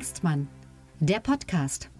Hengstmann, 0.00 0.48
der 0.98 1.20
Podcast. 1.20 1.90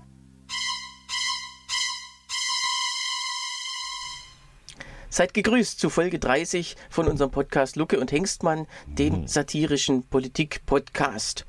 Seid 5.10 5.34
gegrüßt 5.34 5.78
zu 5.78 5.90
Folge 5.90 6.18
30 6.18 6.76
von 6.88 7.08
unserem 7.08 7.30
Podcast 7.30 7.76
Lucke 7.76 8.00
und 8.00 8.10
Hengstmann, 8.10 8.66
dem 8.86 9.26
satirischen 9.26 10.04
Politik-Podcast. 10.04 11.44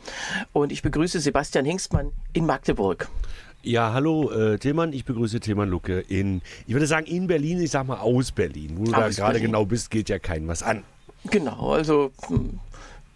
Und 0.51 0.73
ich 0.73 0.81
begrüße 0.81 1.21
Sebastian 1.21 1.63
Hengstmann 1.63 2.11
in 2.33 2.45
Magdeburg. 2.45 3.07
Ja, 3.63 3.93
hallo 3.93 4.29
äh, 4.31 4.59
Tillmann, 4.59 4.91
ich 4.91 5.05
begrüße 5.05 5.39
Tillmann 5.39 5.69
Lucke 5.69 6.01
in, 6.01 6.41
ich 6.67 6.73
würde 6.73 6.85
sagen 6.85 7.05
in 7.05 7.27
Berlin, 7.27 7.61
ich 7.61 7.71
sag 7.71 7.87
mal 7.87 7.99
aus 7.99 8.33
Berlin. 8.33 8.71
Wo 8.75 8.83
du 8.83 8.91
da 8.91 9.07
gerade 9.07 9.39
genau 9.39 9.65
bist, 9.65 9.89
geht 9.89 10.09
ja 10.09 10.19
keinem 10.19 10.49
was 10.49 10.63
an. 10.63 10.83
Genau, 11.29 11.71
also 11.71 12.11
hm, 12.27 12.59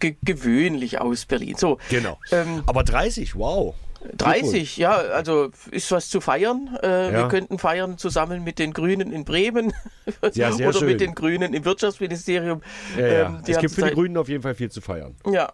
ge 0.00 0.16
gewöhnlich 0.22 1.00
aus 1.00 1.26
Berlin. 1.26 1.56
So, 1.56 1.78
Genau. 1.90 2.18
Ähm, 2.32 2.62
Aber 2.66 2.84
30, 2.84 3.34
wow. 3.36 3.74
30, 4.16 4.76
ja, 4.76 4.92
also 4.96 5.50
ist 5.72 5.90
was 5.90 6.08
zu 6.08 6.20
feiern. 6.20 6.76
Äh, 6.82 6.86
Wir 6.86 7.10
Ja. 7.20 7.28
könnten 7.28 7.58
feiern 7.58 7.98
zusammen 7.98 8.44
mit 8.44 8.58
den 8.60 8.72
Grünen 8.72 9.10
in 9.12 9.24
Bremen 9.24 9.72
Ja, 10.34 10.52
oder 10.54 10.72
schön. 10.74 10.86
mit 10.88 11.00
den 11.00 11.14
Grünen 11.14 11.54
im 11.54 11.64
Wirtschaftsministerium. 11.64 12.62
Ja. 12.96 13.04
Ähm, 13.06 13.42
die 13.46 13.52
es 13.52 13.58
gibt 13.58 13.72
für 13.74 13.80
die 13.80 13.88
zurzeit- 13.88 13.94
Grünen 13.94 14.16
auf 14.16 14.28
jeden 14.28 14.42
Fall 14.42 14.54
viel 14.54 14.70
zu 14.70 14.80
feiern. 14.80 15.16
Ja. 15.30 15.52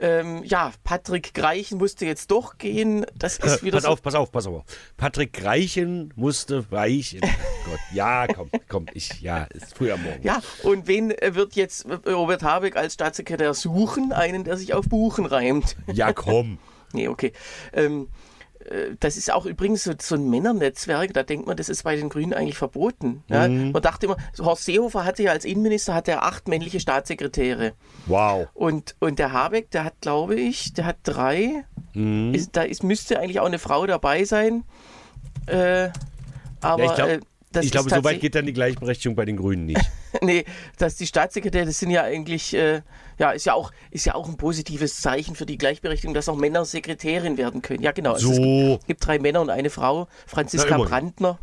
Ähm, 0.00 0.44
ja, 0.44 0.72
Patrick 0.84 1.34
Greichen 1.34 1.78
musste 1.78 2.06
jetzt 2.06 2.30
doch 2.30 2.58
gehen. 2.58 3.04
Das 3.16 3.38
ist 3.38 3.64
wieder 3.64 3.78
pass 3.78 3.84
so. 3.84 3.90
auf, 3.90 4.02
pass 4.02 4.14
auf, 4.14 4.30
pass 4.30 4.46
auf. 4.46 4.64
Patrick 4.96 5.32
Greichen 5.32 6.12
musste 6.14 6.70
weichen. 6.70 7.20
Gott, 7.64 7.80
ja, 7.92 8.26
komm, 8.28 8.50
komm, 8.68 8.86
ich, 8.94 9.20
ja, 9.20 9.44
ist 9.44 9.76
früh 9.76 9.90
am 9.90 10.02
Morgen. 10.02 10.22
Ja, 10.22 10.40
und 10.62 10.86
wen 10.86 11.10
äh, 11.10 11.34
wird 11.34 11.54
jetzt 11.56 11.86
äh, 11.86 12.10
Robert 12.10 12.42
Habeck 12.42 12.76
als 12.76 12.94
Staatssekretär 12.94 13.54
suchen? 13.54 14.12
Einen, 14.12 14.44
der 14.44 14.56
sich 14.56 14.72
auf 14.72 14.88
Buchen 14.88 15.26
reimt. 15.26 15.76
Ja, 15.92 16.12
komm. 16.12 16.58
Nee, 16.94 17.08
okay. 17.08 17.34
Ähm, 17.74 18.04
äh, 18.04 18.37
das 19.00 19.16
ist 19.16 19.32
auch 19.32 19.46
übrigens 19.46 19.84
so, 19.84 19.92
so 20.00 20.14
ein 20.14 20.28
Männernetzwerk, 20.28 21.14
da 21.14 21.22
denkt 21.22 21.46
man, 21.46 21.56
das 21.56 21.68
ist 21.68 21.84
bei 21.84 21.96
den 21.96 22.08
Grünen 22.08 22.34
eigentlich 22.34 22.58
verboten. 22.58 23.22
Ja? 23.28 23.48
Mhm. 23.48 23.72
Man 23.72 23.82
dachte 23.82 24.06
immer, 24.06 24.16
Horst 24.38 24.64
Seehofer 24.64 25.04
hatte 25.04 25.22
ja 25.22 25.32
als 25.32 25.44
Innenminister 25.44 25.94
hatte 25.94 26.12
er 26.12 26.24
acht 26.24 26.48
männliche 26.48 26.80
Staatssekretäre. 26.80 27.72
Wow. 28.06 28.48
Und, 28.54 28.96
und 29.00 29.18
der 29.18 29.32
Habeck, 29.32 29.70
der 29.70 29.84
hat, 29.84 30.00
glaube 30.00 30.34
ich, 30.34 30.72
der 30.74 30.86
hat 30.86 30.96
drei. 31.02 31.64
Mhm. 31.94 32.34
Ist, 32.34 32.56
da 32.56 32.62
ist, 32.62 32.82
müsste 32.82 33.18
eigentlich 33.18 33.40
auch 33.40 33.46
eine 33.46 33.58
Frau 33.58 33.86
dabei 33.86 34.24
sein. 34.24 34.64
Äh, 35.46 35.88
aber 36.60 36.84
Ja, 36.84 36.90
ich 36.90 36.96
glaube, 36.96 37.12
äh, 37.12 37.20
ich 37.64 37.70
glaube 37.70 37.90
so 37.90 38.04
weit 38.04 38.20
geht 38.20 38.34
dann 38.34 38.46
die 38.46 38.52
Gleichberechtigung 38.52 39.14
bei 39.16 39.24
den 39.24 39.36
Grünen 39.36 39.66
nicht. 39.66 39.80
nee, 40.22 40.44
dass 40.76 40.96
die 40.96 41.06
Staatssekretäre, 41.06 41.66
das 41.66 41.78
sind 41.78 41.90
ja 41.90 42.02
eigentlich, 42.02 42.54
äh, 42.54 42.82
ja, 43.18 43.30
ist 43.32 43.46
ja 43.46 43.54
auch, 43.54 43.72
ist 43.90 44.06
ja 44.06 44.14
auch 44.14 44.28
ein 44.28 44.36
positives 44.36 45.00
Zeichen 45.00 45.34
für 45.34 45.46
die 45.46 45.58
Gleichberechtigung, 45.58 46.14
dass 46.14 46.28
auch 46.28 46.36
Männer 46.36 46.64
Sekretärin 46.64 47.36
werden 47.38 47.62
können. 47.62 47.82
Ja, 47.82 47.92
genau. 47.92 48.14
Also 48.14 48.30
es 48.30 48.36
So. 48.36 48.42
gibt, 48.42 48.86
gibt 48.86 49.06
drei 49.06 49.18
Männer 49.18 49.40
und 49.40 49.50
eine 49.50 49.70
Frau, 49.70 50.08
Franziska 50.26 50.78
Na. 50.78 50.84
Brandner. 50.84 51.38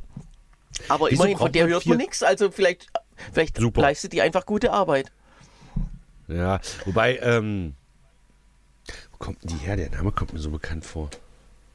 Aber 0.90 1.10
Wieso 1.10 1.24
immerhin, 1.24 1.38
von 1.38 1.52
der 1.52 1.68
hört 1.68 1.86
man 1.86 1.98
nichts. 1.98 2.24
Also 2.24 2.52
vielleicht, 2.52 2.88
vielleicht 3.34 3.58
Super. 3.58 3.82
leistet 3.82 4.14
die 4.14 4.22
einfach 4.22 4.46
gute 4.46 4.72
Arbeit. 4.72 5.12
Ja, 6.28 6.60
wobei, 6.86 7.18
ähm, 7.20 7.76
wo 9.12 9.18
kommt 9.18 9.44
denn 9.44 9.58
die 9.58 9.66
her? 9.66 9.78
Der 9.78 9.90
Name 9.92 10.12
kommt 10.12 10.34
mir 10.34 10.40
so 10.40 10.52
bekannt 10.52 10.86
vor. 10.86 11.10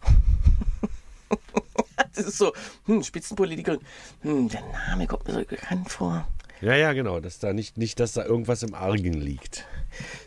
Das 2.15 2.27
ist 2.27 2.39
so, 2.39 2.53
hm, 2.87 3.03
Spitzenpolitikerin, 3.03 3.81
hm, 4.23 4.49
der 4.49 4.63
Name 4.89 5.07
kommt 5.07 5.27
mir 5.27 5.35
so 5.35 5.45
bekannt 5.45 5.91
vor. 5.91 6.27
Ja, 6.61 6.75
ja, 6.75 6.93
genau, 6.93 7.21
dass 7.21 7.39
da 7.39 7.55
nicht, 7.55 7.79
nicht, 7.79 8.01
dass 8.01 8.13
da 8.13 8.25
irgendwas 8.25 8.63
im 8.63 8.75
Argen 8.75 9.15
liegt. 9.15 9.65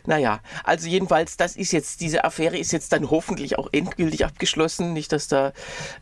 Naja, 0.04 0.40
also 0.64 0.88
jedenfalls, 0.88 1.36
das 1.36 1.54
ist 1.54 1.72
jetzt, 1.72 2.00
diese 2.00 2.24
Affäre 2.24 2.58
ist 2.58 2.72
jetzt 2.72 2.92
dann 2.92 3.08
hoffentlich 3.08 3.56
auch 3.56 3.68
endgültig 3.72 4.24
abgeschlossen. 4.24 4.92
Nicht, 4.92 5.12
dass 5.12 5.28
da, 5.28 5.52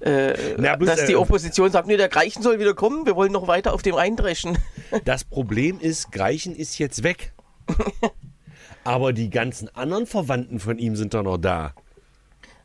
äh, 0.01 0.55
Na, 0.57 0.77
bloß, 0.77 0.89
dass 0.89 1.05
die 1.05 1.13
äh, 1.13 1.17
Opposition 1.17 1.71
sagt, 1.71 1.87
nee, 1.87 1.99
der 1.99 2.09
Greichen 2.09 2.43
soll 2.43 2.59
wieder 2.59 2.73
kommen, 2.75 3.05
wir 3.05 3.15
wollen 3.15 3.31
noch 3.31 3.47
weiter 3.47 3.75
auf 3.75 3.83
dem 3.83 3.95
eindreschen. 3.95 4.59
Das 5.05 5.25
Problem 5.25 5.81
ist, 5.81 6.13
Greichen 6.13 6.55
ist 6.55 6.79
jetzt 6.79 7.03
weg. 7.03 7.33
Aber 8.85 9.13
die 9.13 9.31
ganzen 9.31 9.75
anderen 9.75 10.07
Verwandten 10.07 10.61
von 10.61 10.79
ihm 10.79 10.97
sind 10.97 11.15
doch 11.15 11.23
noch 11.23 11.39
da. 11.39 11.75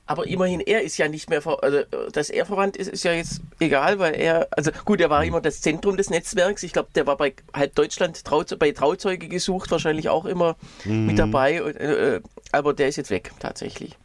Aber 0.07 0.25
immerhin, 0.25 0.62
er 0.62 0.81
ist 0.81 0.97
ja 0.97 1.07
nicht 1.09 1.29
mehr, 1.29 1.41
also, 1.45 1.84
dass 2.13 2.29
er 2.29 2.45
verwandt 2.45 2.78
ist, 2.78 2.88
ist 2.90 3.03
ja 3.03 3.12
jetzt 3.12 3.41
egal, 3.59 4.00
weil 4.00 4.16
er, 4.16 4.47
also 4.51 4.72
gut, 4.85 5.01
er 5.01 5.09
war 5.09 5.23
immer 5.25 5.41
das 5.41 5.59
Zentrum 5.62 5.97
des 5.97 6.09
Netzwerks. 6.09 6.63
Ich 6.63 6.72
glaube, 6.73 6.90
der 6.95 7.06
war 7.06 7.18
bei 7.18 7.34
halb 7.53 7.75
Deutschland 7.75 8.23
Trau 8.23 8.44
bei 8.57 8.72
Trauzeuge 8.72 9.28
gesucht, 9.28 9.69
wahrscheinlich 9.69 10.07
auch 10.09 10.25
immer 10.25 10.56
Mhm. 10.85 11.06
mit 11.07 11.19
dabei. 11.19 11.62
Und, 11.62 11.75
äh, 11.75 12.22
aber 12.53 12.73
der 12.73 12.88
ist 12.88 12.96
jetzt 12.96 13.09
weg, 13.09 13.31
tatsächlich. 13.40 13.97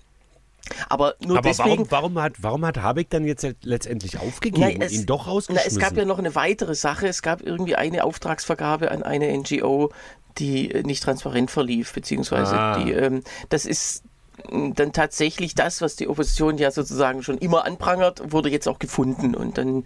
Aber 0.88 1.14
nur 1.24 1.38
Aber 1.38 1.48
deswegen. 1.48 1.70
warum, 1.70 1.90
warum, 1.90 2.18
hat, 2.22 2.32
warum 2.40 2.64
hat 2.66 2.78
Habeck 2.78 3.10
dann 3.10 3.24
jetzt 3.26 3.46
letztendlich 3.62 4.18
aufgegeben 4.18 4.76
Na, 4.78 4.84
und 4.84 4.92
ihn 4.92 5.06
doch 5.06 5.26
na, 5.26 5.32
rausgeschmissen? 5.32 5.70
es 5.72 5.78
gab 5.78 5.96
ja 5.96 6.04
noch 6.04 6.18
eine 6.18 6.34
weitere 6.34 6.74
Sache. 6.74 7.06
Es 7.08 7.22
gab 7.22 7.42
irgendwie 7.42 7.74
eine 7.76 8.04
Auftragsvergabe 8.04 8.90
an 8.90 9.02
eine 9.02 9.36
NGO, 9.36 9.92
die 10.38 10.70
äh, 10.70 10.82
nicht 10.82 11.02
transparent 11.02 11.50
verlief, 11.50 11.92
beziehungsweise 11.92 12.54
Ah. 12.58 12.78
die, 12.82 12.92
ähm, 12.92 13.22
das 13.50 13.66
ist 13.66 14.02
dann 14.50 14.92
tatsächlich 14.92 15.54
das, 15.54 15.80
was 15.80 15.96
die 15.96 16.08
Opposition 16.08 16.58
ja 16.58 16.70
sozusagen 16.70 17.22
schon 17.22 17.38
immer 17.38 17.64
anprangert, 17.64 18.32
wurde 18.32 18.48
jetzt 18.50 18.68
auch 18.68 18.78
gefunden. 18.78 19.34
Und 19.34 19.58
dann, 19.58 19.84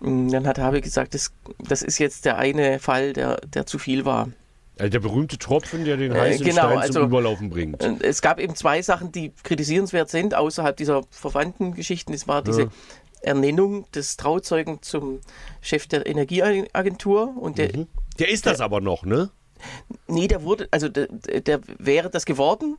mh, 0.00 0.30
dann 0.32 0.46
hat 0.46 0.58
Habe 0.58 0.80
gesagt, 0.80 1.14
das, 1.14 1.32
das 1.58 1.82
ist 1.82 1.98
jetzt 1.98 2.24
der 2.24 2.38
eine 2.38 2.78
Fall, 2.78 3.12
der, 3.12 3.36
der 3.46 3.66
zu 3.66 3.78
viel 3.78 4.04
war. 4.04 4.28
also 4.78 4.90
der 4.90 5.00
berühmte 5.00 5.38
Tropfen, 5.38 5.84
der 5.84 5.96
den 5.96 6.12
Äh, 6.12 6.20
heißen 6.20 6.44
genau, 6.44 6.62
Stein 6.66 6.78
also- 6.78 6.92
zum 7.00 7.04
Überlaufen 7.08 7.50
bringt. 7.50 7.82
Und 7.84 8.02
Es 8.02 8.20
gab 8.22 8.38
eben 8.40 8.54
zwei 8.54 8.82
Sachen, 8.82 9.12
die 9.12 9.32
kritisierenswert 9.42 10.10
sind, 10.10 10.34
außerhalb 10.34 10.76
dieser 10.76 11.02
verwandten 11.10 11.74
Geschichten. 11.74 12.12
Es 12.12 12.28
war 12.28 12.42
diese 12.42 12.62
Ja. 12.62 12.68
Ernennung 13.22 13.90
des 13.92 14.16
Trauzeugen 14.18 14.82
zum 14.82 15.20
Chef 15.60 15.86
der 15.86 16.06
Energieagentur 16.06 17.34
und 17.40 17.58
der, 17.58 17.76
Mhm. 17.76 17.86
Der 18.18 18.28
ist 18.30 18.46
das 18.46 18.60
aber 18.60 18.80
noch, 18.80 19.04
ne? 19.04 19.30
Nee, 20.06 20.28
der 20.28 20.42
wurde, 20.42 20.68
also 20.70 20.88
der, 20.88 21.06
der 21.08 21.60
wäre 21.78 22.08
das 22.10 22.24
geworden, 22.26 22.76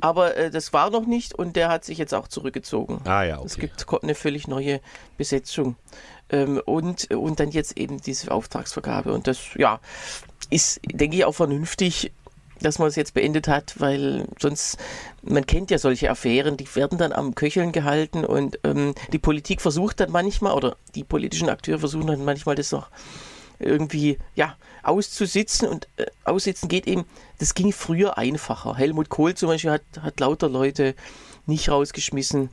aber 0.00 0.36
äh, 0.36 0.50
das 0.50 0.72
war 0.72 0.90
noch 0.90 1.06
nicht 1.06 1.34
und 1.34 1.56
der 1.56 1.68
hat 1.68 1.84
sich 1.84 1.98
jetzt 1.98 2.14
auch 2.14 2.28
zurückgezogen. 2.28 3.00
Ah 3.04 3.22
ja, 3.24 3.40
Es 3.44 3.52
okay. 3.54 3.62
gibt 3.62 3.86
ko- 3.86 3.98
eine 4.00 4.14
völlig 4.14 4.46
neue 4.48 4.80
Besetzung. 5.16 5.76
Ähm, 6.30 6.60
und, 6.66 7.10
und 7.10 7.40
dann 7.40 7.50
jetzt 7.50 7.78
eben 7.78 8.00
diese 8.02 8.30
Auftragsvergabe. 8.30 9.12
Und 9.12 9.26
das, 9.26 9.38
ja, 9.56 9.80
ist, 10.50 10.80
denke 10.84 11.16
ich, 11.16 11.24
auch 11.24 11.32
vernünftig, 11.34 12.12
dass 12.60 12.78
man 12.78 12.88
es 12.88 12.96
jetzt 12.96 13.14
beendet 13.14 13.48
hat, 13.48 13.80
weil 13.80 14.26
sonst, 14.38 14.78
man 15.22 15.46
kennt 15.46 15.70
ja 15.70 15.78
solche 15.78 16.10
Affären, 16.10 16.56
die 16.56 16.66
werden 16.74 16.98
dann 16.98 17.12
am 17.12 17.34
Köcheln 17.34 17.72
gehalten 17.72 18.24
und 18.24 18.58
ähm, 18.64 18.94
die 19.12 19.18
Politik 19.18 19.60
versucht 19.62 20.00
dann 20.00 20.10
manchmal, 20.10 20.54
oder 20.54 20.76
die 20.94 21.04
politischen 21.04 21.48
Akteure 21.48 21.78
versuchen 21.78 22.08
dann 22.08 22.24
manchmal 22.24 22.56
das 22.56 22.72
noch 22.72 22.88
irgendwie 23.58 24.18
ja, 24.34 24.56
auszusitzen 24.82 25.68
und 25.68 25.88
äh, 25.96 26.06
aussitzen 26.24 26.68
geht 26.68 26.86
eben, 26.86 27.04
das 27.38 27.54
ging 27.54 27.72
früher 27.72 28.18
einfacher. 28.18 28.76
Helmut 28.76 29.08
Kohl 29.08 29.34
zum 29.34 29.48
Beispiel 29.48 29.70
hat, 29.70 29.82
hat 30.00 30.20
lauter 30.20 30.48
Leute 30.48 30.94
nicht 31.46 31.68
rausgeschmissen 31.70 32.50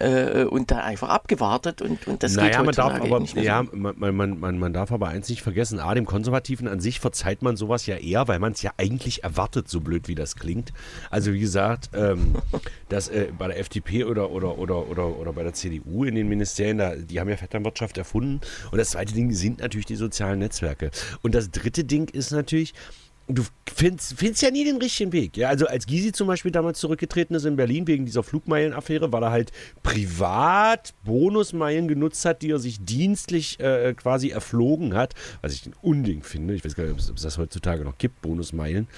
äh, 0.00 0.44
und 0.44 0.70
da 0.70 0.78
einfach 0.78 1.08
abgewartet 1.08 1.82
und, 1.82 2.06
und 2.06 2.22
das 2.22 2.32
geht 2.34 2.44
naja, 2.44 2.62
man 2.62 2.74
darf 2.74 3.00
aber, 3.00 3.20
nicht 3.20 3.34
mehr 3.34 3.44
ja, 3.44 3.64
so. 3.64 3.76
man, 3.76 4.14
man, 4.14 4.40
man, 4.40 4.58
man 4.58 4.72
darf 4.72 4.92
aber 4.92 5.08
eins 5.08 5.28
nicht 5.28 5.42
vergessen, 5.42 5.80
A, 5.80 5.94
dem 5.94 6.06
Konservativen 6.06 6.68
an 6.68 6.80
sich 6.80 7.00
verzeiht 7.00 7.42
man 7.42 7.56
sowas 7.56 7.86
ja 7.86 7.96
eher, 7.96 8.28
weil 8.28 8.38
man 8.38 8.52
es 8.52 8.62
ja 8.62 8.72
eigentlich 8.76 9.24
erwartet, 9.24 9.68
so 9.68 9.80
blöd 9.80 10.08
wie 10.08 10.14
das 10.14 10.36
klingt. 10.36 10.72
Also 11.10 11.32
wie 11.32 11.40
gesagt, 11.40 11.90
ähm, 11.94 12.36
dass 12.88 13.08
äh, 13.08 13.28
bei 13.36 13.48
der 13.48 13.58
FDP 13.58 14.04
oder, 14.04 14.30
oder, 14.30 14.58
oder, 14.58 14.88
oder, 14.88 15.18
oder 15.18 15.32
bei 15.32 15.42
der 15.42 15.52
CDU 15.52 16.04
in 16.04 16.14
den 16.14 16.28
Ministerien, 16.28 16.78
da, 16.78 16.94
die 16.96 17.20
haben 17.20 17.28
ja 17.28 17.36
Vetternwirtschaft 17.36 17.98
erfunden. 17.98 18.40
Und 18.70 18.78
das 18.78 18.90
zweite 18.90 19.14
Ding 19.14 19.32
sind 19.32 19.60
natürlich 19.60 19.86
die 19.86 19.96
sozialen 19.96 20.38
Netzwerke. 20.38 20.90
Und 21.22 21.34
das 21.34 21.50
dritte 21.50 21.84
Ding 21.84 22.08
ist 22.08 22.30
natürlich, 22.30 22.74
du 23.28 23.44
findest, 23.72 24.14
findest 24.18 24.42
ja 24.42 24.50
nie 24.50 24.64
den 24.64 24.76
richtigen 24.76 25.12
Weg. 25.12 25.36
Ja, 25.36 25.48
also 25.48 25.66
als 25.66 25.86
Gysi 25.86 26.12
zum 26.12 26.26
Beispiel 26.26 26.50
damals 26.50 26.78
zurückgetreten 26.78 27.34
ist 27.34 27.44
in 27.44 27.56
Berlin 27.56 27.86
wegen 27.86 28.04
dieser 28.04 28.22
Flugmeilenaffäre, 28.22 29.12
weil 29.12 29.22
er 29.22 29.30
halt 29.30 29.52
privat 29.82 30.94
Bonusmeilen 31.04 31.88
genutzt 31.88 32.24
hat, 32.24 32.42
die 32.42 32.50
er 32.50 32.58
sich 32.58 32.84
dienstlich 32.84 33.58
äh, 33.60 33.94
quasi 33.94 34.30
erflogen 34.30 34.94
hat, 34.94 35.14
was 35.40 35.52
ich 35.52 35.66
ein 35.66 35.74
Unding 35.82 36.22
finde. 36.22 36.54
Ich 36.54 36.64
weiß 36.64 36.74
gar 36.74 36.84
nicht, 36.84 36.92
ob 36.92 36.98
es, 36.98 37.12
das 37.22 37.38
heutzutage 37.38 37.84
noch 37.84 37.98
gibt, 37.98 38.20
Bonusmeilen. 38.22 38.88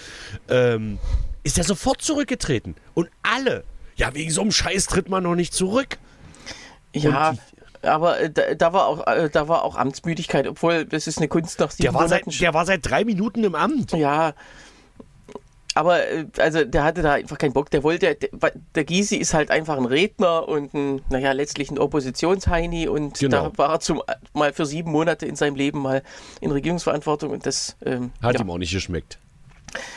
Ähm, 0.48 0.98
ist 1.42 1.58
er 1.58 1.64
sofort 1.64 2.02
zurückgetreten. 2.02 2.74
Und 2.94 3.08
alle, 3.22 3.64
ja, 3.96 4.14
wegen 4.14 4.30
so 4.30 4.40
einem 4.40 4.52
Scheiß 4.52 4.86
tritt 4.86 5.08
man 5.08 5.22
noch 5.22 5.34
nicht 5.34 5.54
zurück. 5.54 5.98
Ja, 6.94 7.34
aber 7.84 8.20
äh, 8.20 8.30
da, 8.30 8.54
da, 8.54 8.72
war 8.72 8.86
auch, 8.86 9.06
äh, 9.06 9.30
da 9.30 9.48
war 9.48 9.62
auch 9.62 9.76
Amtsmüdigkeit, 9.76 10.46
obwohl 10.46 10.84
das 10.84 11.06
ist 11.06 11.18
eine 11.18 11.28
Kunst 11.28 11.58
nach 11.60 11.70
sieben 11.70 11.84
Der 11.84 11.94
war, 11.94 12.08
seit, 12.08 12.26
Monaten. 12.26 12.40
der 12.40 12.54
war 12.54 12.66
seit 12.66 12.88
drei 12.88 13.04
Minuten 13.04 13.44
im 13.44 13.54
Amt. 13.54 13.92
Ja, 13.92 14.34
aber 15.74 16.08
äh, 16.08 16.26
also 16.38 16.64
der 16.64 16.84
hatte 16.84 17.02
da 17.02 17.14
einfach 17.14 17.38
keinen 17.38 17.52
Bock. 17.52 17.70
Der 17.70 17.82
wollte, 17.82 18.14
der, 18.14 18.52
der 18.74 18.84
Gysi 18.84 19.16
ist 19.16 19.34
halt 19.34 19.50
einfach 19.50 19.76
ein 19.76 19.86
Redner 19.86 20.48
und 20.48 20.72
ein, 20.72 21.02
naja, 21.10 21.32
letztlich 21.32 21.70
ein 21.70 21.78
Oppositionsheini 21.78 22.88
und 22.88 23.18
Genau. 23.18 23.50
da 23.50 23.58
war 23.58 23.70
er 23.70 23.80
zum 23.80 24.00
mal 24.32 24.52
für 24.52 24.66
sieben 24.66 24.92
Monate 24.92 25.26
in 25.26 25.36
seinem 25.36 25.56
Leben 25.56 25.80
mal 25.80 26.02
in 26.40 26.50
Regierungsverantwortung 26.52 27.30
und 27.30 27.44
das 27.46 27.76
ähm, 27.84 28.12
Hat 28.22 28.34
ja. 28.34 28.40
ihm 28.40 28.50
auch 28.50 28.58
nicht 28.58 28.72
geschmeckt. 28.72 29.18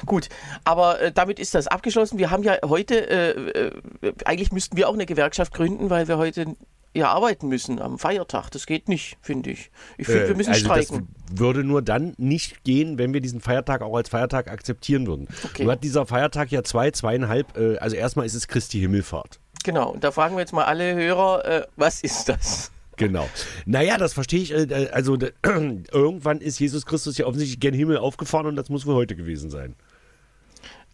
Gut, 0.07 0.29
aber 0.63 0.99
äh, 0.99 1.11
damit 1.11 1.39
ist 1.39 1.53
das 1.53 1.67
abgeschlossen. 1.67 2.17
Wir 2.17 2.31
haben 2.31 2.41
ja 2.41 2.57
heute, 2.65 3.09
äh, 3.09 3.67
äh, 3.67 4.13
eigentlich 4.25 4.51
müssten 4.51 4.75
wir 4.75 4.89
auch 4.89 4.93
eine 4.95 5.05
Gewerkschaft 5.05 5.53
gründen, 5.53 5.91
weil 5.91 6.07
wir 6.07 6.17
heute 6.17 6.55
ja 6.97 7.11
arbeiten 7.11 7.47
müssen 7.47 7.79
am 7.79 7.97
Feiertag. 7.99 8.49
Das 8.49 8.65
geht 8.65 8.89
nicht, 8.89 9.17
finde 9.21 9.51
ich. 9.51 9.71
Ich 9.97 10.07
finde, 10.07 10.27
wir 10.29 10.35
müssen 10.35 10.49
also 10.49 10.65
streiken. 10.65 11.07
Das 11.29 11.39
würde 11.39 11.63
nur 11.63 11.81
dann 11.81 12.13
nicht 12.17 12.63
gehen, 12.63 12.97
wenn 12.97 13.13
wir 13.13 13.21
diesen 13.21 13.39
Feiertag 13.39 13.81
auch 13.81 13.95
als 13.95 14.09
Feiertag 14.09 14.49
akzeptieren 14.51 15.07
würden. 15.07 15.27
Okay. 15.45 15.63
Nur 15.63 15.73
hat 15.73 15.83
dieser 15.83 16.05
Feiertag 16.05 16.51
ja 16.51 16.63
zwei, 16.63 16.91
zweieinhalb, 16.91 17.57
äh, 17.57 17.77
also 17.77 17.95
erstmal 17.95 18.25
ist 18.25 18.33
es 18.33 18.47
Christi 18.47 18.79
Himmelfahrt. 18.79 19.39
Genau, 19.63 19.91
und 19.91 20.03
da 20.03 20.11
fragen 20.11 20.35
wir 20.35 20.41
jetzt 20.41 20.53
mal 20.53 20.65
alle 20.65 20.95
Hörer, 20.95 21.45
äh, 21.45 21.67
was 21.75 22.01
ist 22.01 22.29
das? 22.29 22.71
Genau. 22.97 23.29
Naja, 23.65 23.97
das 23.97 24.13
verstehe 24.13 24.41
ich. 24.41 24.51
äh, 24.53 24.89
Also 24.91 25.17
irgendwann 25.43 26.41
ist 26.41 26.59
Jesus 26.59 26.85
Christus 26.85 27.17
ja 27.17 27.25
offensichtlich 27.25 27.59
gen 27.59 27.73
Himmel 27.73 27.97
aufgefahren 27.97 28.47
und 28.47 28.55
das 28.55 28.69
muss 28.69 28.85
wohl 28.85 28.95
heute 28.95 29.15
gewesen 29.15 29.49
sein. 29.49 29.75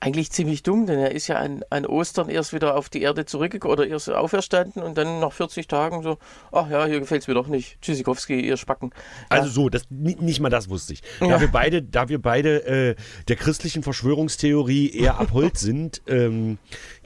Eigentlich 0.06 0.32
ziemlich 0.32 0.64
dumm, 0.64 0.86
denn 0.86 1.00
er 1.00 1.12
ist 1.12 1.28
ja 1.28 1.38
an, 1.38 1.64
an 1.70 1.86
Ostern 1.86 2.28
erst 2.28 2.52
wieder 2.52 2.76
auf 2.76 2.90
die 2.90 3.02
Erde 3.04 3.24
zurückgekommen 3.24 3.72
oder 3.72 3.88
erst 3.88 4.10
auferstanden 4.10 4.84
und 4.84 4.98
dann 4.98 5.22
nach 5.22 5.32
40 5.32 5.66
Tagen 5.68 6.04
so, 6.04 6.18
ach 6.52 6.70
ja, 6.70 6.86
hier 6.88 7.00
gefällt 7.00 7.22
es 7.22 7.30
mir 7.30 7.36
doch 7.36 7.48
nicht. 7.48 7.80
Tschüssikowski, 7.82 8.38
ihr 8.42 8.58
Spacken. 8.58 8.92
Also 9.30 9.48
so, 9.50 9.70
das, 9.70 9.84
ni- 9.90 10.18
nicht 10.20 10.42
mal 10.42 10.50
das 10.50 10.68
wusste 10.68 10.92
ich. 10.92 11.04
Da 11.22 11.28
Ja. 11.28 11.40
wir 11.40 11.48
beide, 11.48 11.82
da 11.82 12.10
wir 12.10 12.22
beide 12.22 12.66
äh, 12.66 12.96
der 13.30 13.38
christlichen 13.38 13.82
Verschwörungstheorie 13.82 14.90
eher 14.94 15.18
abhold 15.22 15.58
sind, 15.58 16.02
ähm, 16.08 16.58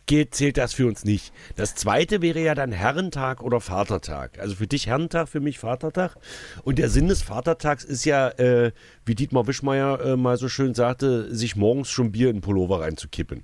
geht, 0.08 0.34
zählt 0.34 0.58
das 0.58 0.74
für 0.74 0.88
uns 0.88 1.06
nicht. 1.06 1.32
Das 1.56 1.76
zweite 1.76 2.22
wäre 2.22 2.40
ja 2.40 2.56
dann 2.56 2.72
Herrentag 2.72 3.44
oder 3.44 3.62
Vatertag. 3.62 4.40
Also 4.40 4.56
für 4.56 4.68
dich 4.68 4.88
Herrentag, 4.88 5.30
für 5.30 5.40
mich 5.40 5.60
Vatertag. 5.60 6.16
Und 6.64 6.80
der 6.80 6.90
Sinn 6.90 7.08
des 7.08 7.22
Vatertags 7.22 7.84
ist 7.84 8.06
ja, 8.06 8.30
äh, 8.30 8.72
wie 9.06 9.16
Dietmar 9.16 9.48
Wischmeier 9.48 10.00
äh, 10.02 10.18
mal 10.18 10.38
so 10.38 10.50
schön 10.50 10.74
sagte, 10.74 11.34
sich 11.34 11.56
morgens 11.56 11.90
schon 11.90 12.12
Bier 12.12 12.30
in 12.30 12.38
den 12.38 12.42
Pullover 12.42 12.82
reinzukippen. 12.82 13.44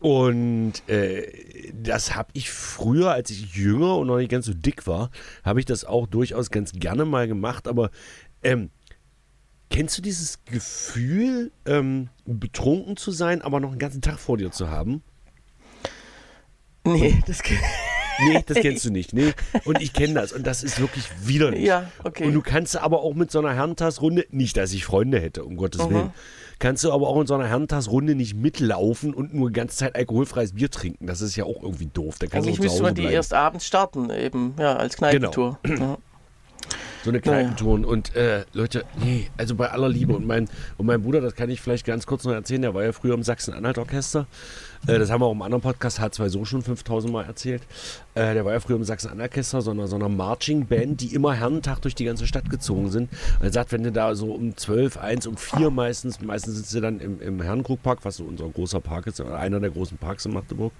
Und 0.00 0.88
äh, 0.88 1.72
das 1.74 2.14
habe 2.14 2.28
ich 2.32 2.50
früher, 2.50 3.10
als 3.10 3.30
ich 3.30 3.54
jünger 3.54 3.96
und 3.96 4.06
noch 4.06 4.18
nicht 4.18 4.30
ganz 4.30 4.46
so 4.46 4.54
dick 4.54 4.86
war, 4.86 5.10
habe 5.44 5.58
ich 5.58 5.66
das 5.66 5.84
auch 5.84 6.06
durchaus 6.06 6.50
ganz 6.50 6.72
gerne 6.72 7.04
mal 7.04 7.26
gemacht. 7.26 7.66
Aber 7.66 7.90
ähm, 8.44 8.70
kennst 9.70 9.98
du 9.98 10.02
dieses 10.02 10.44
Gefühl, 10.44 11.50
ähm, 11.66 12.10
betrunken 12.24 12.96
zu 12.96 13.10
sein, 13.10 13.42
aber 13.42 13.58
noch 13.58 13.70
einen 13.70 13.80
ganzen 13.80 14.00
Tag 14.00 14.20
vor 14.20 14.38
dir 14.38 14.52
zu 14.52 14.70
haben? 14.70 15.02
Nee, 16.94 17.22
das 17.26 17.42
geht. 17.42 17.58
Nee, 18.20 18.42
das 18.44 18.58
kennst 18.58 18.84
du 18.84 18.90
nicht. 18.90 19.12
Nee. 19.12 19.32
Und 19.64 19.80
ich 19.80 19.92
kenne 19.92 20.14
das. 20.14 20.32
Und 20.32 20.44
das 20.44 20.64
ist 20.64 20.80
wirklich 20.80 21.04
widerlich. 21.22 21.62
Ja, 21.64 21.88
okay. 22.02 22.24
Und 22.24 22.32
du 22.34 22.40
kannst 22.42 22.76
aber 22.76 23.00
auch 23.02 23.14
mit 23.14 23.30
so 23.30 23.38
einer 23.38 23.54
Herrentagsrunde, 23.54 24.26
nicht, 24.32 24.56
dass 24.56 24.72
ich 24.72 24.84
Freunde 24.84 25.20
hätte, 25.20 25.44
um 25.44 25.56
Gottes 25.56 25.86
Mhm. 25.86 25.94
Willen, 25.94 26.10
kannst 26.58 26.82
du 26.82 26.90
aber 26.90 27.06
auch 27.06 27.20
in 27.20 27.28
so 27.28 27.34
einer 27.36 27.46
Herrentagsrunde 27.46 28.16
nicht 28.16 28.34
mitlaufen 28.34 29.14
und 29.14 29.34
nur 29.34 29.50
die 29.50 29.54
ganze 29.54 29.76
Zeit 29.76 29.94
alkoholfreies 29.94 30.54
Bier 30.54 30.68
trinken. 30.68 31.06
Das 31.06 31.20
ist 31.20 31.36
ja 31.36 31.44
auch 31.44 31.62
irgendwie 31.62 31.86
doof. 31.86 32.16
Da 32.18 32.26
kannst 32.26 32.48
Eigentlich 32.48 32.58
müsste 32.58 32.82
man 32.82 32.96
die 32.96 33.02
bleiben. 33.02 33.14
erst 33.14 33.34
abends 33.34 33.64
starten, 33.68 34.10
eben, 34.10 34.54
ja, 34.58 34.74
als 34.74 34.96
Kneipentour. 34.96 35.60
Ja. 35.64 35.98
So 37.04 37.10
eine 37.10 37.20
Kneipenton. 37.20 37.84
Und 37.84 38.16
äh, 38.16 38.44
Leute, 38.52 38.84
nee, 39.00 39.30
also 39.36 39.54
bei 39.54 39.70
aller 39.70 39.88
Liebe. 39.88 40.14
Und 40.16 40.26
mein, 40.26 40.48
und 40.78 40.86
mein 40.86 41.00
Bruder, 41.00 41.20
das 41.20 41.36
kann 41.36 41.48
ich 41.48 41.60
vielleicht 41.60 41.86
ganz 41.86 42.04
kurz 42.06 42.24
noch 42.24 42.32
erzählen, 42.32 42.62
der 42.62 42.74
war 42.74 42.82
ja 42.82 42.92
früher 42.92 43.14
im 43.14 43.22
Sachsen-Anhalt-Orchester. 43.22 44.26
Äh, 44.86 44.98
das 44.98 45.10
haben 45.10 45.20
wir 45.20 45.26
auch 45.26 45.32
im 45.32 45.42
anderen 45.42 45.62
Podcast 45.62 46.00
H2 46.00 46.28
so 46.28 46.44
schon 46.44 46.62
5000 46.62 47.12
Mal 47.12 47.24
erzählt. 47.24 47.62
Äh, 48.14 48.34
der 48.34 48.44
war 48.44 48.52
ja 48.52 48.60
früher 48.60 48.76
im 48.76 48.84
Sachsen-Anhalt-Orchester, 48.84 49.62
so 49.62 49.70
einer, 49.70 49.86
so 49.86 49.96
einer 49.96 50.08
Marching-Band, 50.08 51.00
die 51.00 51.14
immer 51.14 51.34
Herrentag 51.34 51.80
durch 51.82 51.94
die 51.94 52.04
ganze 52.04 52.26
Stadt 52.26 52.50
gezogen 52.50 52.90
sind. 52.90 53.10
Er 53.40 53.52
sagt, 53.52 53.72
wenn 53.72 53.82
du 53.82 53.92
da 53.92 54.14
so 54.14 54.32
um 54.32 54.56
12, 54.56 54.96
1, 54.98 55.26
um 55.26 55.36
4 55.36 55.70
meistens, 55.70 56.20
meistens 56.20 56.56
sitzt 56.56 56.74
du 56.74 56.80
dann 56.80 57.00
im, 57.00 57.20
im 57.20 57.42
Herrenkrugpark, 57.42 58.04
was 58.04 58.16
so 58.16 58.24
unser 58.24 58.48
großer 58.48 58.80
Park 58.80 59.06
ist, 59.06 59.20
einer 59.20 59.60
der 59.60 59.70
großen 59.70 59.98
Parks 59.98 60.26
in 60.26 60.32
Magdeburg. 60.32 60.72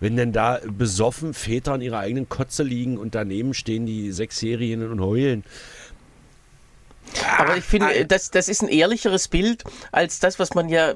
Wenn 0.00 0.16
denn 0.16 0.32
da 0.32 0.60
besoffen 0.66 1.34
Väter 1.34 1.72
an 1.72 1.80
ihrer 1.80 1.98
eigenen 1.98 2.28
Kotze 2.28 2.62
liegen 2.62 2.98
und 2.98 3.14
daneben 3.14 3.54
stehen 3.54 3.86
die 3.86 4.12
Sechsjährigen 4.12 4.90
und 4.90 5.00
heulen, 5.00 5.44
Aber 7.38 7.56
ich 7.56 7.64
finde, 7.64 8.06
das, 8.06 8.30
das 8.30 8.48
ist 8.48 8.62
ein 8.62 8.68
ehrlicheres 8.68 9.28
Bild 9.28 9.64
als 9.92 10.20
das, 10.20 10.38
was 10.38 10.54
man 10.54 10.68
ja 10.68 10.94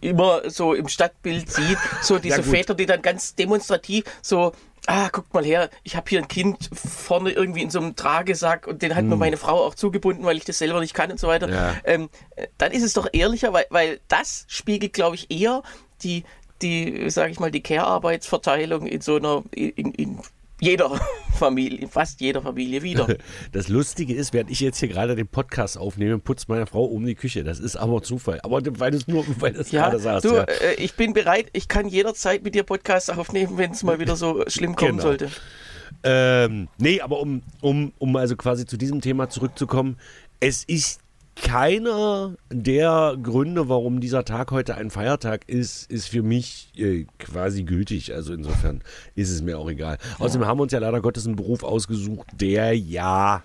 immer 0.00 0.48
so 0.48 0.74
im 0.74 0.88
Stadtbild 0.88 1.50
sieht. 1.50 1.78
So 2.02 2.18
diese 2.18 2.42
gut. 2.42 2.46
Väter, 2.46 2.74
die 2.74 2.86
dann 2.86 3.02
ganz 3.02 3.34
demonstrativ 3.34 4.04
so, 4.22 4.52
ah, 4.86 5.08
guckt 5.08 5.34
mal 5.34 5.44
her, 5.44 5.70
ich 5.82 5.96
habe 5.96 6.08
hier 6.08 6.20
ein 6.20 6.28
Kind 6.28 6.70
vorne 6.72 7.30
irgendwie 7.30 7.62
in 7.62 7.70
so 7.70 7.80
einem 7.80 7.96
Tragesack 7.96 8.66
und 8.66 8.82
den 8.82 8.94
hat 8.94 9.04
mir 9.04 9.16
meine 9.16 9.36
Frau 9.36 9.64
auch 9.64 9.74
zugebunden, 9.74 10.24
weil 10.24 10.36
ich 10.36 10.44
das 10.44 10.58
selber 10.58 10.80
nicht 10.80 10.94
kann 10.94 11.10
und 11.10 11.20
so 11.20 11.28
weiter. 11.28 11.46
Hm. 11.46 11.54
Ja. 11.54 11.74
Ähm, 11.84 12.08
äh, 12.36 12.46
dann 12.58 12.72
ist 12.72 12.82
es 12.82 12.92
doch 12.92 13.08
ehrlicher, 13.12 13.52
weil, 13.52 13.66
weil 13.70 14.00
das 14.08 14.44
spiegelt, 14.48 14.92
glaube 14.92 15.16
ich, 15.16 15.30
eher 15.30 15.62
die, 16.02 16.24
die, 16.62 17.10
sage 17.10 17.32
ich 17.32 17.40
mal, 17.40 17.50
die 17.50 17.62
Care-Arbeitsverteilung 17.62 18.86
in 18.86 19.00
so 19.00 19.16
einer, 19.16 19.42
in, 19.52 19.92
in 19.92 20.20
jeder 20.60 20.98
Familie, 21.38 21.86
fast 21.88 22.20
jeder 22.20 22.40
Familie 22.42 22.82
wieder. 22.82 23.06
Das 23.52 23.68
Lustige 23.68 24.14
ist, 24.14 24.32
während 24.32 24.50
ich 24.50 24.60
jetzt 24.60 24.78
hier 24.78 24.88
gerade 24.88 25.14
den 25.16 25.26
Podcast 25.28 25.76
aufnehme, 25.78 26.18
putzt 26.18 26.48
meine 26.48 26.66
Frau 26.66 26.84
um 26.84 27.04
die 27.04 27.14
Küche. 27.14 27.44
Das 27.44 27.60
ist 27.60 27.76
aber 27.76 28.02
Zufall. 28.02 28.40
Aber 28.42 28.60
weil 28.78 28.90
du 28.90 28.96
es 28.96 29.06
nur, 29.06 29.24
weil 29.40 29.52
du 29.52 29.60
es 29.60 29.70
Ja, 29.70 29.82
gerade 29.84 29.98
sagst. 29.98 30.24
du, 30.24 30.34
ja. 30.34 30.42
äh, 30.44 30.74
ich 30.74 30.94
bin 30.94 31.12
bereit, 31.12 31.46
ich 31.52 31.68
kann 31.68 31.88
jederzeit 31.88 32.42
mit 32.42 32.54
dir 32.54 32.62
Podcast 32.62 33.10
aufnehmen, 33.10 33.58
wenn 33.58 33.72
es 33.72 33.82
mal 33.82 33.98
wieder 34.00 34.16
so 34.16 34.44
schlimm 34.48 34.74
kommen 34.76 34.92
Genau. 34.92 35.02
sollte. 35.02 35.30
Ähm, 36.02 36.68
nee, 36.78 37.00
aber 37.00 37.20
um, 37.20 37.42
um, 37.60 37.92
um 37.98 38.16
also 38.16 38.36
quasi 38.36 38.66
zu 38.66 38.76
diesem 38.76 39.00
Thema 39.00 39.28
zurückzukommen, 39.28 39.96
es 40.40 40.64
ist 40.64 41.00
keiner 41.36 42.34
der 42.50 43.16
Gründe, 43.22 43.68
warum 43.68 44.00
dieser 44.00 44.24
Tag 44.24 44.50
heute 44.50 44.74
ein 44.74 44.90
Feiertag 44.90 45.48
ist, 45.48 45.90
ist 45.90 46.08
für 46.08 46.22
mich 46.22 46.72
äh, 46.76 47.06
quasi 47.18 47.62
gültig. 47.62 48.12
Also 48.14 48.34
insofern 48.34 48.82
ist 49.14 49.30
es 49.30 49.42
mir 49.42 49.58
auch 49.58 49.68
egal. 49.68 49.98
Außerdem 50.18 50.46
haben 50.46 50.58
wir 50.58 50.64
uns 50.64 50.72
ja 50.72 50.78
leider 50.78 51.00
Gottes 51.00 51.26
einen 51.26 51.36
Beruf 51.36 51.62
ausgesucht, 51.62 52.26
der 52.40 52.76
ja 52.76 53.42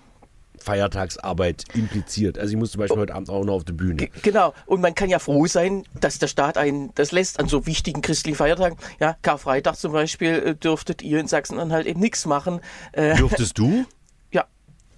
Feiertagsarbeit 0.58 1.64
impliziert. 1.74 2.38
Also 2.38 2.52
ich 2.52 2.56
muss 2.56 2.72
zum 2.72 2.80
Beispiel 2.80 3.00
heute 3.00 3.14
Abend 3.14 3.28
auch 3.28 3.44
noch 3.44 3.54
auf 3.54 3.64
die 3.64 3.72
Bühne. 3.72 3.96
G 3.96 4.10
genau. 4.22 4.54
Und 4.66 4.80
man 4.80 4.94
kann 4.94 5.10
ja 5.10 5.18
froh 5.18 5.46
sein, 5.46 5.84
dass 6.00 6.18
der 6.18 6.28
Staat 6.28 6.56
einen 6.56 6.90
das 6.94 7.12
lässt 7.12 7.40
an 7.40 7.48
so 7.48 7.66
wichtigen 7.66 8.00
christlichen 8.00 8.36
Feiertagen. 8.36 8.78
Ja, 9.00 9.16
Karfreitag 9.22 9.76
zum 9.76 9.92
Beispiel 9.92 10.30
äh, 10.30 10.54
dürftet 10.54 11.02
ihr 11.02 11.20
in 11.20 11.26
Sachsen-Anhalt 11.26 11.86
eben 11.86 12.00
nichts 12.00 12.26
machen. 12.26 12.60
Äh, 12.92 13.16
Dürftest 13.16 13.58
du? 13.58 13.84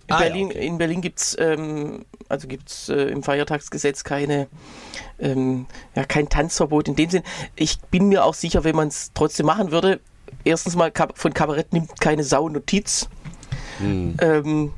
ja. 0.08 0.16
In 0.16 0.22
Ah, 0.22 0.22
ja, 0.22 0.28
Berlin, 0.28 0.46
okay. 0.48 0.66
in 0.66 0.78
Berlin 0.78 1.00
gibt 1.00 1.18
es 1.18 1.36
ähm, 1.38 2.04
also 2.28 2.48
gibt's, 2.48 2.88
äh, 2.88 3.04
im 3.04 3.22
Feiertagsgesetz 3.22 4.04
keine, 4.04 4.48
ähm, 5.18 5.66
ja, 5.94 6.04
kein 6.04 6.28
Tanzverbot 6.28 6.88
in 6.88 6.96
dem 6.96 7.10
Sinn. 7.10 7.22
Ich 7.56 7.80
bin 7.90 8.08
mir 8.08 8.24
auch 8.24 8.34
sicher, 8.34 8.64
wenn 8.64 8.76
man 8.76 8.88
es 8.88 9.12
trotzdem 9.14 9.46
machen 9.46 9.70
würde, 9.70 10.00
erstens 10.44 10.76
mal 10.76 10.92
von 11.14 11.32
Kabarett 11.34 11.72
nimmt 11.72 12.00
keine 12.00 12.24
Sau 12.24 12.48
Notiz. 12.48 13.08
Hm. 13.78 14.16
Ähm, 14.20 14.72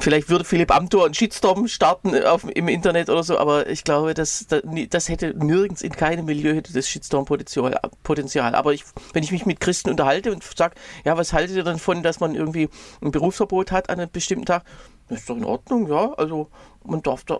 vielleicht 0.00 0.28
würde 0.28 0.44
Philipp 0.44 0.74
Amthor 0.74 1.04
einen 1.06 1.14
Shitstorm 1.14 1.68
starten 1.68 2.22
auf, 2.24 2.44
im 2.54 2.68
Internet 2.68 3.08
oder 3.08 3.22
so, 3.22 3.38
aber 3.38 3.68
ich 3.68 3.84
glaube, 3.84 4.14
das, 4.14 4.46
das, 4.90 5.08
hätte 5.08 5.34
nirgends 5.36 5.82
in 5.82 5.92
keinem 5.92 6.26
Milieu 6.26 6.54
hätte 6.54 6.72
das 6.72 6.88
Shitstorm-Potenzial. 6.88 7.78
Potenzial. 8.02 8.54
Aber 8.54 8.72
ich, 8.72 8.84
wenn 9.12 9.22
ich 9.22 9.32
mich 9.32 9.46
mit 9.46 9.60
Christen 9.60 9.90
unterhalte 9.90 10.32
und 10.32 10.42
sage, 10.42 10.74
ja, 11.04 11.16
was 11.16 11.32
haltet 11.32 11.56
ihr 11.56 11.64
denn 11.64 11.78
von, 11.78 12.02
dass 12.02 12.20
man 12.20 12.34
irgendwie 12.34 12.68
ein 13.02 13.10
Berufsverbot 13.10 13.72
hat 13.72 13.90
an 13.90 14.00
einem 14.00 14.10
bestimmten 14.10 14.46
Tag? 14.46 14.64
Das 15.08 15.20
ist 15.20 15.30
doch 15.30 15.36
in 15.36 15.44
Ordnung, 15.44 15.88
ja. 15.88 16.12
Also 16.14 16.48
man 16.84 17.02
darf 17.02 17.24
da, 17.24 17.38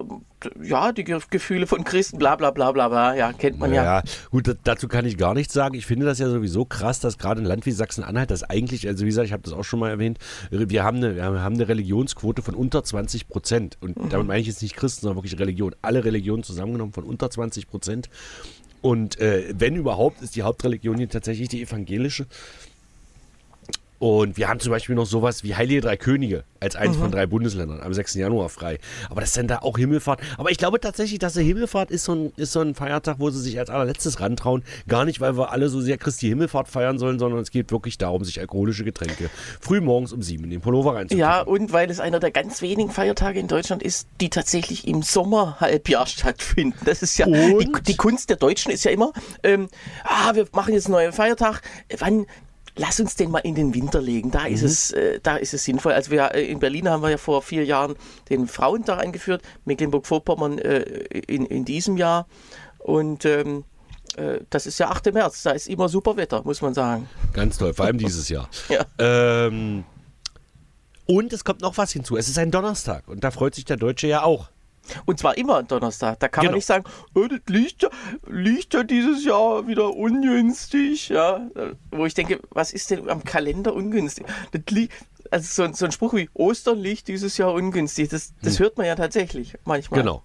ja, 0.63 0.93
die 0.93 1.05
Ge- 1.05 1.19
Gefühle 1.31 1.67
von 1.67 1.85
Christen, 1.85 2.19
bla 2.19 2.37
bla 2.37 2.51
bla 2.51 2.73
bla 2.73 2.89
bla, 2.89 3.15
ja, 3.15 3.33
kennt 3.33 3.59
man 3.59 3.73
ja. 3.73 3.85
Ja, 3.85 4.03
gut, 4.31 4.49
da- 4.49 4.55
dazu 4.65 4.89
kann 4.89 5.05
ich 5.05 5.17
gar 5.17 5.35
nichts 5.35 5.53
sagen. 5.53 5.75
Ich 5.75 5.87
finde 5.87 6.07
das 6.07 6.19
ja 6.19 6.29
sowieso 6.29 6.65
krass, 6.65 7.01
dass 7.01 7.19
gerade 7.19 7.41
ein 7.43 7.45
Land 7.45 7.67
wie 7.67 7.71
Sachsen-Anhalt 7.73 8.31
das 8.31 8.43
eigentlich, 8.43 8.87
also 8.89 9.03
wie 9.05 9.09
gesagt, 9.09 9.27
ich 9.27 9.33
habe 9.33 9.43
das 9.43 9.53
auch 9.53 9.65
schon 9.65 9.81
mal 9.81 9.91
erwähnt, 9.91 10.19
wir 10.51 10.85
haben 10.85 10.99
eine, 10.99 11.17
wir 11.17 11.25
haben 11.43 11.55
eine 11.55 11.69
Religionsquote 11.69 12.43
von 12.43 12.55
unter 12.55 12.85
20 12.85 13.29
Prozent. 13.29 13.79
Und 13.81 13.97
Mhm. 13.97 14.09
damit 14.09 14.27
meine 14.27 14.41
ich 14.41 14.47
jetzt 14.47 14.63
nicht 14.63 14.77
Christen, 14.77 15.03
sondern 15.03 15.17
wirklich 15.23 15.39
Religion. 15.39 15.75
Alle 15.83 16.05
Religionen 16.05 16.43
zusammengenommen 16.43 16.93
von 16.93 17.05
unter 17.05 17.31
20 17.31 17.69
Prozent. 17.69 18.09
Und 18.81 19.19
äh, 19.21 19.55
wenn 19.57 19.77
überhaupt, 19.77 20.23
ist 20.23 20.35
die 20.35 20.43
Hauptreligion 20.43 20.97
hier 20.99 21.09
tatsächlich 21.09 21.49
die 21.49 21.63
evangelische. 21.63 22.27
Und 24.03 24.37
wir 24.37 24.49
haben 24.49 24.59
zum 24.59 24.73
Beispiel 24.73 24.97
noch 24.97 25.07
sowas 25.07 25.45
wie 25.45 25.55
Heilige 25.55 25.81
Drei 25.81 25.97
Könige 25.97 26.43
als 26.59 26.75
eins 26.75 26.97
von 26.97 27.13
drei 27.13 27.25
Bundesländern 27.27 27.81
am 27.81 27.95
6. 27.95 28.15
Januar 28.15 28.49
frei. 28.49 28.79
Aber 29.09 29.21
das 29.21 29.33
dann 29.33 29.47
da 29.47 29.59
auch 29.59 29.79
Himmelfahrt. 29.79 30.21
Aber 30.39 30.51
ich 30.51 30.59
glaube 30.59 30.81
tatsächlich, 30.81 31.21
dass 31.21 31.35
der 31.35 31.45
Himmelfahrt 31.45 31.93
ist 31.93 32.03
so, 32.03 32.13
ein, 32.13 32.33
ist 32.35 32.51
so 32.51 32.61
ein 32.63 32.75
Feiertag, 32.75 33.21
wo 33.21 33.31
sie 33.31 33.41
sich 33.41 33.61
als 33.61 33.71
allerletztes 33.71 34.19
rantrauen. 34.19 34.65
Gar 34.89 35.05
nicht, 35.05 35.21
weil 35.21 35.37
wir 35.37 35.53
alle 35.53 35.69
so 35.69 35.81
sehr 35.81 35.99
Christi 35.99 36.27
Himmelfahrt 36.27 36.67
feiern 36.67 36.99
sollen, 36.99 37.21
sondern 37.21 37.39
es 37.39 37.53
geht 37.53 37.71
wirklich 37.71 37.97
darum, 37.97 38.25
sich 38.25 38.41
alkoholische 38.41 38.83
Getränke 38.83 39.31
früh 39.61 39.81
morgens 39.81 40.13
um 40.13 40.21
sieben 40.21 40.43
in 40.43 40.51
den 40.51 40.63
Pullover 40.63 40.97
reinzukippen. 40.97 41.21
Ja, 41.21 41.41
und 41.41 41.73
weil 41.73 41.89
es 41.89 42.01
einer 42.01 42.19
der 42.19 42.33
ganz 42.33 42.61
wenigen 42.61 42.91
Feiertage 42.91 43.39
in 43.39 43.47
Deutschland 43.47 43.85
ist, 43.85 44.09
die 44.21 44.31
tatsächlich 44.31 44.89
im 44.89 45.03
Sommerhalbjahr 45.03 46.09
stattfinden. 46.09 46.77
Das 46.87 47.03
ist 47.03 47.19
ja 47.19 47.27
die, 47.27 47.71
die 47.87 47.97
Kunst 47.97 48.31
der 48.31 48.37
Deutschen 48.37 48.73
ist 48.73 48.83
ja 48.83 48.91
immer, 48.91 49.13
ähm, 49.45 49.69
ah, 50.03 50.35
wir 50.35 50.49
machen 50.51 50.75
jetzt 50.75 50.87
einen 50.87 50.95
neuen 50.95 51.13
Feiertag. 51.13 51.63
Wann? 51.99 52.27
Lass 52.76 53.00
uns 53.00 53.17
den 53.17 53.31
mal 53.31 53.41
in 53.41 53.55
den 53.55 53.75
Winter 53.75 54.00
legen. 54.00 54.31
Da 54.31 54.47
ist 54.47 54.62
es, 54.62 54.93
äh, 54.93 55.21
da 55.23 55.37
ist 55.37 55.52
es 55.52 55.64
sinnvoll. 55.64 55.93
Also 55.93 56.11
wir 56.11 56.35
äh, 56.35 56.45
in 56.47 56.59
Berlin 56.59 56.88
haben 56.88 57.02
wir 57.02 57.11
ja 57.11 57.19
vor 57.19 57.43
vier 57.43 57.64
Jahren 57.64 57.97
den 58.31 58.49
Frauentag 58.49 58.99
eingeführt, 58.99 59.43
Mecklenburg-Vorpommern 59.67 60.59
äh, 60.59 60.81
in, 61.26 61.45
in 61.45 61.64
diesem 61.64 61.99
Jahr. 61.99 62.26
Und 62.79 63.26
ähm, 63.26 63.64
äh, 64.17 64.41
das 64.50 64.67
ist 64.67 64.79
ja 64.79 64.91
8. 64.91 65.12
März, 65.12 65.43
da 65.43 65.50
ist 65.50 65.69
immer 65.69 65.88
super 65.88 66.17
Wetter, 66.17 66.43
muss 66.45 66.62
man 66.62 66.75
sagen. 66.75 67.09
Ganz 67.33 67.59
toll, 67.59 67.75
vor 67.75 67.87
allem 67.87 67.99
dieses 67.99 68.29
Jahr. 68.29 68.49
Ja. 68.69 68.85
Ähm, 68.99 69.85
und 71.07 71.33
es 71.33 71.45
kommt 71.45 71.61
noch 71.61 71.76
was 71.76 71.93
hinzu. 71.93 72.17
Es 72.17 72.29
ist 72.29 72.38
ein 72.38 72.50
Donnerstag 72.50 73.09
und 73.09 73.23
da 73.23 73.31
freut 73.31 73.55
sich 73.55 73.64
der 73.64 73.76
Deutsche 73.76 74.07
ja 74.07 74.23
auch. 74.23 74.49
Und 75.07 75.19
zwar 75.19 75.37
immer 75.39 75.59
am 75.59 75.69
Donnerstag. 75.69 76.19
Da 76.21 76.29
kann 76.29 76.43
Genau. 76.43 76.53
man 76.53 76.57
nicht 76.57 76.67
sagen, 76.67 76.85
oh, 77.15 77.27
das 77.29 77.41
liegt 77.49 77.83
ja, 77.83 77.91
liegt 78.29 78.75
ja 78.75 78.83
dieses 78.83 79.25
Jahr 79.25 79.67
wieder 79.67 79.95
ungünstig. 79.95 81.09
Ja? 81.09 81.49
Wo 81.91 82.05
ich 82.07 82.15
denke, 82.15 82.41
was 82.51 82.73
ist 82.73 82.91
denn 82.91 83.09
am 83.09 83.25
Kalender 83.25 83.75
ungünstig? 83.75 84.27
Das 84.53 84.62
liegt, 84.71 84.93
also 85.31 85.47
so, 85.49 85.62
ein- 85.62 85.75
so 85.75 85.85
ein 85.85 85.93
Spruch 85.93 86.15
wie 86.15 86.29
Ostern 86.35 86.79
liegt 86.79 87.09
dieses 87.09 87.37
Jahr 87.39 87.53
ungünstig. 87.55 88.09
Das, 88.09 88.33
das 88.43 88.59
hört 88.59 88.77
man 88.77 88.87
ja 88.87 88.95
tatsächlich 88.97 89.55
manchmal. 89.65 90.01
Genau. 90.01 90.23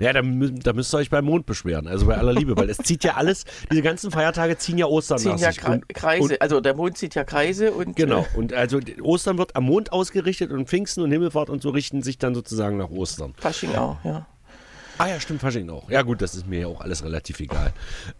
Ja, 0.00 0.12
da, 0.12 0.22
da 0.22 0.72
müsst 0.72 0.94
ihr 0.94 0.98
euch 0.98 1.10
beim 1.10 1.24
Mond 1.24 1.46
beschweren, 1.46 1.86
also 1.86 2.06
bei 2.06 2.16
aller 2.16 2.32
Liebe, 2.32 2.56
weil 2.56 2.68
es 2.70 2.78
zieht 2.78 3.04
ja 3.04 3.14
alles, 3.14 3.44
diese 3.70 3.82
ganzen 3.82 4.10
Feiertage 4.10 4.56
ziehen 4.58 4.78
ja 4.78 4.86
Ostern 4.86 5.18
Ziehen 5.18 5.32
nach 5.32 5.38
ja 5.40 5.52
sich. 5.52 5.60
Kre 5.60 5.72
Und- 5.72 5.88
Kreise. 5.88 6.22
Und, 6.22 6.42
also 6.42 6.60
der 6.60 6.74
Mond 6.74 6.96
zieht 6.98 7.14
ja 7.14 7.24
Kreise 7.24 7.72
und 7.72 7.96
genau, 7.96 8.26
äh, 8.34 8.36
und 8.38 8.52
also 8.52 8.80
Ostern 9.02 9.38
wird 9.38 9.56
am 9.56 9.64
Mond 9.64 9.92
ausgerichtet 9.92 10.50
und 10.50 10.68
Pfingsten 10.68 11.02
und 11.02 11.10
Himmelfahrt 11.12 11.50
und 11.50 11.62
so 11.62 11.70
richten 11.70 12.02
sich 12.02 12.18
dann 12.18 12.34
sozusagen 12.34 12.76
nach 12.76 12.90
Ostern. 12.90 13.34
Fasching 13.38 13.74
auch, 13.74 13.96
ja. 14.04 14.26
Ah 15.00 15.06
ja, 15.06 15.20
stimmt, 15.20 15.40
Fasching 15.40 15.70
auch. 15.70 15.88
Ja 15.90 16.02
gut, 16.02 16.20
das 16.22 16.34
ist 16.34 16.46
mir 16.48 16.60
ja 16.60 16.66
auch 16.66 16.80
alles 16.80 17.04
relativ 17.04 17.38
egal. 17.38 17.72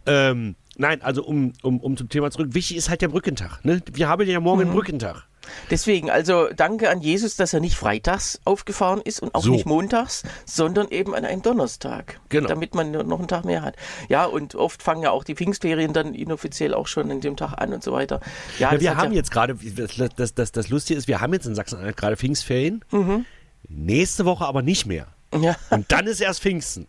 Ähm, 0.05 0.55
nein, 0.77 1.01
also 1.01 1.23
um, 1.25 1.51
um, 1.61 1.79
um 1.81 1.97
zum 1.97 2.07
Thema 2.07 2.31
zurück, 2.31 2.53
wichtig 2.53 2.77
ist 2.77 2.89
halt 2.89 3.01
der 3.01 3.09
Brückentag. 3.09 3.63
Ne? 3.65 3.81
Wir 3.91 4.07
haben 4.07 4.25
ja 4.25 4.39
morgen 4.39 4.61
Mhm. 4.61 4.67
einen 4.67 4.75
Brückentag. 4.75 5.25
Deswegen, 5.69 6.09
also 6.09 6.47
danke 6.55 6.89
an 6.89 7.01
Jesus, 7.01 7.35
dass 7.35 7.53
er 7.53 7.59
nicht 7.59 7.75
freitags 7.75 8.39
aufgefahren 8.45 9.01
ist 9.03 9.21
und 9.21 9.33
auch 9.35 9.43
So. 9.43 9.51
nicht 9.51 9.65
montags, 9.65 10.23
sondern 10.45 10.89
eben 10.89 11.13
an 11.15 11.25
einem 11.25 11.41
Donnerstag. 11.41 12.19
Genau. 12.29 12.47
Damit 12.49 12.75
man 12.75 12.91
noch 12.91 13.19
einen 13.19 13.27
Tag 13.27 13.45
mehr 13.45 13.61
hat. 13.61 13.75
Ja, 14.07 14.25
und 14.25 14.55
oft 14.55 14.81
fangen 14.83 15.03
ja 15.03 15.11
auch 15.11 15.23
die 15.23 15.35
Pfingstferien 15.35 15.93
dann 15.93 16.13
inoffiziell 16.13 16.73
auch 16.73 16.87
schon 16.87 17.09
an 17.11 17.21
dem 17.21 17.37
Tag 17.37 17.53
an 17.57 17.73
und 17.73 17.83
so 17.83 17.91
weiter. 17.91 18.19
Ja, 18.57 18.73
Ja, 18.73 18.79
wir 18.79 18.97
haben 18.97 19.11
ja, 19.11 19.17
jetzt 19.17 19.31
gerade, 19.31 19.55
das, 19.55 19.97
das, 20.15 20.33
das, 20.33 20.51
das 20.51 20.69
Lustige 20.69 20.97
ist, 20.97 21.07
wir 21.07 21.21
haben 21.21 21.33
jetzt 21.33 21.45
in 21.45 21.55
Sachsen-Anhalt 21.55 21.97
gerade 21.97 22.17
Pfingstferien. 22.17 22.83
Mhm. 22.91 23.25
Nächste 23.67 24.25
Woche 24.25 24.45
aber 24.45 24.61
nicht 24.61 24.85
mehr. 24.85 25.07
Ja, 25.39 25.55
Und 25.69 25.91
dann 25.91 26.07
ist 26.07 26.21
erst 26.21 26.41
Pfingsten. 26.41 26.87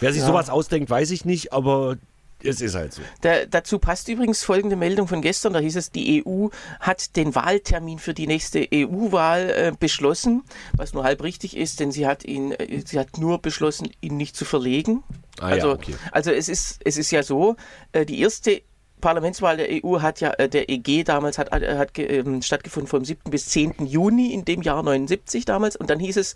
Wer 0.00 0.12
sich 0.12 0.22
Ja. 0.22 0.26
sowas 0.28 0.50
ausdenkt, 0.50 0.90
weiß 0.90 1.10
ich 1.12 1.24
nicht, 1.24 1.52
aber 1.52 1.96
es 2.42 2.60
ist 2.60 2.74
halt 2.74 2.92
so. 2.92 3.02
da, 3.22 3.46
dazu 3.46 3.78
passt 3.78 4.08
übrigens 4.08 4.42
folgende 4.42 4.76
Meldung 4.76 5.08
von 5.08 5.22
gestern. 5.22 5.52
Da 5.52 5.58
hieß 5.58 5.76
es, 5.76 5.90
die 5.90 6.24
EU 6.26 6.48
hat 6.80 7.16
den 7.16 7.34
Wahltermin 7.34 7.98
für 7.98 8.14
die 8.14 8.26
nächste 8.26 8.66
EU-Wahl 8.72 9.50
äh, 9.50 9.72
beschlossen, 9.78 10.42
was 10.76 10.92
nur 10.92 11.04
halb 11.04 11.22
richtig 11.22 11.56
ist, 11.56 11.80
denn 11.80 11.92
sie 11.92 12.06
hat 12.06 12.24
ihn, 12.24 12.52
äh, 12.52 12.82
sie 12.84 12.98
hat 12.98 13.18
nur 13.18 13.40
beschlossen, 13.40 13.90
ihn 14.00 14.16
nicht 14.16 14.36
zu 14.36 14.44
verlegen. 14.44 15.02
Ah 15.38 15.50
ja, 15.50 15.54
also, 15.54 15.72
okay. 15.72 15.94
also 16.12 16.30
es 16.30 16.48
ist, 16.48 16.80
es 16.84 16.96
ist 16.96 17.10
ja 17.10 17.22
so, 17.22 17.56
äh, 17.92 18.06
die 18.06 18.20
erste 18.20 18.62
Parlamentswahl 19.00 19.58
der 19.58 19.68
EU 19.84 20.00
hat 20.00 20.20
ja, 20.20 20.32
äh, 20.32 20.48
der 20.48 20.70
EG 20.70 21.04
damals 21.04 21.38
hat, 21.38 21.52
äh, 21.52 21.76
hat 21.76 21.98
ähm, 21.98 22.42
stattgefunden 22.42 22.88
vom 22.88 23.04
7. 23.04 23.30
bis 23.30 23.46
10. 23.48 23.86
Juni 23.86 24.32
in 24.32 24.44
dem 24.44 24.62
Jahr 24.62 24.82
79 24.82 25.44
damals 25.44 25.76
und 25.76 25.90
dann 25.90 25.98
hieß 25.98 26.16
es 26.16 26.34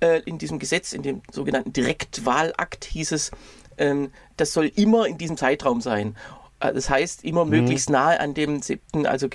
äh, 0.00 0.20
in 0.24 0.38
diesem 0.38 0.58
Gesetz, 0.58 0.92
in 0.92 1.02
dem 1.02 1.22
sogenannten 1.32 1.72
Direktwahlakt 1.72 2.84
hieß 2.84 3.12
es, 3.12 3.30
ähm, 3.78 4.10
das 4.36 4.52
soll 4.52 4.70
immer 4.74 5.06
in 5.06 5.18
diesem 5.18 5.36
Zeitraum 5.36 5.80
sein. 5.80 6.16
Äh, 6.60 6.72
Das 6.72 6.90
heißt, 6.90 7.24
immer 7.24 7.44
möglichst 7.44 7.90
nahe 7.90 8.18
an 8.20 8.34
dem 8.34 8.62
7., 8.62 9.06
also 9.06 9.28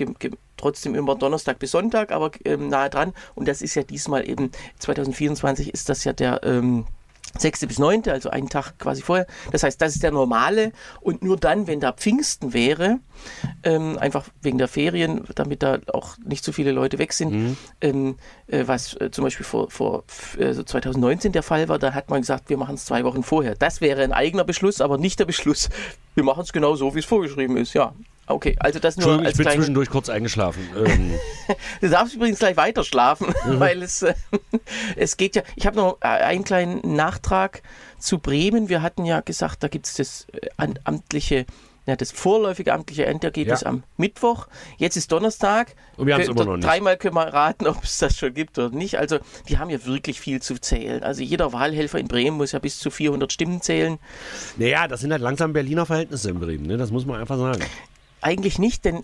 trotzdem 0.56 0.94
immer 0.94 1.14
Donnerstag 1.14 1.58
bis 1.58 1.70
Sonntag, 1.70 2.12
aber 2.12 2.30
ähm, 2.44 2.68
nahe 2.68 2.90
dran. 2.90 3.14
Und 3.34 3.48
das 3.48 3.62
ist 3.62 3.74
ja 3.74 3.82
diesmal 3.82 4.28
eben, 4.28 4.50
2024 4.78 5.72
ist 5.72 5.88
das 5.88 6.04
ja 6.04 6.12
der 6.12 6.42
ähm, 6.44 6.86
6. 7.38 7.66
bis 7.66 7.78
9., 7.78 8.08
also 8.08 8.30
einen 8.30 8.48
Tag 8.48 8.78
quasi 8.78 9.02
vorher. 9.02 9.26
Das 9.52 9.62
heißt, 9.62 9.80
das 9.80 9.94
ist 9.94 10.02
der 10.02 10.10
normale. 10.10 10.72
Und 11.00 11.22
nur 11.22 11.36
dann, 11.36 11.66
wenn 11.66 11.80
da 11.80 11.92
Pfingsten 11.92 12.52
wäre, 12.52 12.98
ähm, 13.62 13.98
einfach 13.98 14.28
wegen 14.42 14.58
der 14.58 14.68
Ferien, 14.68 15.24
damit 15.34 15.62
da 15.62 15.78
auch 15.92 16.16
nicht 16.18 16.44
so 16.44 16.52
viele 16.52 16.72
Leute 16.72 16.98
weg 16.98 17.12
sind, 17.12 17.56
ähm, 17.80 18.16
äh, 18.48 18.64
was 18.66 18.94
äh, 19.00 19.10
zum 19.10 19.24
Beispiel 19.24 19.46
vor, 19.46 19.70
vor 19.70 20.04
äh, 20.38 20.52
so 20.52 20.62
2019 20.62 21.32
der 21.32 21.42
Fall 21.42 21.68
war, 21.68 21.78
da 21.78 21.94
hat 21.94 22.10
man 22.10 22.20
gesagt, 22.20 22.50
wir 22.50 22.56
machen 22.56 22.74
es 22.74 22.84
zwei 22.84 23.04
Wochen 23.04 23.22
vorher. 23.22 23.54
Das 23.54 23.80
wäre 23.80 24.02
ein 24.02 24.12
eigener 24.12 24.44
Beschluss, 24.44 24.80
aber 24.80 24.98
nicht 24.98 25.20
der 25.20 25.26
Beschluss. 25.26 25.68
Wir 26.14 26.24
machen 26.24 26.42
es 26.42 26.52
genau 26.52 26.74
so, 26.74 26.94
wie 26.94 26.98
es 26.98 27.04
vorgeschrieben 27.04 27.56
ist. 27.56 27.74
Ja, 27.74 27.94
okay. 28.32 28.56
Also 28.60 28.78
das 28.78 28.96
nur 28.96 29.04
Entschuldigung, 29.04 29.26
als 29.26 29.32
ich 29.32 29.36
bin 29.38 29.44
kleine 29.44 29.58
zwischendurch 29.60 29.90
kurz 29.90 30.08
eingeschlafen. 30.08 30.62
Ähm, 30.76 31.14
Du 31.80 31.88
darfst 31.88 32.14
übrigens 32.14 32.38
gleich 32.38 32.56
weiter 32.56 32.84
schlafen, 32.84 33.28
Mhm. 33.46 33.60
weil 33.60 33.82
es, 33.82 34.02
äh, 34.02 34.14
es 34.96 35.16
geht 35.16 35.36
ja. 35.36 35.42
Ich 35.56 35.66
habe 35.66 35.76
noch 35.76 35.98
äh, 36.00 36.06
einen 36.06 36.44
kleinen 36.44 36.80
Nachtrag 36.96 37.62
zu 37.98 38.18
Bremen. 38.18 38.68
Wir 38.68 38.82
hatten 38.82 39.04
ja 39.04 39.20
gesagt, 39.20 39.62
da 39.62 39.68
gibt 39.68 39.86
es 39.86 39.94
das 39.94 40.26
äh, 40.32 40.68
amtliche, 40.84 41.44
ja, 41.86 41.96
das 41.96 42.12
vorläufige 42.12 42.72
amtliche 42.72 43.06
Endergebnis 43.06 43.62
Ja. 43.62 43.68
am 43.68 43.82
Mittwoch. 43.96 44.46
Jetzt 44.76 44.96
ist 44.96 45.10
Donnerstag. 45.10 45.74
Und 45.96 46.06
wir 46.06 46.14
haben's 46.14 46.28
Kö- 46.28 46.32
immer 46.32 46.44
noch 46.44 46.56
nicht. 46.56 46.68
Dreimal 46.68 46.96
können 46.98 47.14
wir 47.16 47.26
raten, 47.26 47.66
ob 47.66 47.82
es 47.82 47.98
das 47.98 48.16
schon 48.16 48.32
gibt 48.32 48.58
oder 48.58 48.70
nicht. 48.74 48.96
Also, 48.98 49.18
die 49.48 49.58
haben 49.58 49.70
ja 49.70 49.84
wirklich 49.86 50.20
viel 50.20 50.40
zu 50.40 50.56
zählen. 50.58 51.02
Also, 51.02 51.22
jeder 51.22 51.52
Wahlhelfer 51.52 51.98
in 51.98 52.06
Bremen 52.06 52.36
muss 52.36 52.52
ja 52.52 52.58
bis 52.60 52.78
zu 52.78 52.90
400 52.90 53.32
Stimmen 53.32 53.60
zählen. 53.60 53.98
naja, 54.56 54.86
das 54.86 55.00
sind 55.00 55.10
halt 55.10 55.22
langsam 55.22 55.52
Berliner 55.52 55.84
Verhältnisse 55.86 56.30
in 56.30 56.38
Bremen, 56.38 56.66
ne? 56.66 56.76
das 56.76 56.90
muss 56.92 57.06
man 57.06 57.18
einfach 57.20 57.38
sagen. 57.38 57.64
Eigentlich 58.20 58.58
nicht, 58.58 58.84
denn 58.84 59.02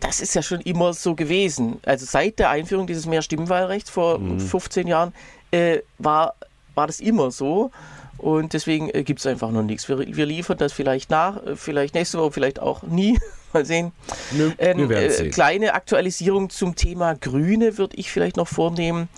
das 0.00 0.20
ist 0.20 0.34
ja 0.34 0.42
schon 0.42 0.60
immer 0.60 0.92
so 0.92 1.14
gewesen. 1.14 1.80
Also 1.84 2.06
seit 2.06 2.38
der 2.38 2.50
Einführung 2.50 2.86
dieses 2.86 3.06
Mehrstimmenwahlrechts 3.06 3.90
vor 3.90 4.20
15 4.20 4.86
Jahren 4.86 5.12
äh, 5.50 5.78
war, 5.98 6.34
war 6.74 6.86
das 6.86 7.00
immer 7.00 7.30
so. 7.30 7.70
Und 8.18 8.52
deswegen 8.52 8.90
äh, 8.90 9.04
gibt 9.04 9.20
es 9.20 9.26
einfach 9.26 9.50
noch 9.50 9.62
nichts. 9.62 9.88
Wir, 9.88 9.98
wir 9.98 10.26
liefern 10.26 10.58
das 10.58 10.72
vielleicht 10.72 11.08
nach, 11.08 11.44
äh, 11.44 11.56
vielleicht 11.56 11.94
nächste 11.94 12.18
Woche, 12.18 12.32
vielleicht 12.32 12.60
auch 12.60 12.82
nie. 12.82 13.18
Mal 13.52 13.64
sehen. 13.64 13.92
Nö, 14.32 14.52
Ähm, 14.58 14.90
äh, 14.90 15.08
sehen. 15.08 15.30
kleine 15.30 15.72
Aktualisierung 15.72 16.50
zum 16.50 16.74
Thema 16.74 17.14
Grüne 17.14 17.78
würde 17.78 17.96
ich 17.96 18.10
vielleicht 18.10 18.36
noch 18.36 18.48
vornehmen, 18.48 19.08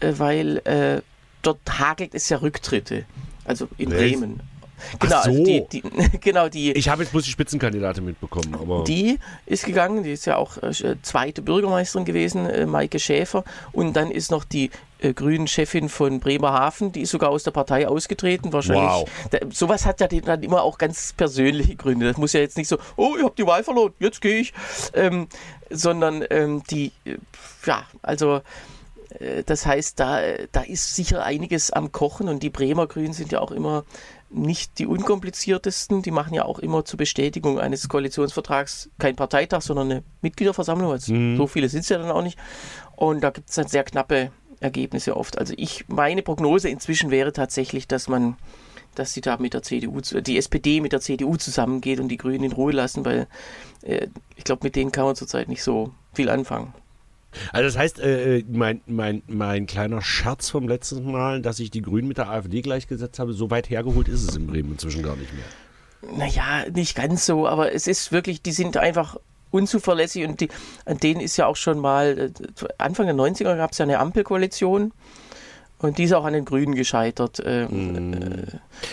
äh, 0.00 0.14
weil 0.16 0.58
äh, 0.64 1.02
dort 1.42 1.60
hagelt 1.78 2.14
es 2.14 2.28
ja 2.30 2.38
Rücktritte. 2.38 3.04
Also 3.44 3.68
in? 3.78 3.90
Bremen. 3.90 4.40
Genau, 4.98 5.16
also 5.16 5.32
so. 5.32 5.44
die, 5.44 5.66
die, 5.70 5.82
genau, 6.20 6.48
die, 6.48 6.72
Ich 6.72 6.88
habe 6.88 7.02
jetzt 7.02 7.12
bloß 7.12 7.24
die 7.24 7.30
Spitzenkandidatin 7.30 8.04
mitbekommen, 8.04 8.54
aber 8.54 8.84
die 8.84 9.18
ist 9.46 9.64
gegangen, 9.64 10.02
die 10.02 10.12
ist 10.12 10.26
ja 10.26 10.36
auch 10.36 10.56
äh, 10.62 10.96
zweite 11.02 11.42
Bürgermeisterin 11.42 12.04
gewesen, 12.04 12.46
äh, 12.46 12.66
Maike 12.66 12.98
Schäfer. 12.98 13.44
Und 13.72 13.94
dann 13.94 14.10
ist 14.10 14.30
noch 14.30 14.44
die 14.44 14.70
äh, 14.98 15.12
grünen 15.12 15.46
Chefin 15.46 15.88
von 15.88 16.20
Bremerhaven, 16.20 16.92
die 16.92 17.02
ist 17.02 17.10
sogar 17.10 17.30
aus 17.30 17.42
der 17.42 17.50
Partei 17.50 17.86
ausgetreten. 17.86 18.52
Wahrscheinlich. 18.52 18.84
Wow. 18.84 19.10
Da, 19.30 19.38
sowas 19.50 19.86
hat 19.86 20.00
ja 20.00 20.08
dann 20.08 20.42
immer 20.42 20.62
auch 20.62 20.78
ganz 20.78 21.12
persönliche 21.12 21.76
Gründe. 21.76 22.06
Das 22.06 22.16
muss 22.16 22.32
ja 22.32 22.40
jetzt 22.40 22.56
nicht 22.56 22.68
so, 22.68 22.78
oh, 22.96 23.14
ich 23.16 23.24
habe 23.24 23.34
die 23.36 23.46
Wahl 23.46 23.62
verloren, 23.62 23.92
jetzt 23.98 24.20
gehe 24.20 24.38
ich. 24.38 24.52
Ähm, 24.94 25.28
sondern 25.70 26.24
ähm, 26.30 26.62
die, 26.70 26.92
äh, 27.04 27.16
ja, 27.64 27.84
also 28.02 28.36
äh, 28.36 28.40
das 29.46 29.66
heißt, 29.66 29.98
da, 30.00 30.20
da 30.52 30.62
ist 30.62 30.94
sicher 30.94 31.24
einiges 31.24 31.70
am 31.70 31.92
Kochen 31.92 32.28
und 32.28 32.42
die 32.42 32.50
Bremer 32.50 32.86
Grünen 32.86 33.12
sind 33.12 33.32
ja 33.32 33.40
auch 33.40 33.50
immer 33.50 33.84
nicht 34.30 34.78
die 34.78 34.86
unkompliziertesten. 34.86 36.02
Die 36.02 36.10
machen 36.10 36.34
ja 36.34 36.44
auch 36.44 36.58
immer 36.58 36.84
zur 36.84 36.98
Bestätigung 36.98 37.60
eines 37.60 37.88
Koalitionsvertrags 37.88 38.90
kein 38.98 39.16
Parteitag, 39.16 39.62
sondern 39.62 39.90
eine 39.90 40.02
Mitgliederversammlung. 40.22 40.90
Also 40.90 41.14
So 41.36 41.46
viele 41.46 41.68
sind 41.68 41.80
es 41.80 41.88
ja 41.88 41.98
dann 41.98 42.10
auch 42.10 42.22
nicht. 42.22 42.38
Und 42.96 43.22
da 43.22 43.30
gibt 43.30 43.48
es 43.48 43.54
dann 43.54 43.68
sehr 43.68 43.84
knappe 43.84 44.30
Ergebnisse 44.60 45.16
oft. 45.16 45.38
Also 45.38 45.54
ich, 45.56 45.84
meine 45.88 46.22
Prognose 46.22 46.68
inzwischen 46.68 47.10
wäre 47.10 47.32
tatsächlich, 47.32 47.86
dass 47.88 48.08
man 48.08 48.36
dass 48.94 49.12
sie 49.12 49.20
da 49.20 49.36
mit 49.36 49.52
der 49.52 49.62
CDU, 49.62 50.00
die 50.00 50.38
SPD 50.38 50.80
mit 50.80 50.92
der 50.92 51.00
CDU 51.00 51.36
zusammengeht 51.36 52.00
und 52.00 52.08
die 52.08 52.16
Grünen 52.16 52.44
in 52.44 52.52
Ruhe 52.52 52.72
lassen, 52.72 53.04
weil 53.04 53.26
äh, 53.82 54.08
ich 54.36 54.44
glaube, 54.44 54.64
mit 54.64 54.74
denen 54.74 54.90
kann 54.90 55.04
man 55.04 55.16
zurzeit 55.16 55.48
nicht 55.48 55.62
so 55.62 55.92
viel 56.14 56.30
anfangen. 56.30 56.72
Also 57.52 57.66
das 57.66 57.76
heißt, 57.76 58.00
äh, 58.00 58.44
mein, 58.50 58.80
mein, 58.86 59.22
mein 59.26 59.66
kleiner 59.66 60.02
Scherz 60.02 60.50
vom 60.50 60.68
letzten 60.68 61.10
Mal, 61.10 61.42
dass 61.42 61.58
ich 61.58 61.70
die 61.70 61.82
Grünen 61.82 62.08
mit 62.08 62.18
der 62.18 62.30
AfD 62.30 62.62
gleichgesetzt 62.62 63.18
habe, 63.18 63.32
so 63.32 63.50
weit 63.50 63.70
hergeholt 63.70 64.08
ist 64.08 64.28
es 64.28 64.36
in 64.36 64.46
Bremen 64.46 64.72
inzwischen 64.72 65.02
gar 65.02 65.16
nicht 65.16 65.32
mehr. 65.32 66.16
Naja, 66.16 66.70
nicht 66.72 66.94
ganz 66.94 67.26
so, 67.26 67.48
aber 67.48 67.72
es 67.72 67.86
ist 67.86 68.12
wirklich, 68.12 68.42
die 68.42 68.52
sind 68.52 68.76
einfach 68.76 69.16
unzuverlässig 69.50 70.26
und 70.26 70.40
die, 70.40 70.48
an 70.84 70.98
denen 70.98 71.20
ist 71.20 71.36
ja 71.36 71.46
auch 71.46 71.56
schon 71.56 71.78
mal, 71.78 72.18
äh, 72.18 72.66
Anfang 72.78 73.06
der 73.06 73.14
90er 73.14 73.56
gab 73.56 73.72
es 73.72 73.78
ja 73.78 73.84
eine 73.84 73.98
Ampelkoalition 73.98 74.92
und 75.78 75.98
die 75.98 76.04
ist 76.04 76.12
auch 76.14 76.24
an 76.24 76.32
den 76.32 76.44
Grünen 76.44 76.74
gescheitert. 76.74 77.42
Ähm, 77.44 78.12
äh, 78.14 78.46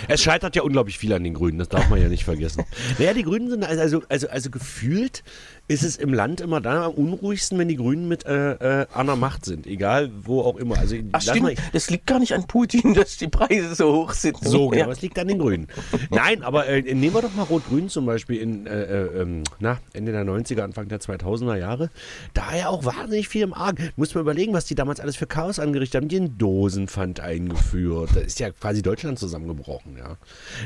Es 0.08 0.22
scheitert 0.22 0.56
ja 0.56 0.64
unglaublich 0.64 0.98
viel 0.98 1.14
an 1.14 1.24
den 1.24 1.34
Grünen, 1.34 1.58
das 1.60 1.70
darf 1.70 1.90
man 1.90 2.02
ja 2.02 2.10
nicht 2.10 2.24
vergessen. 2.26 2.64
Naja, 3.00 3.14
die 3.14 3.24
Grünen 3.24 3.50
sind 3.50 3.64
also, 3.64 4.02
also, 4.10 4.28
also 4.30 4.50
gefühlt 4.50 5.24
ist 5.70 5.84
es 5.84 5.96
im 5.96 6.14
Land 6.14 6.42
immer 6.42 6.60
dann 6.60 6.78
am 6.78 6.92
unruhigsten, 6.92 7.58
wenn 7.58 7.70
die 7.70 7.78
Grünen 7.78 8.08
mit 8.10 8.26
äh, 8.26 8.82
äh, 8.82 8.86
an 8.94 9.06
der 9.08 9.16
Macht 9.16 9.46
sind, 9.46 9.66
egal 9.66 10.12
wo 10.24 10.42
auch 10.42 10.58
immer. 10.58 10.78
Also 10.78 10.96
Ach 11.14 11.22
stimmt, 11.22 11.42
mal- 11.44 11.56
das 11.72 11.90
liegt 11.90 12.06
gar 12.06 12.20
nicht 12.20 12.34
an 12.34 12.46
Putin, 12.48 12.94
dass 12.96 13.16
die 13.18 13.30
Preise 13.30 13.74
so 13.74 13.94
hoch 13.94 14.12
sind. 14.12 14.38
So, 14.44 14.68
genau, 14.70 14.88
Ja. 14.88 14.92
es 14.92 15.02
liegt 15.02 15.18
an 15.20 15.30
den 15.30 15.40
Grünen. 15.40 15.68
Nein, 16.10 16.44
aber 16.44 16.68
äh, 16.68 16.82
nehmen 16.82 17.14
wir 17.16 17.22
doch 17.22 17.34
mal 17.34 17.44
Rot-Grün 17.44 17.88
zum 17.88 18.06
Beispiel 18.06 18.42
in 18.42 18.68
äh, 18.68 18.84
äh, 18.84 19.22
ähm, 19.22 19.44
na, 19.60 19.80
Ende 19.94 20.12
der 20.12 20.26
90er, 20.26 20.62
Anfang 20.62 20.90
der 20.90 21.00
2000er 21.00 21.56
Jahre. 21.56 21.90
Da 22.34 22.56
ja 22.56 22.68
auch 22.68 22.84
wahnsinnig 22.84 23.30
viel 23.30 23.44
im 23.44 23.54
Argen. 23.54 23.90
Muss 23.96 24.14
man 24.14 24.22
überlegen, 24.22 24.52
was 24.54 24.66
die 24.66 24.76
damals 24.76 25.00
alles 25.00 25.16
für 25.16 25.28
Chaos 25.28 25.60
angerichtet 25.60 26.02
haben. 26.02 26.10
Die 26.10 26.18
den 26.20 26.38
Dosenpfand 26.74 27.20
eingeführt. 27.20 28.12
Da 28.16 28.20
ist 28.22 28.40
ja 28.40 28.50
quasi 28.52 28.82
Deutschland 28.82 29.20
zusammengebrochen. 29.20 29.98
Ja. 29.98 30.18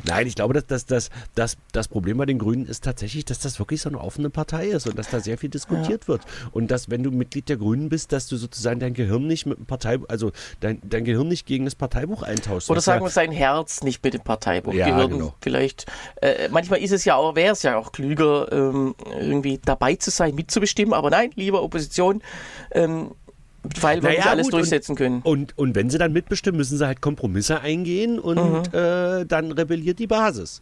Nein, 0.06 0.28
ich 0.28 0.36
glaube, 0.36 0.54
dass, 0.54 0.66
dass, 0.66 0.86
dass, 0.86 1.10
dass 1.36 1.58
das 1.72 1.88
Problem 1.88 2.18
bei 2.18 2.26
den 2.26 2.40
Grünen 2.40 2.66
ist 2.66 2.84
tatsächlich, 2.84 3.26
dass 3.26 3.40
das 3.40 3.60
wirklich 3.60 3.82
so 3.82 3.90
eine 3.90 4.00
offene 4.00 4.30
Partei 4.30 4.68
ist 4.68 4.88
und 4.88 4.98
dass 4.98 5.10
da 5.10 5.20
sehr 5.20 5.38
viel 5.38 5.50
diskutiert 5.50 6.08
wird. 6.08 6.22
Und 6.52 6.72
dass, 6.72 6.90
wenn 6.90 7.04
du 7.04 7.12
Mitglied 7.12 7.50
der 7.50 7.58
Grünen 7.58 7.90
bist, 7.90 8.12
dass 8.12 8.28
du 8.28 8.38
sozusagen 8.38 8.80
dein 8.80 8.94
Gehirn 8.94 9.28
nicht 9.28 9.46
mit 9.46 9.58
dem 9.58 9.66
Partei, 9.66 10.00
also 10.08 10.32
dein, 10.60 10.80
dein 10.84 11.04
Gehirn 11.04 11.28
nicht 11.28 11.46
gegen 11.46 11.66
das 11.66 11.76
Parteibuch 11.76 12.24
eintauschst. 12.24 12.70
Oder 12.70 12.78
ja- 12.78 12.84
sagen 12.84 13.06
wir 13.06 13.10
sein 13.10 13.32
Herz 13.32 13.84
nicht 13.84 14.04
mit 14.04 14.14
dem 14.14 14.22
Parteibuch. 14.22 14.74
Ja, 14.74 14.88
Gehirn 14.90 15.12
genau. 15.12 15.36
vielleicht. 15.42 15.86
Äh, 16.22 16.50
manchmal 16.50 16.80
ist 16.80 16.92
es 16.92 17.06
ja 17.06 17.16
auch, 17.16 17.36
wäre 17.36 17.54
es 17.54 17.64
ja 17.64 17.78
auch 17.78 17.92
klüger, 17.92 18.52
ähm, 18.52 18.96
irgendwie 19.20 19.60
dabei 19.64 19.96
zu 19.96 20.12
sein, 20.12 20.36
mitzubestimmen. 20.36 20.94
Aber 20.94 21.10
nein, 21.10 21.32
lieber 21.36 21.62
Opposition, 21.64 22.22
ähm, 22.72 23.12
weil 23.82 24.02
wir 24.02 24.10
Naja, 24.10 24.20
nicht 24.22 24.28
alles 24.28 24.46
gut, 24.48 24.54
durchsetzen 24.54 24.96
können. 24.96 25.22
Und, 25.24 25.58
und 25.58 25.76
wenn 25.76 25.90
sie 25.90 25.98
dann 25.98 26.14
mitbestimmen, 26.14 26.58
müssen 26.58 26.78
sie 26.78 26.86
halt 26.86 27.02
Kompromisse 27.02 27.62
eingehen 27.62 28.20
und 28.20 28.74
äh, 28.74 29.26
dann 29.26 29.52
rebelliert 29.52 30.00
die 30.00 30.08
Basis. 30.08 30.62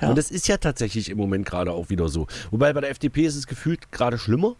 Ja. 0.00 0.08
Und 0.08 0.18
das 0.18 0.30
ist 0.30 0.48
ja 0.48 0.56
tatsächlich 0.56 1.10
im 1.10 1.18
Moment 1.18 1.46
gerade 1.46 1.72
auch 1.72 1.90
wieder 1.90 2.08
so. 2.08 2.26
Wobei 2.50 2.72
bei 2.72 2.80
der 2.80 2.90
FDP 2.90 3.24
ist 3.26 3.36
es 3.36 3.46
gefühlt 3.46 3.92
gerade 3.92 4.18
schlimmer. 4.18 4.56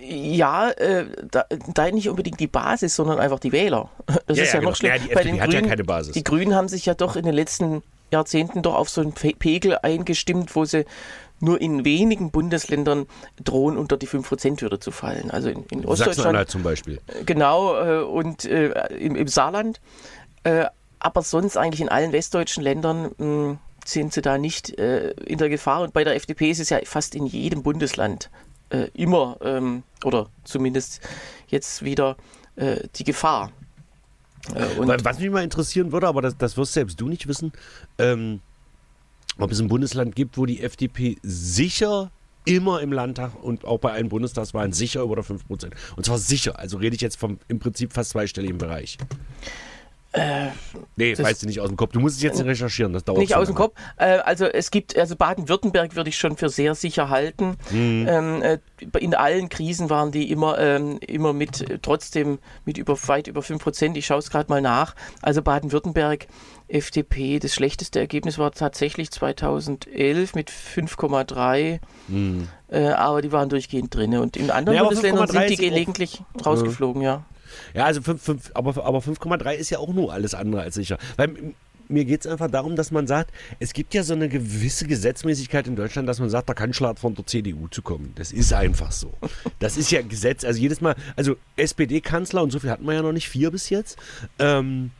Ja, 0.00 0.70
äh, 0.70 1.04
da, 1.30 1.44
da 1.74 1.90
nicht 1.90 2.08
unbedingt 2.08 2.40
die 2.40 2.46
Basis, 2.46 2.96
sondern 2.96 3.18
einfach 3.18 3.38
die 3.38 3.52
Wähler. 3.52 3.90
Das 4.26 4.36
Ja, 4.38 4.44
ist 4.44 4.48
ja, 4.52 4.54
ja, 4.54 4.60
genau. 4.60 4.70
noch 4.70 4.76
schlimmer. 4.76 4.96
Ja, 4.96 5.02
die 5.02 5.10
FDP 5.12 5.40
hat 5.40 5.52
ja 5.52 5.60
keine 5.60 5.84
Basis. 5.84 6.14
Die 6.14 6.24
Grünen 6.24 6.54
haben 6.54 6.68
sich 6.68 6.86
ja 6.86 6.94
doch 6.94 7.14
in 7.14 7.24
den 7.24 7.34
letzten 7.34 7.82
Jahrzehnten 8.10 8.62
doch 8.62 8.74
auf 8.74 8.88
so 8.88 9.00
einen 9.02 9.12
Pe- 9.12 9.34
Pegel 9.38 9.78
eingestimmt, 9.82 10.56
wo 10.56 10.64
sie 10.64 10.84
nur 11.42 11.60
in 11.60 11.84
wenigen 11.84 12.30
Bundesländern 12.30 13.06
drohen, 13.42 13.76
unter 13.76 13.96
die 13.96 14.06
5%-Hürde 14.06 14.78
zu 14.78 14.92
fallen. 14.92 15.30
Also 15.30 15.48
in, 15.48 15.64
in 15.70 15.84
Ostdeutschland 15.84 16.48
zum 16.48 16.62
Beispiel. 16.62 17.00
Genau, 17.26 17.76
äh, 17.76 18.02
und 18.04 18.44
äh, 18.44 18.68
im, 18.96 19.16
im 19.16 19.28
Saarland. 19.28 19.80
Äh, 20.44 20.66
aber 21.00 21.22
sonst 21.22 21.56
eigentlich 21.56 21.80
in 21.80 21.88
allen 21.88 22.12
westdeutschen 22.12 22.62
Ländern 22.62 23.10
mh, 23.18 23.58
sind 23.84 24.12
sie 24.12 24.22
da 24.22 24.38
nicht 24.38 24.78
äh, 24.78 25.10
in 25.10 25.38
der 25.38 25.48
Gefahr. 25.48 25.82
Und 25.82 25.92
bei 25.92 26.04
der 26.04 26.14
FDP 26.14 26.50
ist 26.50 26.60
es 26.60 26.70
ja 26.70 26.78
fast 26.84 27.16
in 27.16 27.26
jedem 27.26 27.64
Bundesland 27.64 28.30
äh, 28.70 28.88
immer, 28.94 29.36
ähm, 29.42 29.82
oder 30.04 30.28
zumindest 30.44 31.00
jetzt 31.48 31.84
wieder, 31.84 32.16
äh, 32.54 32.76
die 32.94 33.04
Gefahr. 33.04 33.50
Äh, 34.54 34.78
und 34.78 35.04
Was 35.04 35.18
mich 35.18 35.30
mal 35.30 35.42
interessieren 35.42 35.90
würde, 35.90 36.06
aber 36.06 36.22
das, 36.22 36.36
das 36.38 36.56
wirst 36.56 36.72
selbst 36.72 37.00
du 37.00 37.08
nicht 37.08 37.26
wissen, 37.26 37.52
ähm, 37.98 38.40
ob 39.38 39.50
es 39.50 39.60
ein 39.60 39.68
Bundesland 39.68 40.14
gibt, 40.14 40.36
wo 40.38 40.46
die 40.46 40.60
FDP 40.62 41.16
sicher 41.22 42.10
immer 42.44 42.80
im 42.80 42.92
Landtag 42.92 43.32
und 43.42 43.64
auch 43.64 43.78
bei 43.78 43.92
allen 43.92 44.08
Bundestagswahlen 44.08 44.72
sicher 44.72 45.02
über 45.02 45.14
der 45.14 45.24
5%. 45.24 45.70
Und 45.96 46.04
zwar 46.04 46.18
sicher. 46.18 46.58
Also 46.58 46.76
rede 46.78 46.96
ich 46.96 47.00
jetzt 47.02 47.16
vom 47.16 47.38
im 47.48 47.58
Prinzip 47.60 47.92
fast 47.92 48.10
zweistelligen 48.10 48.58
Bereich. 48.58 48.98
nee, 50.96 51.14
das- 51.14 51.24
weißt 51.24 51.42
du 51.42 51.46
nicht 51.46 51.60
aus 51.60 51.68
dem 51.68 51.76
Kopf. 51.76 51.92
Du 51.92 52.00
musst 52.00 52.16
es 52.16 52.22
jetzt 52.22 52.36
nicht 52.36 52.46
recherchieren, 52.46 52.92
das 52.92 53.02
dauert 53.04 53.18
nicht 53.20 53.34
aus 53.34 53.46
dem. 53.46 53.54
Kopf. 53.56 53.74
Äh, 53.96 54.18
also 54.18 54.44
es 54.44 54.70
gibt, 54.70 54.98
also 54.98 55.16
Baden-Württemberg 55.16 55.96
würde 55.96 56.10
ich 56.10 56.18
schon 56.18 56.36
für 56.36 56.50
sehr 56.50 56.74
sicher 56.74 57.08
halten. 57.08 57.56
Mhm. 57.70 58.06
Ähm, 58.08 58.42
äh, 58.42 58.58
in 58.98 59.14
allen 59.14 59.48
Krisen 59.48 59.88
waren 59.88 60.12
die 60.12 60.30
immer, 60.30 60.58
ähm, 60.58 60.98
immer 60.98 61.32
mit, 61.32 61.62
äh, 61.62 61.78
trotzdem 61.80 62.40
mit 62.66 62.76
über, 62.76 62.98
weit 63.08 63.26
über 63.26 63.40
5 63.42 63.62
Prozent. 63.62 63.96
Ich 63.96 64.04
schaue 64.04 64.18
es 64.18 64.28
gerade 64.30 64.50
mal 64.50 64.60
nach. 64.60 64.94
Also 65.22 65.40
Baden-Württemberg, 65.40 66.26
FDP, 66.72 67.38
das 67.38 67.54
schlechteste 67.54 67.98
Ergebnis 68.00 68.38
war 68.38 68.50
tatsächlich 68.52 69.10
2011 69.10 70.34
mit 70.34 70.50
5,3. 70.50 71.80
Äh, 72.68 72.86
aber 72.88 73.22
die 73.22 73.32
waren 73.32 73.48
durchgehend 73.48 73.94
drin. 73.94 74.16
Und 74.16 74.36
in 74.36 74.50
anderen 74.50 74.76
Mhm. 74.76 74.82
Ja, 74.82 74.88
Bundesländern 74.88 75.28
5,3 75.28 75.32
sind 75.32 75.50
die 75.50 75.56
gelegentlich 75.56 76.22
rausgeflogen, 76.44 77.02
ja. 77.02 77.24
Ja, 77.74 77.84
also 77.84 78.00
5, 78.00 78.22
5, 78.22 78.50
aber, 78.54 78.84
aber 78.84 79.00
5,3 79.00 79.54
ist 79.54 79.70
ja 79.70 79.78
auch 79.78 79.92
nur 79.92 80.12
alles 80.12 80.32
andere 80.34 80.62
als 80.62 80.74
sicher. 80.74 80.96
Weil 81.16 81.54
mir 81.88 82.06
geht 82.06 82.22
es 82.22 82.26
einfach 82.26 82.50
darum, 82.50 82.74
dass 82.76 82.90
man 82.90 83.06
sagt, 83.06 83.32
es 83.60 83.74
gibt 83.74 83.92
ja 83.92 84.02
so 84.02 84.14
eine 84.14 84.30
gewisse 84.30 84.86
Gesetzmäßigkeit 84.86 85.66
in 85.66 85.76
Deutschland, 85.76 86.08
dass 86.08 86.20
man 86.20 86.30
sagt, 86.30 86.48
da 86.48 86.54
kann 86.54 86.72
Schlag 86.72 86.98
von 86.98 87.14
der 87.14 87.26
CDU 87.26 87.68
zu 87.68 87.82
kommen. 87.82 88.12
Das 88.14 88.32
ist 88.32 88.54
einfach 88.54 88.92
so. 88.92 89.12
Das 89.58 89.76
ist 89.76 89.90
ja 89.90 90.00
Gesetz. 90.00 90.44
Also 90.44 90.58
jedes 90.58 90.80
Mal, 90.80 90.94
also 91.16 91.36
SPD-Kanzler, 91.56 92.42
und 92.42 92.50
so 92.50 92.58
viel 92.58 92.70
hatten 92.70 92.86
wir 92.86 92.94
ja 92.94 93.02
noch 93.02 93.12
nicht, 93.12 93.28
vier 93.28 93.50
bis 93.50 93.68
jetzt, 93.68 93.98
ähm, 94.38 94.90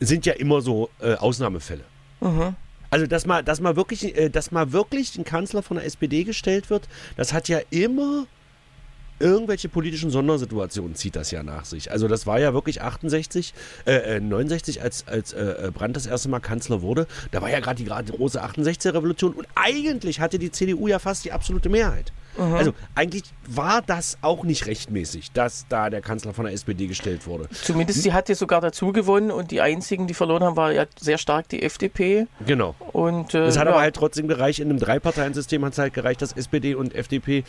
sind 0.00 0.26
ja 0.26 0.32
immer 0.34 0.60
so 0.60 0.90
äh, 1.00 1.14
Ausnahmefälle. 1.14 1.84
Also, 2.90 3.06
dass 3.06 3.24
mal, 3.24 3.44
dass, 3.44 3.60
mal 3.60 3.76
wirklich, 3.76 4.16
äh, 4.16 4.30
dass 4.30 4.50
mal 4.50 4.72
wirklich 4.72 5.16
ein 5.16 5.24
Kanzler 5.24 5.62
von 5.62 5.76
der 5.76 5.86
SPD 5.86 6.24
gestellt 6.24 6.70
wird, 6.70 6.88
das 7.16 7.32
hat 7.32 7.48
ja 7.48 7.60
immer 7.70 8.26
irgendwelche 9.20 9.68
politischen 9.68 10.10
Sondersituationen 10.10 10.94
zieht 10.96 11.14
das 11.14 11.30
ja 11.30 11.42
nach 11.42 11.66
sich. 11.66 11.92
Also 11.92 12.08
das 12.08 12.26
war 12.26 12.40
ja 12.40 12.54
wirklich 12.54 12.82
68, 12.82 13.54
äh, 13.86 14.16
äh, 14.16 14.20
69, 14.20 14.82
als, 14.82 15.06
als 15.06 15.32
äh, 15.34 15.70
Brandt 15.72 15.96
das 15.96 16.06
erste 16.06 16.28
Mal 16.30 16.40
Kanzler 16.40 16.82
wurde. 16.82 17.06
Da 17.30 17.42
war 17.42 17.50
ja 17.50 17.60
gerade 17.60 17.76
die, 17.76 17.84
gerade 17.84 18.10
die 18.10 18.16
große 18.16 18.42
68er-Revolution 18.42 19.34
und 19.34 19.46
eigentlich 19.54 20.20
hatte 20.20 20.38
die 20.38 20.50
CDU 20.50 20.88
ja 20.88 20.98
fast 20.98 21.24
die 21.24 21.32
absolute 21.32 21.68
Mehrheit. 21.68 22.12
Also 22.38 22.72
eigentlich 22.94 23.24
war 23.48 23.82
das 23.82 24.18
auch 24.22 24.44
nicht 24.44 24.66
rechtmäßig, 24.66 25.32
dass 25.32 25.66
da 25.68 25.90
der 25.90 26.00
Kanzler 26.00 26.32
von 26.32 26.44
der 26.44 26.54
SPD 26.54 26.86
gestellt 26.86 27.26
wurde. 27.26 27.48
Zumindest 27.50 28.02
sie 28.02 28.12
hat 28.12 28.28
ja 28.28 28.34
sogar 28.34 28.60
dazu 28.60 28.92
gewonnen 28.92 29.30
und 29.30 29.50
die 29.50 29.60
einzigen, 29.60 30.06
die 30.06 30.14
verloren 30.14 30.42
haben, 30.44 30.56
war 30.56 30.72
ja 30.72 30.84
sehr 30.98 31.18
stark 31.18 31.48
die 31.48 31.62
FDP. 31.62 32.26
Genau. 32.46 32.74
Und, 32.92 33.34
äh, 33.34 33.46
Es 33.46 33.58
hat 33.58 33.66
ja. 33.66 33.72
aber 33.72 33.80
halt 33.80 33.96
trotzdem 33.96 34.28
gereicht, 34.28 34.60
in 34.60 34.70
einem 34.70 34.78
Dreiparteiensystem 34.78 35.64
hat 35.64 35.72
es 35.72 35.78
halt 35.78 35.92
gereicht, 35.94 36.22
dass 36.22 36.32
SPD 36.32 36.74
und 36.74 36.94
FDP 36.94 37.44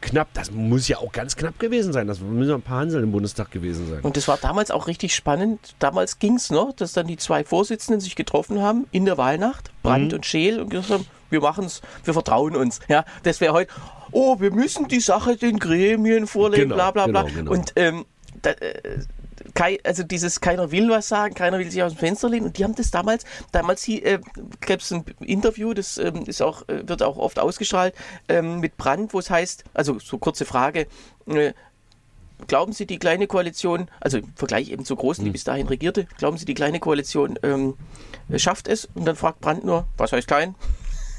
knapp, 0.00 0.28
das 0.34 0.50
muss 0.50 0.88
ja 0.88 0.98
auch 0.98 1.12
ganz 1.12 1.36
knapp 1.36 1.58
gewesen 1.58 1.92
sein. 1.92 2.06
Das 2.06 2.20
müssen 2.20 2.48
ja 2.50 2.54
ein 2.56 2.62
paar 2.62 2.80
Hansel 2.80 3.02
im 3.02 3.12
Bundestag 3.12 3.50
gewesen 3.50 3.88
sein. 3.88 4.00
Und 4.02 4.16
das 4.16 4.28
war 4.28 4.38
damals 4.38 4.70
auch 4.70 4.86
richtig 4.86 5.14
spannend. 5.14 5.74
Damals 5.78 6.18
ging 6.18 6.36
es 6.36 6.50
noch, 6.50 6.72
dass 6.74 6.92
dann 6.92 7.06
die 7.06 7.16
zwei 7.16 7.44
Vorsitzenden 7.44 8.00
sich 8.00 8.16
getroffen 8.16 8.60
haben 8.62 8.86
in 8.92 9.04
der 9.04 9.18
Wahlnacht, 9.18 9.70
Brandt 9.82 10.08
Mhm. 10.12 10.16
und 10.16 10.26
Scheel, 10.26 10.60
und 10.60 10.70
gesagt 10.70 10.90
haben, 10.90 11.06
wir 11.32 11.40
machen 11.40 11.64
es, 11.64 11.82
wir 12.04 12.12
vertrauen 12.12 12.54
uns. 12.54 12.80
Ja, 12.88 13.04
das 13.24 13.40
wäre 13.40 13.52
heute, 13.52 13.72
oh, 14.12 14.38
wir 14.40 14.52
müssen 14.52 14.86
die 14.88 15.00
Sache 15.00 15.36
den 15.36 15.58
Gremien 15.58 16.26
vorlegen, 16.26 16.64
Genau, 16.64 16.76
bla 16.76 16.90
bla 16.90 17.06
bla. 17.06 17.22
genau, 17.22 17.34
genau. 17.34 17.50
Und 17.52 17.72
ähm, 17.76 18.04
da, 18.42 18.50
äh, 18.50 19.00
kei, 19.54 19.78
also 19.84 20.02
dieses 20.02 20.40
keiner 20.40 20.70
will 20.70 20.88
was 20.90 21.08
sagen, 21.08 21.34
keiner 21.34 21.58
will 21.58 21.70
sich 21.70 21.82
aus 21.82 21.92
dem 21.94 21.98
Fenster 21.98 22.28
lehnen. 22.28 22.46
Und 22.46 22.58
die 22.58 22.64
haben 22.64 22.74
das 22.74 22.90
damals, 22.90 23.24
damals 23.50 23.88
äh, 23.88 24.18
gab 24.60 24.80
es 24.80 24.92
ein 24.92 25.04
Interview, 25.20 25.74
das 25.74 25.98
ähm, 25.98 26.24
ist 26.26 26.42
auch, 26.42 26.68
äh, 26.68 26.86
wird 26.86 27.02
auch 27.02 27.16
oft 27.16 27.38
ausgestrahlt, 27.38 27.94
ähm, 28.28 28.60
mit 28.60 28.76
Brandt, 28.76 29.14
wo 29.14 29.18
es 29.18 29.30
heißt, 29.30 29.64
also 29.74 29.98
so 29.98 30.18
kurze 30.18 30.44
Frage, 30.44 30.86
äh, 31.26 31.52
Glauben 32.48 32.72
Sie, 32.72 32.86
die 32.86 32.98
kleine 32.98 33.26
Koalition, 33.28 33.88
also 34.00 34.18
im 34.18 34.32
Vergleich 34.34 34.70
eben 34.70 34.84
zur 34.84 34.96
großen, 34.96 35.24
die 35.24 35.28
Hm. 35.28 35.32
bis 35.32 35.44
dahin 35.44 35.68
regierte, 35.68 36.06
glauben 36.18 36.36
Sie, 36.36 36.44
die 36.44 36.54
kleine 36.54 36.80
Koalition 36.80 37.38
ähm, 37.44 37.74
schafft 38.36 38.68
es? 38.68 38.88
Und 38.94 39.04
dann 39.04 39.16
fragt 39.16 39.40
Brandt 39.40 39.64
nur, 39.64 39.86
was 39.96 40.12
heißt 40.12 40.26
klein? 40.26 40.54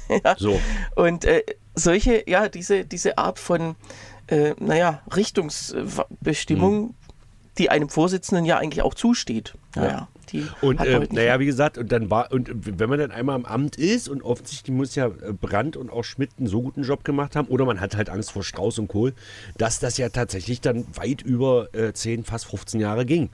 ja. 0.24 0.36
So. 0.38 0.60
Und 0.94 1.24
äh, 1.24 1.42
solche, 1.74 2.24
ja, 2.28 2.48
diese, 2.48 2.84
diese 2.84 3.18
Art 3.18 3.38
von, 3.38 3.76
äh, 4.26 4.54
naja, 4.58 5.02
Richtungsbestimmung, 5.14 6.88
Hm. 6.88 6.94
die 7.58 7.70
einem 7.70 7.88
Vorsitzenden 7.88 8.44
ja 8.44 8.58
eigentlich 8.58 8.82
auch 8.82 8.94
zusteht. 8.94 9.54
Naja, 9.74 10.08
die 10.30 10.46
Und 10.60 10.80
äh, 10.80 11.06
naja, 11.10 11.40
wie 11.40 11.46
gesagt, 11.46 11.78
und 11.78 11.90
dann 11.92 12.10
war, 12.10 12.32
und 12.32 12.50
wenn 12.78 12.88
man 12.88 12.98
dann 12.98 13.10
einmal 13.10 13.36
im 13.38 13.44
Amt 13.44 13.76
ist 13.76 14.08
und 14.08 14.22
offensichtlich 14.22 14.74
muss 14.74 14.94
ja 14.94 15.06
äh, 15.06 15.32
Brandt 15.32 15.76
und 15.76 15.90
auch 15.90 16.04
Schmidt 16.04 16.30
einen 16.38 16.46
so 16.46 16.62
guten 16.62 16.82
Job 16.82 17.04
gemacht 17.04 17.36
haben, 17.36 17.48
oder 17.48 17.64
man 17.64 17.80
hat 17.80 17.96
halt 17.96 18.10
Angst 18.10 18.32
vor 18.32 18.42
Strauß 18.42 18.78
und 18.78 18.88
Kohl, 18.88 19.14
dass 19.56 19.78
das 19.80 19.98
ja 19.98 20.08
tatsächlich 20.08 20.60
dann 20.60 20.86
weit 20.94 21.22
über 21.22 21.68
äh, 21.74 21.92
10, 21.92 22.24
fast 22.24 22.46
15 22.46 22.80
Jahre 22.80 23.06
ging. 23.06 23.30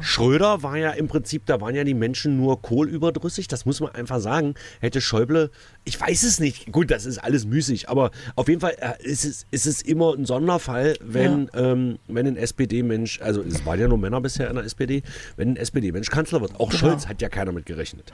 Schröder 0.00 0.62
war 0.62 0.76
ja 0.76 0.90
im 0.90 1.08
Prinzip, 1.08 1.46
da 1.46 1.60
waren 1.60 1.74
ja 1.74 1.84
die 1.84 1.94
Menschen 1.94 2.36
nur 2.36 2.60
kohlüberdrüssig, 2.60 3.48
das 3.48 3.64
muss 3.64 3.80
man 3.80 3.94
einfach 3.94 4.20
sagen. 4.20 4.54
Hätte 4.80 5.00
Schäuble, 5.00 5.50
ich 5.84 6.00
weiß 6.00 6.22
es 6.24 6.40
nicht, 6.40 6.70
gut, 6.72 6.90
das 6.90 7.06
ist 7.06 7.18
alles 7.18 7.46
müßig, 7.46 7.88
aber 7.88 8.10
auf 8.36 8.48
jeden 8.48 8.60
Fall 8.60 8.76
äh, 8.78 9.02
ist 9.02 9.24
es, 9.24 9.46
ist 9.50 9.66
es 9.66 9.82
immer 9.82 10.14
ein 10.14 10.26
Sonderfall, 10.26 10.96
wenn, 11.00 11.50
ähm, 11.54 11.98
wenn 12.06 12.26
ein 12.26 12.36
SPD-Mensch, 12.36 13.20
also 13.22 13.42
es 13.42 13.64
waren 13.64 13.80
ja 13.80 13.88
nur 13.88 13.98
Männer 13.98 14.20
bisher 14.20 14.48
in 14.48 14.56
der 14.56 14.64
SPD, 14.64 15.02
wenn 15.36 15.50
ein 15.52 15.56
SPD-Mensch 15.56 16.10
Kanzler 16.10 16.40
wird. 16.40 16.58
Auch 16.60 16.72
Scholz 16.72 17.06
hat 17.08 17.22
ja 17.22 17.28
keiner 17.28 17.52
mit 17.52 17.66
gerechnet. 17.66 18.12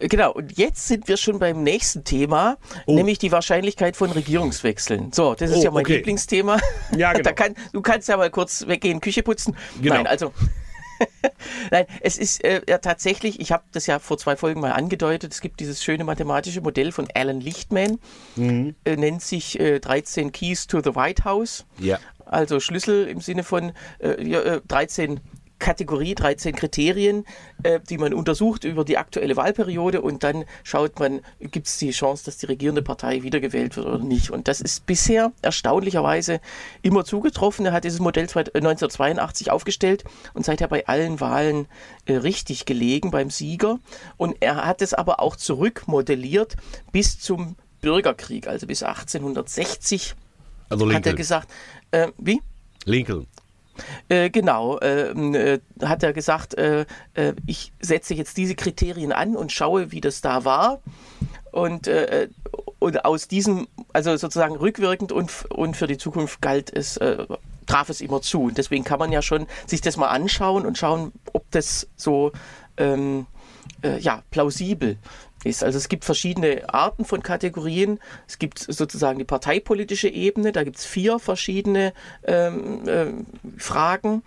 Genau, 0.00 0.32
und 0.32 0.56
jetzt 0.56 0.88
sind 0.88 1.08
wir 1.08 1.18
schon 1.18 1.38
beim 1.38 1.62
nächsten 1.62 2.04
Thema, 2.04 2.56
Oh. 2.86 2.94
nämlich 2.94 3.18
die 3.18 3.32
Wahrscheinlichkeit 3.32 3.96
von 3.96 4.10
Regierungswechseln. 4.10 5.12
So, 5.12 5.34
das 5.34 5.50
ist 5.50 5.58
Oh, 5.58 5.64
ja 5.64 5.70
mein 5.70 5.84
okay. 5.84 5.96
Lieblingsthema. 5.96 6.58
Ja, 6.96 7.12
genau. 7.12 7.22
da 7.24 7.32
kann, 7.32 7.54
du 7.74 7.82
kannst 7.82 8.08
ja 8.08 8.16
mal 8.16 8.30
kurz 8.30 8.66
weggehen, 8.66 9.00
Küche 9.02 9.22
putzen. 9.22 9.54
Genau. 9.82 9.96
Nein, 9.96 10.06
also 10.06 10.32
Nein, 11.70 11.86
es 12.00 12.18
ist 12.18 12.44
äh, 12.44 12.62
ja 12.68 12.78
tatsächlich, 12.78 13.40
ich 13.40 13.52
habe 13.52 13.64
das 13.72 13.86
ja 13.86 13.98
vor 13.98 14.18
zwei 14.18 14.36
Folgen 14.36 14.60
mal 14.60 14.72
angedeutet, 14.72 15.32
es 15.32 15.40
gibt 15.40 15.60
dieses 15.60 15.82
schöne 15.82 16.04
mathematische 16.04 16.60
Modell 16.60 16.92
von 16.92 17.08
Alan 17.14 17.40
Lichtman, 17.40 17.98
mhm. 18.36 18.74
äh, 18.84 18.96
nennt 18.96 19.22
sich 19.22 19.58
äh, 19.58 19.80
13 19.80 20.32
Keys 20.32 20.66
to 20.66 20.80
the 20.80 20.94
White 20.94 21.24
House. 21.24 21.66
Ja. 21.78 21.98
Also 22.26 22.60
Schlüssel 22.60 23.08
im 23.08 23.20
Sinne 23.20 23.42
von 23.42 23.72
äh, 23.98 24.22
ja, 24.22 24.60
13 24.60 25.16
äh, 25.16 25.20
Kategorie 25.60 26.16
13 26.16 26.56
Kriterien, 26.56 27.24
äh, 27.62 27.78
die 27.88 27.98
man 27.98 28.12
untersucht 28.12 28.64
über 28.64 28.84
die 28.84 28.98
aktuelle 28.98 29.36
Wahlperiode 29.36 30.00
und 30.00 30.24
dann 30.24 30.44
schaut 30.64 30.98
man, 30.98 31.20
gibt 31.38 31.68
es 31.68 31.78
die 31.78 31.92
Chance, 31.92 32.24
dass 32.24 32.38
die 32.38 32.46
regierende 32.46 32.82
Partei 32.82 33.22
wiedergewählt 33.22 33.76
wird 33.76 33.86
oder 33.86 33.98
nicht. 33.98 34.30
Und 34.30 34.48
das 34.48 34.60
ist 34.60 34.86
bisher 34.86 35.32
erstaunlicherweise 35.42 36.40
immer 36.82 37.04
zugetroffen. 37.04 37.66
Er 37.66 37.72
hat 37.72 37.84
dieses 37.84 38.00
Modell 38.00 38.24
1982 38.24 39.46
äh, 39.46 39.50
aufgestellt 39.50 40.04
und 40.34 40.44
seither 40.44 40.66
bei 40.66 40.86
allen 40.88 41.20
Wahlen 41.20 41.68
äh, 42.06 42.16
richtig 42.16 42.64
gelegen 42.64 43.10
beim 43.12 43.30
Sieger. 43.30 43.78
Und 44.16 44.36
er 44.40 44.64
hat 44.64 44.82
es 44.82 44.94
aber 44.94 45.20
auch 45.20 45.36
zurückmodelliert 45.36 46.56
bis 46.90 47.20
zum 47.20 47.56
Bürgerkrieg, 47.80 48.48
also 48.48 48.66
bis 48.66 48.82
1860. 48.82 50.14
Also 50.68 50.84
Lincoln. 50.84 50.96
Hat 50.96 51.06
er 51.06 51.14
gesagt, 51.14 51.50
äh, 51.90 52.08
wie? 52.18 52.40
Lincoln. 52.84 53.26
Äh, 54.08 54.30
genau, 54.30 54.78
ähm, 54.80 55.34
äh, 55.34 55.60
hat 55.82 56.02
er 56.02 56.12
gesagt, 56.12 56.54
äh, 56.54 56.86
äh, 57.14 57.34
ich 57.46 57.72
setze 57.80 58.14
jetzt 58.14 58.36
diese 58.36 58.54
Kriterien 58.54 59.12
an 59.12 59.36
und 59.36 59.52
schaue, 59.52 59.92
wie 59.92 60.00
das 60.00 60.20
da 60.20 60.44
war. 60.44 60.80
Und, 61.52 61.88
äh, 61.88 62.28
und 62.78 63.04
aus 63.04 63.28
diesem, 63.28 63.66
also 63.92 64.16
sozusagen 64.16 64.56
rückwirkend 64.56 65.12
und, 65.12 65.46
und 65.50 65.76
für 65.76 65.86
die 65.86 65.98
Zukunft 65.98 66.40
galt 66.40 66.72
es, 66.74 66.98
traf 67.66 67.88
es 67.88 68.00
immer 68.00 68.22
zu. 68.22 68.44
Und 68.44 68.58
deswegen 68.58 68.84
kann 68.84 68.98
man 68.98 69.10
ja 69.12 69.20
schon 69.20 69.46
sich 69.66 69.80
das 69.80 69.96
mal 69.96 70.08
anschauen 70.08 70.64
und 70.64 70.78
schauen, 70.78 71.12
ob 71.32 71.44
das 71.50 71.88
so 71.96 72.30
ähm, 72.76 73.26
ja, 73.98 74.22
plausibel 74.30 74.96
ist. 75.44 75.64
Also 75.64 75.78
es 75.78 75.88
gibt 75.88 76.04
verschiedene 76.04 76.72
Arten 76.72 77.04
von 77.04 77.22
Kategorien. 77.22 77.98
Es 78.26 78.38
gibt 78.38 78.58
sozusagen 78.58 79.18
die 79.18 79.24
parteipolitische 79.24 80.08
Ebene, 80.08 80.52
da 80.52 80.64
gibt 80.64 80.78
es 80.78 80.84
vier 80.84 81.18
verschiedene 81.18 81.92
ähm, 82.24 82.88
äh, 82.88 83.06
Fragen, 83.58 84.22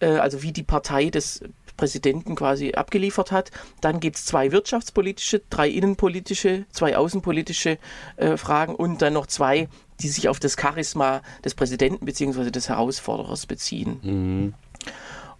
äh, 0.00 0.06
also 0.06 0.42
wie 0.42 0.52
die 0.52 0.62
Partei 0.62 1.10
des 1.10 1.40
Präsidenten 1.76 2.34
quasi 2.34 2.72
abgeliefert 2.72 3.32
hat. 3.32 3.50
Dann 3.80 4.00
gibt 4.00 4.16
es 4.16 4.24
zwei 4.24 4.52
wirtschaftspolitische, 4.52 5.42
drei 5.50 5.68
innenpolitische, 5.68 6.64
zwei 6.70 6.96
außenpolitische 6.96 7.78
äh, 8.16 8.36
Fragen 8.36 8.74
und 8.74 9.02
dann 9.02 9.12
noch 9.12 9.26
zwei, 9.26 9.68
die 10.00 10.08
sich 10.08 10.28
auf 10.28 10.40
das 10.40 10.56
Charisma 10.60 11.22
des 11.44 11.54
Präsidenten 11.54 12.04
bzw. 12.04 12.50
des 12.50 12.68
Herausforderers 12.68 13.46
beziehen. 13.46 14.00
Mhm. 14.02 14.54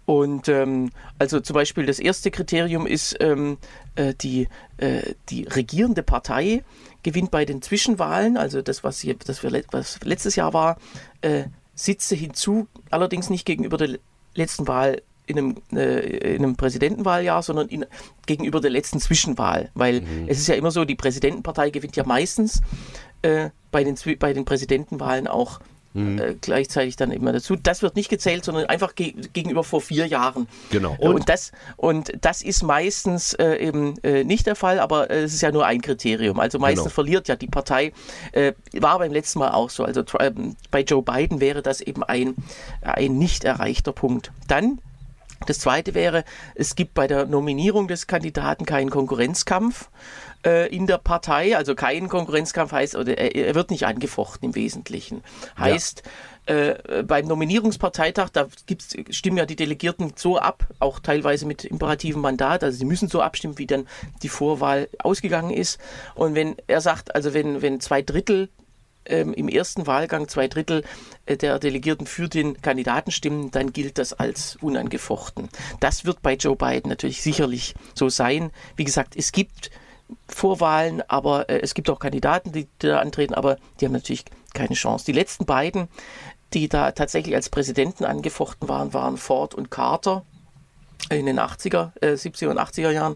Und 0.07 0.47
ähm, 0.47 0.91
also 1.19 1.41
zum 1.41 1.53
Beispiel 1.53 1.85
das 1.85 1.99
erste 1.99 2.31
Kriterium 2.31 2.87
ist, 2.87 3.17
ähm, 3.19 3.57
äh, 3.95 4.13
die, 4.13 4.47
äh, 4.77 5.01
die 5.27 5.43
regierende 5.43 6.01
Partei 6.01 6.63
gewinnt 7.03 7.29
bei 7.29 7.43
den 7.43 7.61
Zwischenwahlen, 7.61 8.37
also 8.37 8.61
das, 8.61 8.85
was, 8.85 9.01
hier, 9.01 9.17
das 9.25 9.43
wir, 9.43 9.51
was 9.71 9.99
letztes 10.05 10.37
Jahr 10.37 10.53
war, 10.53 10.77
äh, 11.19 11.43
Sitze 11.75 12.15
hinzu, 12.15 12.67
allerdings 12.89 13.29
nicht 13.29 13.45
gegenüber 13.45 13.75
der 13.75 13.99
letzten 14.33 14.65
Wahl 14.69 15.01
in 15.25 15.37
einem, 15.37 15.55
äh, 15.73 16.35
in 16.35 16.45
einem 16.45 16.55
Präsidentenwahljahr, 16.55 17.43
sondern 17.43 17.67
in, 17.67 17.85
gegenüber 18.25 18.61
der 18.61 18.71
letzten 18.71 19.01
Zwischenwahl. 19.01 19.71
Weil 19.73 19.99
mhm. 19.99 20.29
es 20.29 20.39
ist 20.39 20.47
ja 20.47 20.55
immer 20.55 20.71
so, 20.71 20.85
die 20.85 20.95
Präsidentenpartei 20.95 21.69
gewinnt 21.69 21.97
ja 21.97 22.05
meistens 22.05 22.61
äh, 23.23 23.49
bei, 23.71 23.83
den, 23.83 23.97
bei 24.19 24.31
den 24.31 24.45
Präsidentenwahlen 24.45 25.27
auch 25.27 25.59
mhm. 25.93 26.19
äh, 26.19 26.35
gleichzeitig 26.39 26.95
dann 26.95 27.11
immer 27.11 27.33
dazu. 27.33 27.55
Das 27.55 27.81
wird 27.81 27.95
nicht 27.95 28.09
gezählt, 28.09 28.45
sondern 28.45 28.65
einfach 28.65 28.95
ge 28.95 29.13
gegenüber 29.33 29.63
vor 29.63 29.81
vier 29.81 30.05
Jahren. 30.05 30.47
Genau. 30.71 30.95
Und, 30.99 31.15
und, 31.15 31.29
das, 31.29 31.51
und 31.75 32.11
das 32.21 32.41
ist 32.41 32.63
meistens 32.63 33.33
äh, 33.33 33.55
eben 33.55 33.97
äh, 34.03 34.23
nicht 34.23 34.45
der 34.45 34.55
Fall, 34.55 34.79
aber 34.79 35.09
äh, 35.09 35.23
es 35.23 35.33
ist 35.33 35.41
ja 35.41 35.51
nur 35.51 35.65
ein 35.65 35.81
Kriterium. 35.81 36.39
Also 36.39 36.59
meistens 36.59 36.85
genau. 36.85 36.93
verliert 36.93 37.27
ja 37.27 37.35
die 37.35 37.47
Partei. 37.47 37.93
Äh, 38.31 38.53
war 38.73 38.99
beim 38.99 39.11
letzten 39.11 39.39
Mal 39.39 39.51
auch 39.51 39.69
so. 39.69 39.83
Also 39.83 40.03
ähm, 40.19 40.55
bei 40.71 40.81
Joe 40.81 41.01
Biden 41.01 41.39
wäre 41.39 41.61
das 41.61 41.81
eben 41.81 42.03
ein, 42.03 42.35
ein 42.81 43.17
nicht 43.17 43.43
erreichter 43.43 43.93
Punkt. 43.93 44.31
Dann 44.47 44.79
das 45.45 45.59
zweite 45.59 45.93
wäre, 45.93 46.23
es 46.55 46.75
gibt 46.75 46.93
bei 46.93 47.07
der 47.07 47.25
Nominierung 47.25 47.87
des 47.87 48.07
Kandidaten 48.07 48.65
keinen 48.65 48.89
Konkurrenzkampf 48.89 49.89
äh, 50.47 50.67
in 50.73 50.87
der 50.87 50.97
Partei. 50.97 51.57
Also 51.57 51.75
kein 51.75 52.07
Konkurrenzkampf 52.07 52.71
heißt, 52.71 52.95
oder 52.95 53.17
er, 53.17 53.35
er 53.35 53.55
wird 53.55 53.69
nicht 53.69 53.85
angefochten 53.85 54.49
im 54.49 54.55
Wesentlichen. 54.55 55.21
Heißt, 55.59 56.03
ja. 56.47 56.69
äh, 56.69 57.03
beim 57.03 57.27
Nominierungsparteitag, 57.27 58.29
da 58.29 58.47
gibt's, 58.65 58.95
stimmen 59.09 59.37
ja 59.37 59.45
die 59.45 59.57
Delegierten 59.57 60.13
so 60.15 60.37
ab, 60.39 60.65
auch 60.79 60.99
teilweise 60.99 61.45
mit 61.45 61.65
imperativem 61.65 62.21
Mandat, 62.21 62.63
also 62.63 62.77
sie 62.77 62.85
müssen 62.85 63.09
so 63.09 63.21
abstimmen, 63.21 63.57
wie 63.57 63.67
dann 63.67 63.87
die 64.23 64.29
Vorwahl 64.29 64.87
ausgegangen 64.99 65.51
ist. 65.51 65.79
Und 66.15 66.33
wenn 66.35 66.55
er 66.67 66.79
sagt, 66.79 67.13
also 67.13 67.33
wenn, 67.33 67.61
wenn 67.61 67.81
zwei 67.81 68.01
Drittel 68.01 68.49
ähm, 69.05 69.33
im 69.33 69.49
ersten 69.49 69.85
Wahlgang 69.85 70.27
zwei 70.29 70.47
Drittel 70.47 70.83
äh, 71.25 71.35
der 71.35 71.59
Delegierten 71.59 72.07
für 72.07 72.29
den 72.29 72.61
Kandidaten 72.61 73.11
stimmen, 73.11 73.51
dann 73.51 73.73
gilt 73.73 73.97
das 73.97 74.13
als 74.13 74.57
unangefochten. 74.61 75.49
Das 75.81 76.05
wird 76.05 76.21
bei 76.21 76.35
Joe 76.35 76.55
Biden 76.55 76.89
natürlich 76.89 77.21
sicherlich 77.21 77.75
so 77.93 78.07
sein. 78.07 78.51
Wie 78.77 78.85
gesagt, 78.85 79.15
es 79.17 79.31
gibt 79.31 79.71
Vorwahlen, 80.27 81.01
aber 81.07 81.49
äh, 81.49 81.59
es 81.61 81.73
gibt 81.73 81.89
auch 81.89 81.99
Kandidaten, 81.99 82.51
die, 82.51 82.65
die 82.81 82.87
da 82.87 82.99
antreten, 82.99 83.33
aber 83.33 83.57
die 83.79 83.85
haben 83.85 83.93
natürlich 83.93 84.25
keine 84.53 84.75
Chance. 84.75 85.05
Die 85.05 85.11
letzten 85.11 85.45
beiden, 85.45 85.87
die 86.53 86.69
da 86.69 86.91
tatsächlich 86.91 87.35
als 87.35 87.49
Präsidenten 87.49 88.05
angefochten 88.05 88.69
waren, 88.69 88.93
waren 88.93 89.17
Ford 89.17 89.53
und 89.53 89.69
Carter 89.69 90.23
in 91.09 91.25
den 91.25 91.39
80er, 91.39 91.91
äh, 92.01 92.13
70er 92.13 92.49
und 92.49 92.59
80er 92.59 92.91
Jahren. 92.91 93.15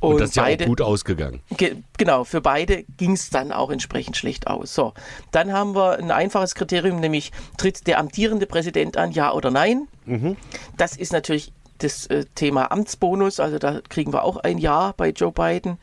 Und, 0.00 0.14
und 0.14 0.20
das 0.20 0.30
ist 0.30 0.36
beide, 0.36 0.64
ja 0.64 0.66
auch 0.66 0.70
gut 0.70 0.80
ausgegangen. 0.80 1.40
Ge 1.56 1.76
genau, 1.96 2.24
für 2.24 2.40
beide 2.40 2.84
ging 2.96 3.12
es 3.12 3.30
dann 3.30 3.52
auch 3.52 3.70
entsprechend 3.70 4.16
schlecht 4.16 4.46
aus. 4.46 4.74
So, 4.74 4.92
dann 5.30 5.52
haben 5.52 5.74
wir 5.74 5.98
ein 5.98 6.10
einfaches 6.10 6.54
Kriterium, 6.54 7.00
nämlich 7.00 7.32
tritt 7.56 7.86
der 7.86 7.98
amtierende 7.98 8.46
Präsident 8.46 8.96
an, 8.96 9.12
ja 9.12 9.32
oder 9.32 9.50
nein. 9.50 9.88
Mhm. 10.04 10.36
Das 10.76 10.96
ist 10.96 11.12
natürlich 11.12 11.52
das 11.78 12.06
äh, 12.06 12.24
Thema 12.34 12.70
Amtsbonus, 12.70 13.40
also 13.40 13.58
da 13.58 13.80
kriegen 13.88 14.12
wir 14.12 14.24
auch 14.24 14.36
ein 14.38 14.58
Ja 14.58 14.94
bei 14.96 15.10
Joe 15.10 15.32
Biden. 15.32 15.78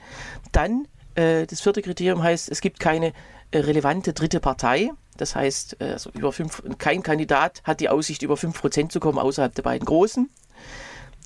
Dann 0.51 0.87
äh, 1.15 1.45
das 1.45 1.61
vierte 1.61 1.81
Kriterium 1.81 2.23
heißt, 2.23 2.49
es 2.49 2.61
gibt 2.61 2.79
keine 2.79 3.13
äh, 3.51 3.59
relevante 3.59 4.13
dritte 4.13 4.39
Partei. 4.39 4.91
Das 5.17 5.35
heißt, 5.35 5.77
äh, 5.79 5.91
also 5.91 6.09
über 6.11 6.31
fünf, 6.31 6.63
kein 6.77 7.03
Kandidat 7.03 7.61
hat 7.63 7.79
die 7.79 7.89
Aussicht, 7.89 8.23
über 8.23 8.35
5% 8.35 8.89
zu 8.89 8.99
kommen 8.99 9.19
außerhalb 9.19 9.53
der 9.53 9.63
beiden 9.63 9.85
Großen. 9.85 10.29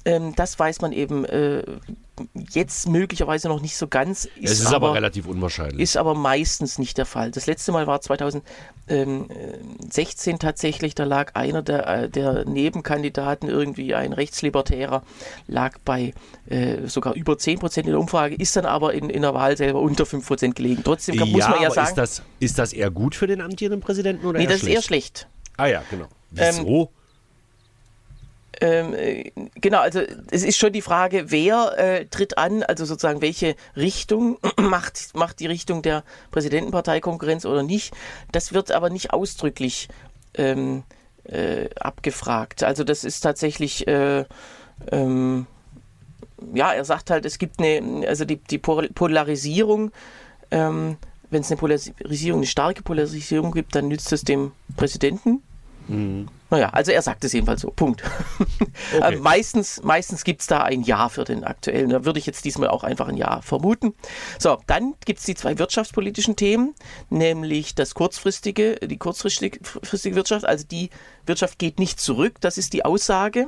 Ähm, 0.06 0.36
das 0.36 0.60
weiß 0.60 0.82
man 0.82 0.92
eben 0.92 1.26
äh, 1.26 1.64
jetzt 2.52 2.88
möglicherweise 2.88 3.48
noch 3.48 3.62
nicht 3.62 3.76
so 3.76 3.88
ganz. 3.88 4.26
Ist 4.26 4.52
es 4.52 4.60
ist 4.62 4.68
aber, 4.68 4.88
aber, 4.88 4.96
relativ 4.96 5.28
unwahrscheinlich. 5.28 5.82
Ist 5.82 5.98
aber 5.98 6.14
meistens 6.14 6.78
nicht 6.78 7.00
der 7.00 7.08
Fall. 7.08 7.32
Das 7.32 7.48
letzte 7.48 7.72
Mal 7.72 7.88
war 7.88 8.02
2016 8.02 10.38
tatsächlich, 10.40 10.94
da 10.94 11.06
lag 11.06 11.34
einer 11.34 11.64
der, 11.64 11.88
äh, 11.88 12.10
der 12.10 12.46
Nebenkandidaten, 12.46 13.50
irgendwie 13.50 13.96
ein 13.96 14.14
Rechtslibertärer, 14.14 15.02
lag 15.48 15.80
bei 15.84 16.14
äh, 16.48 16.88
sogar 16.88 17.16
über 17.16 17.40
10 17.40 17.58
Prozent 17.58 17.88
in 17.88 17.94
der 17.94 18.00
Umfrage, 18.00 18.36
ist 18.36 18.56
dann 18.56 18.66
aber 18.66 18.94
in, 18.94 19.10
in 19.10 19.24
der 19.24 19.34
Wahl 19.34 19.58
selber 19.58 19.82
unter 19.82 20.06
5 20.06 20.26
Prozent 20.26 20.56
gelegen. 20.56 20.84
Trotzdem 20.84 21.18
kann, 21.18 21.28
ja, 21.28 21.34
muss 21.34 21.48
man 21.48 21.64
ja 21.64 21.72
sagen. 21.72 21.88
Ist 21.88 21.98
das, 21.98 22.22
ist 22.40 22.60
das 22.60 22.74
eher 22.74 22.92
gut 22.92 23.16
für 23.16 23.26
den 23.28 23.42
amtierenden 23.42 23.82
Präsidenten 23.82 24.28
oder 24.28 24.38
nee, 24.38 24.46
eher 24.46 24.52
das 24.52 24.60
schlecht? 24.60 24.72
ist 24.72 24.76
eher 24.76 24.82
schlecht. 24.84 25.28
Ah 25.58 25.66
ja, 25.66 25.82
genau. 25.90 26.06
Wieso? 26.30 26.62
Ähm, 26.62 26.68
ähm, 26.68 26.70
äh, 26.82 26.88
genau, 28.60 29.80
also 29.80 30.02
es 30.32 30.44
ist 30.44 30.58
schon 30.58 30.74
die 30.74 30.82
Frage, 30.82 31.32
wer 31.32 31.78
äh, 31.78 32.06
tritt 32.06 32.38
an, 32.38 32.64
also 32.64 32.86
sozusagen 32.86 33.22
welche 33.22 33.56
Richtung 33.76 34.38
macht, 34.58 35.16
macht 35.16 35.40
die 35.40 35.48
Richtung 35.48 35.82
der 35.82 36.04
Präsidentenpartei 36.32 37.00
Konkurrenz 37.00 37.46
oder 37.46 37.64
nicht. 37.64 37.94
Das 38.32 38.54
wird 38.54 38.72
aber 38.72 38.90
nicht 38.90 39.12
ausdrücklich 39.12 39.90
ähm, 40.36 40.84
äh, 41.26 41.70
abgefragt. 41.80 42.64
Also 42.64 42.84
das 42.84 43.04
ist 43.04 43.22
tatsächlich, 43.22 43.88
äh, 43.88 44.26
ähm, 44.92 45.48
ja, 46.54 46.74
er 46.74 46.86
sagt 46.86 47.10
halt, 47.10 47.26
es 47.26 47.38
gibt 47.38 47.60
eine, 47.60 48.08
also 48.08 48.26
die, 48.26 48.38
die 48.38 48.58
Polarisierung, 48.60 49.92
ähm, 50.52 50.98
wenn 51.30 51.42
es 51.42 51.50
eine 51.50 51.58
Polarisierung, 51.58 52.40
eine 52.40 52.48
starke 52.48 52.84
Polarisierung 52.84 53.52
gibt, 53.52 53.76
dann 53.76 53.88
nützt 53.88 54.14
es 54.14 54.24
dem 54.24 54.52
Präsidenten. 54.78 55.42
Mhm. 55.88 56.28
Naja, 56.50 56.70
also 56.70 56.92
er 56.92 57.02
sagt 57.02 57.24
es 57.24 57.34
jedenfalls 57.34 57.62
so. 57.62 57.72
Punkt. 57.72 58.04
Okay. 58.96 59.18
meistens 59.18 59.82
meistens 59.84 60.24
gibt 60.24 60.42
es 60.42 60.48
da 60.48 60.62
ein 60.62 60.84
Ja 60.84 61.10
für 61.10 61.24
den 61.24 61.44
aktuellen. 61.44 61.90
Da 61.90 62.06
würde 62.06 62.20
ich 62.20 62.26
jetzt 62.26 62.46
diesmal 62.46 62.70
auch 62.70 62.84
einfach 62.84 63.08
ein 63.08 63.18
Ja 63.18 63.42
vermuten. 63.42 63.94
So, 64.38 64.58
dann 64.68 64.94
gibt 65.06 65.20
es 65.20 65.26
die 65.26 65.34
zwei 65.36 65.58
wirtschaftspolitischen 65.58 66.36
Themen, 66.36 66.76
nämlich 67.10 67.74
das 67.74 67.94
kurzfristige, 67.94 68.76
die 68.76 68.98
kurzfristige 68.98 69.60
Wirtschaft. 70.16 70.46
Also 70.46 70.66
die 70.66 70.92
Wirtschaft 71.26 71.58
geht 71.58 71.80
nicht 71.80 72.00
zurück. 72.00 72.36
Das 72.42 72.58
ist 72.58 72.74
die 72.74 72.86
Aussage. 72.86 73.48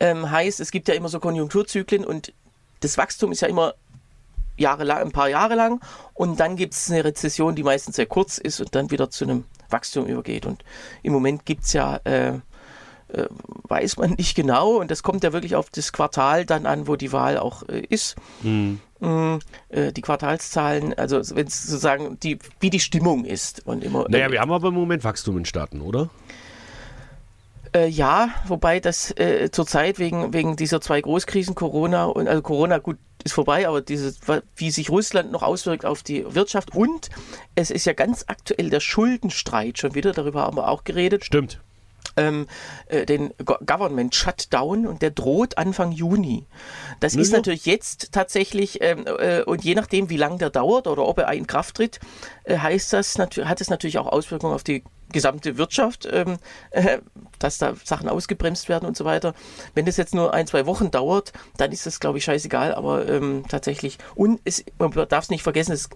Ähm, 0.00 0.30
heißt, 0.30 0.60
es 0.60 0.70
gibt 0.70 0.88
ja 0.88 0.94
immer 0.94 1.08
so 1.08 1.20
Konjunkturzyklen 1.20 2.04
und 2.04 2.32
das 2.80 2.96
Wachstum 2.98 3.32
ist 3.32 3.42
ja 3.42 3.48
immer 3.48 3.74
jahrelang, 4.56 4.98
ein 4.98 5.12
paar 5.12 5.28
Jahre 5.28 5.54
lang 5.54 5.80
und 6.14 6.40
dann 6.40 6.56
gibt 6.56 6.74
es 6.74 6.90
eine 6.90 7.04
Rezession, 7.04 7.54
die 7.54 7.62
meistens 7.62 7.96
sehr 7.96 8.06
kurz 8.06 8.38
ist 8.38 8.60
und 8.60 8.74
dann 8.74 8.90
wieder 8.90 9.10
zu 9.10 9.24
einem 9.24 9.44
Wachstum 9.74 10.06
übergeht. 10.06 10.46
Und 10.46 10.64
im 11.02 11.12
Moment 11.12 11.44
gibt 11.44 11.64
es 11.64 11.72
ja 11.72 11.96
äh, 12.04 12.38
äh, 13.08 13.26
weiß 13.68 13.96
man 13.98 14.12
nicht 14.12 14.34
genau. 14.34 14.76
Und 14.76 14.90
das 14.90 15.02
kommt 15.02 15.24
ja 15.24 15.32
wirklich 15.32 15.56
auf 15.56 15.70
das 15.70 15.92
Quartal 15.92 16.46
dann 16.46 16.66
an, 16.66 16.88
wo 16.88 16.96
die 16.96 17.12
Wahl 17.12 17.38
auch 17.38 17.68
äh, 17.68 17.80
ist. 17.80 18.16
Mhm. 18.42 18.80
die 19.00 20.00
Quartalszahlen, 20.00 20.94
also 20.94 21.16
wenn 21.36 21.46
es 21.46 21.64
sozusagen 21.64 22.18
die, 22.20 22.38
wie 22.60 22.70
die 22.70 22.80
Stimmung 22.80 23.26
ist. 23.26 23.66
Und 23.66 23.84
immer, 23.84 24.06
naja, 24.08 24.30
wir 24.30 24.40
haben 24.40 24.50
aber 24.50 24.68
im 24.68 24.74
Moment 24.74 25.04
Wachstum 25.04 25.36
in 25.36 25.44
Staaten, 25.44 25.82
oder? 25.82 26.08
Äh, 27.74 27.88
ja, 27.88 28.30
wobei 28.46 28.78
das 28.78 29.10
äh, 29.18 29.50
zurzeit 29.50 29.98
wegen, 29.98 30.32
wegen 30.32 30.56
dieser 30.56 30.80
zwei 30.80 31.00
Großkrisen, 31.00 31.54
Corona 31.54 32.04
und 32.04 32.28
also 32.28 32.40
Corona 32.40 32.78
gut 32.78 32.98
ist 33.24 33.32
vorbei, 33.32 33.66
aber 33.66 33.80
dieses, 33.80 34.20
wie 34.54 34.70
sich 34.70 34.90
Russland 34.90 35.32
noch 35.32 35.42
auswirkt 35.42 35.86
auf 35.86 36.02
die 36.02 36.24
Wirtschaft 36.34 36.74
und 36.74 37.08
es 37.54 37.70
ist 37.70 37.86
ja 37.86 37.94
ganz 37.94 38.24
aktuell 38.28 38.70
der 38.70 38.80
Schuldenstreit 38.80 39.78
schon 39.78 39.94
wieder, 39.94 40.12
darüber 40.12 40.42
haben 40.42 40.56
wir 40.56 40.68
auch 40.68 40.84
geredet. 40.84 41.24
Stimmt. 41.24 41.60
Ähm, 42.16 42.46
äh, 42.86 43.06
den 43.06 43.32
Go 43.44 43.56
Government 43.66 44.14
Shutdown 44.14 44.86
und 44.86 45.02
der 45.02 45.10
droht 45.10 45.58
Anfang 45.58 45.90
Juni. 45.90 46.46
Das 47.00 47.14
ja. 47.14 47.22
ist 47.22 47.32
natürlich 47.32 47.66
jetzt 47.66 48.12
tatsächlich, 48.12 48.80
ähm, 48.82 49.04
äh, 49.06 49.42
und 49.42 49.64
je 49.64 49.74
nachdem, 49.74 50.10
wie 50.10 50.16
lange 50.18 50.38
der 50.38 50.50
dauert 50.50 50.86
oder 50.86 51.04
ob 51.04 51.18
er 51.18 51.32
in 51.32 51.48
Kraft 51.48 51.76
tritt, 51.76 51.98
äh, 52.44 52.58
heißt 52.58 52.92
das, 52.92 53.18
hat 53.18 53.60
es 53.60 53.70
natürlich 53.70 53.98
auch 53.98 54.06
Auswirkungen 54.06 54.54
auf 54.54 54.62
die 54.62 54.84
gesamte 55.14 55.56
Wirtschaft, 55.56 56.06
ähm, 56.10 56.36
äh, 56.72 56.98
dass 57.38 57.56
da 57.56 57.74
Sachen 57.82 58.10
ausgebremst 58.10 58.68
werden 58.68 58.86
und 58.86 58.96
so 58.96 59.06
weiter. 59.06 59.32
Wenn 59.74 59.86
das 59.86 59.96
jetzt 59.96 60.14
nur 60.14 60.34
ein, 60.34 60.46
zwei 60.46 60.66
Wochen 60.66 60.90
dauert, 60.90 61.32
dann 61.56 61.72
ist 61.72 61.86
das, 61.86 62.00
glaube 62.00 62.18
ich, 62.18 62.24
scheißegal, 62.24 62.74
aber 62.74 63.08
ähm, 63.08 63.44
tatsächlich, 63.48 63.96
und 64.14 64.40
es, 64.44 64.62
man 64.78 64.92
darf 65.08 65.24
es 65.24 65.30
nicht 65.30 65.42
vergessen, 65.42 65.72
es 65.72 65.88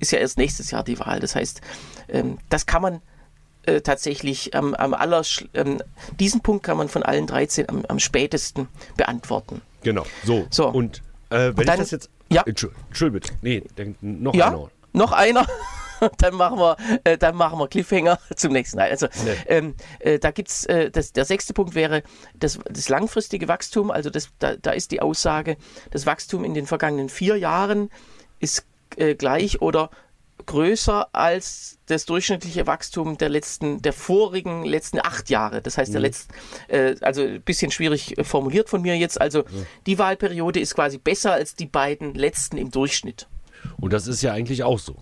ist 0.00 0.12
ja 0.12 0.18
erst 0.18 0.36
nächstes 0.36 0.70
Jahr 0.70 0.84
die 0.84 0.98
Wahl. 1.00 1.20
Das 1.20 1.34
heißt, 1.34 1.62
ähm, 2.08 2.38
das 2.50 2.66
kann 2.66 2.82
man 2.82 3.00
äh, 3.64 3.80
tatsächlich 3.80 4.54
am, 4.54 4.74
am 4.74 4.92
aller, 4.92 5.22
ähm, 5.54 5.82
diesen 6.20 6.40
Punkt 6.42 6.64
kann 6.64 6.76
man 6.76 6.88
von 6.88 7.02
allen 7.02 7.26
13 7.26 7.68
am, 7.68 7.84
am 7.86 7.98
spätesten 7.98 8.68
beantworten. 8.96 9.62
Genau, 9.82 10.04
so. 10.24 10.46
so. 10.50 10.68
Und 10.68 11.02
äh, 11.30 11.36
wenn 11.36 11.50
und 11.50 11.66
dann, 11.66 11.74
ich 11.74 11.80
das 11.80 11.90
jetzt. 11.92 12.10
Ja. 12.30 12.42
Entschuldigung, 12.44 13.12
bitte. 13.12 13.32
Nee, 13.40 13.62
noch 14.02 14.34
ja, 14.34 14.48
einer. 14.48 14.70
Noch 14.92 15.12
einer. 15.12 15.46
dann 16.18 16.34
machen 16.34 16.58
wir, 16.58 16.76
äh, 17.04 17.18
dann 17.18 17.36
machen 17.36 17.58
wir 17.58 17.68
Cliffhanger 17.68 18.18
zum 18.36 18.52
nächsten 18.52 18.78
Mal. 18.78 18.90
Also 18.90 19.08
nee. 19.24 19.34
ähm, 19.46 19.74
äh, 20.00 20.18
da 20.18 20.30
gibt's 20.30 20.64
äh, 20.66 20.90
das, 20.90 21.12
der 21.12 21.24
sechste 21.24 21.52
Punkt 21.54 21.74
wäre 21.74 22.02
das, 22.34 22.58
das 22.70 22.88
langfristige 22.88 23.48
Wachstum. 23.48 23.90
Also 23.90 24.10
das, 24.10 24.30
da, 24.38 24.56
da 24.56 24.72
ist 24.72 24.90
die 24.90 25.00
Aussage, 25.00 25.56
das 25.90 26.06
Wachstum 26.06 26.44
in 26.44 26.54
den 26.54 26.66
vergangenen 26.66 27.08
vier 27.08 27.36
Jahren 27.36 27.90
ist 28.40 28.64
äh, 28.96 29.14
gleich 29.14 29.60
oder 29.60 29.90
größer 30.46 31.08
als 31.12 31.78
das 31.86 32.06
durchschnittliche 32.06 32.66
Wachstum 32.66 33.18
der 33.18 33.28
letzten, 33.28 33.82
der 33.82 33.92
vorigen 33.92 34.64
letzten 34.64 34.98
acht 34.98 35.30
Jahre. 35.30 35.62
Das 35.62 35.78
heißt, 35.78 35.92
der 35.92 36.00
mhm. 36.00 36.06
letzten, 36.06 36.34
äh, 36.68 36.96
also 37.00 37.22
ein 37.22 37.42
bisschen 37.42 37.70
schwierig 37.70 38.14
formuliert 38.22 38.68
von 38.68 38.82
mir 38.82 38.96
jetzt. 38.96 39.20
Also 39.20 39.40
mhm. 39.40 39.66
die 39.86 39.98
Wahlperiode 39.98 40.60
ist 40.60 40.74
quasi 40.74 40.98
besser 40.98 41.32
als 41.32 41.54
die 41.54 41.66
beiden 41.66 42.14
letzten 42.14 42.56
im 42.56 42.70
Durchschnitt. 42.70 43.28
Und 43.78 43.92
das 43.92 44.06
ist 44.06 44.22
ja 44.22 44.32
eigentlich 44.32 44.62
auch 44.62 44.78
so. 44.78 44.96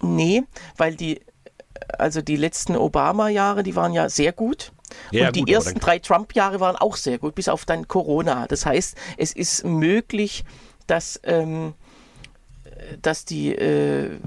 Nee, 0.00 0.42
weil 0.76 0.94
die, 0.94 1.20
also 1.98 2.22
die 2.22 2.36
letzten 2.36 2.76
Obama-Jahre, 2.76 3.62
die 3.62 3.76
waren 3.76 3.92
ja 3.92 4.08
sehr 4.08 4.32
gut. 4.32 4.72
Ja, 5.10 5.28
und 5.28 5.36
die 5.36 5.40
gut, 5.40 5.50
ersten 5.50 5.80
drei 5.80 5.98
Trump-Jahre 5.98 6.60
waren 6.60 6.76
auch 6.76 6.96
sehr 6.96 7.18
gut, 7.18 7.34
bis 7.34 7.48
auf 7.48 7.64
dann 7.64 7.88
Corona. 7.88 8.46
Das 8.46 8.66
heißt, 8.66 8.96
es 9.16 9.32
ist 9.32 9.64
möglich, 9.64 10.44
dass, 10.86 11.20
ähm, 11.24 11.74
dass 13.00 13.24
die, 13.24 13.54
äh, 13.54 14.18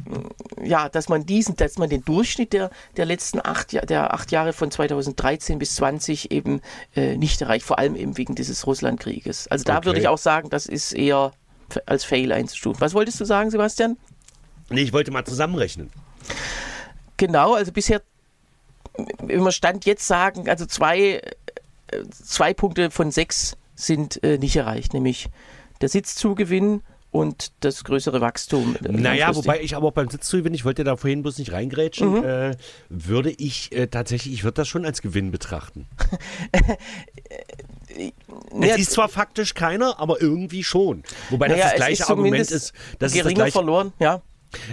ja, 0.63 0.89
dass 0.89 1.09
man 1.09 1.25
diesen, 1.25 1.55
dass 1.55 1.77
man 1.77 1.89
den 1.89 2.03
Durchschnitt 2.03 2.53
der, 2.53 2.71
der 2.97 3.05
letzten 3.05 3.39
acht, 3.45 3.73
der 3.73 4.13
acht 4.13 4.31
Jahre 4.31 4.53
von 4.53 4.71
2013 4.71 5.59
bis 5.59 5.75
20 5.75 6.31
eben 6.31 6.61
äh, 6.95 7.17
nicht 7.17 7.41
erreicht, 7.41 7.65
vor 7.65 7.79
allem 7.79 7.95
eben 7.95 8.17
wegen 8.17 8.35
dieses 8.35 8.65
Russlandkrieges. 8.65 9.47
Also 9.47 9.65
da 9.65 9.77
okay. 9.77 9.85
würde 9.85 9.99
ich 9.99 10.07
auch 10.07 10.17
sagen, 10.17 10.49
das 10.49 10.65
ist 10.65 10.93
eher 10.93 11.31
als 11.85 12.03
Fail 12.03 12.31
einzustufen. 12.31 12.79
Was 12.81 12.93
wolltest 12.93 13.19
du 13.19 13.25
sagen, 13.25 13.49
Sebastian? 13.49 13.97
Nee, 14.69 14.81
ich 14.81 14.93
wollte 14.93 15.11
mal 15.11 15.25
zusammenrechnen. 15.25 15.89
Genau, 17.17 17.53
also 17.53 17.71
bisher, 17.71 18.01
wenn 19.19 19.43
wir 19.43 19.51
Stand 19.51 19.85
jetzt 19.85 20.07
sagen, 20.07 20.49
also 20.49 20.65
zwei, 20.65 21.21
äh, 21.87 22.03
zwei 22.09 22.53
Punkte 22.53 22.91
von 22.91 23.11
sechs 23.11 23.57
sind 23.75 24.23
äh, 24.23 24.37
nicht 24.37 24.55
erreicht, 24.55 24.93
nämlich 24.93 25.29
der 25.81 25.89
Sitzzugewinn 25.89 26.81
und 27.11 27.53
das 27.61 27.83
größere 27.85 28.19
Wachstum. 28.19 28.75
Äh, 28.83 28.91
naja, 28.91 29.33
wobei 29.35 29.61
ich 29.61 29.75
aber 29.75 29.87
auch 29.87 29.93
beim 29.93 30.09
Sitzzugewinn, 30.09 30.53
ich 30.53 30.65
wollte 30.65 30.83
da 30.83 30.97
vorhin 30.97 31.21
bloß 31.21 31.37
nicht 31.37 31.53
reingrätschen, 31.53 32.19
mhm. 32.19 32.23
äh, 32.23 32.55
würde 32.89 33.31
ich 33.31 33.71
äh, 33.71 33.87
tatsächlich, 33.87 34.33
ich 34.33 34.43
würde 34.43 34.55
das 34.55 34.67
schon 34.67 34.85
als 34.85 35.01
Gewinn 35.01 35.31
betrachten. 35.31 35.87
es 38.61 38.77
ist 38.77 38.91
zwar 38.91 39.07
faktisch 39.07 39.53
keiner, 39.53 39.99
aber 39.99 40.21
irgendwie 40.21 40.63
schon. 40.63 41.03
Wobei 41.29 41.47
naja, 41.47 41.63
das 41.63 41.71
das 41.71 41.77
gleiche 41.77 42.03
ist 42.03 42.09
Argument 42.09 42.51
ist. 42.51 42.73
Das 42.99 43.13
geringer 43.13 43.15
ist 43.19 43.25
das 43.25 43.33
gleiche, 43.33 43.51
verloren, 43.53 43.93
ja. 43.99 44.21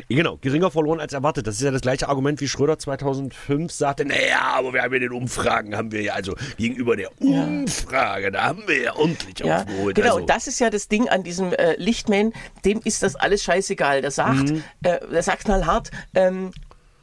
Genau, 0.08 0.38
geringer 0.40 0.70
verloren 0.70 1.00
als 1.00 1.12
erwartet. 1.12 1.46
Das 1.46 1.56
ist 1.56 1.62
ja 1.62 1.70
das 1.70 1.82
gleiche 1.82 2.08
Argument, 2.08 2.40
wie 2.40 2.48
Schröder 2.48 2.78
2005 2.78 3.72
sagte, 3.72 4.04
naja, 4.04 4.40
aber 4.54 4.72
wir 4.72 4.82
haben 4.82 4.92
ja 4.92 4.98
den 5.00 5.12
Umfragen, 5.12 5.76
haben 5.76 5.92
wir 5.92 6.02
ja, 6.02 6.14
also 6.14 6.34
gegenüber 6.56 6.96
der 6.96 7.10
Umfrage, 7.20 8.24
ja. 8.24 8.30
da 8.30 8.42
haben 8.44 8.62
wir 8.66 8.82
ja 8.82 8.96
ordentlich 8.96 9.38
ja, 9.40 9.58
aufgeholt. 9.58 9.96
Genau, 9.96 10.08
also. 10.08 10.20
und 10.20 10.30
das 10.30 10.46
ist 10.46 10.60
ja 10.60 10.70
das 10.70 10.88
Ding 10.88 11.08
an 11.08 11.22
diesem 11.22 11.52
äh, 11.52 11.74
Lichtman, 11.76 12.32
dem 12.64 12.80
ist 12.84 13.02
das 13.02 13.16
alles 13.16 13.42
scheißegal. 13.42 14.02
Der 14.02 14.10
sagt, 14.10 14.50
mhm. 14.50 14.64
äh, 14.82 14.98
der 15.10 15.22
sagt 15.22 15.44
knallhart, 15.44 15.90
ähm, 16.14 16.52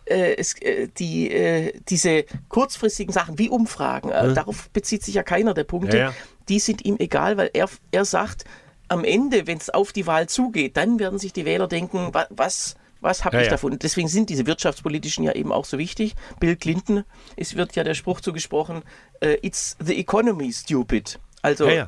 äh, 0.09 0.35
es, 0.37 0.59
äh, 0.61 0.87
die, 0.87 1.31
äh, 1.31 1.73
diese 1.87 2.25
kurzfristigen 2.47 3.13
Sachen 3.13 3.37
wie 3.37 3.49
Umfragen, 3.49 4.09
mhm. 4.09 4.35
darauf 4.35 4.69
bezieht 4.71 5.03
sich 5.03 5.15
ja 5.15 5.23
keiner 5.23 5.53
der 5.53 5.63
Punkte, 5.63 5.97
ja, 5.97 6.13
die 6.49 6.59
sind 6.59 6.83
ihm 6.83 6.97
egal, 6.99 7.37
weil 7.37 7.51
er, 7.53 7.69
er 7.91 8.05
sagt, 8.05 8.45
am 8.89 9.03
Ende, 9.03 9.47
wenn 9.47 9.57
es 9.57 9.69
auf 9.69 9.93
die 9.93 10.07
Wahl 10.07 10.27
zugeht, 10.27 10.77
dann 10.77 10.99
werden 10.99 11.19
sich 11.19 11.33
die 11.33 11.45
Wähler 11.45 11.67
denken, 11.67 12.13
wa 12.13 12.25
was, 12.29 12.75
was 13.01 13.23
habe 13.23 13.37
ja, 13.37 13.41
ich 13.41 13.47
ja. 13.47 13.51
davon? 13.51 13.77
Deswegen 13.79 14.07
sind 14.07 14.29
diese 14.29 14.45
wirtschaftspolitischen 14.45 15.23
ja 15.23 15.33
eben 15.33 15.51
auch 15.51 15.65
so 15.65 15.77
wichtig. 15.77 16.15
Bill 16.39 16.55
Clinton, 16.55 17.05
es 17.37 17.55
wird 17.55 17.75
ja 17.75 17.83
der 17.83 17.93
Spruch 17.93 18.21
zugesprochen, 18.21 18.83
uh, 19.23 19.35
it's 19.41 19.77
the 19.79 19.97
economy, 19.97 20.51
stupid. 20.51 21.19
Also 21.41 21.69
ja, 21.69 21.87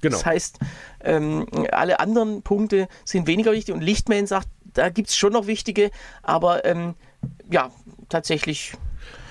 genau. 0.00 0.16
das 0.16 0.24
heißt, 0.24 0.58
ähm, 1.04 1.46
alle 1.72 2.00
anderen 2.00 2.42
Punkte 2.42 2.88
sind 3.04 3.26
weniger 3.26 3.52
wichtig 3.52 3.74
und 3.74 3.82
Lichtman 3.82 4.26
sagt, 4.26 4.48
da 4.74 4.88
gibt 4.88 5.08
es 5.08 5.16
schon 5.16 5.32
noch 5.32 5.46
wichtige, 5.46 5.90
aber 6.22 6.64
ähm, 6.64 6.94
ja, 7.50 7.70
tatsächlich 8.08 8.74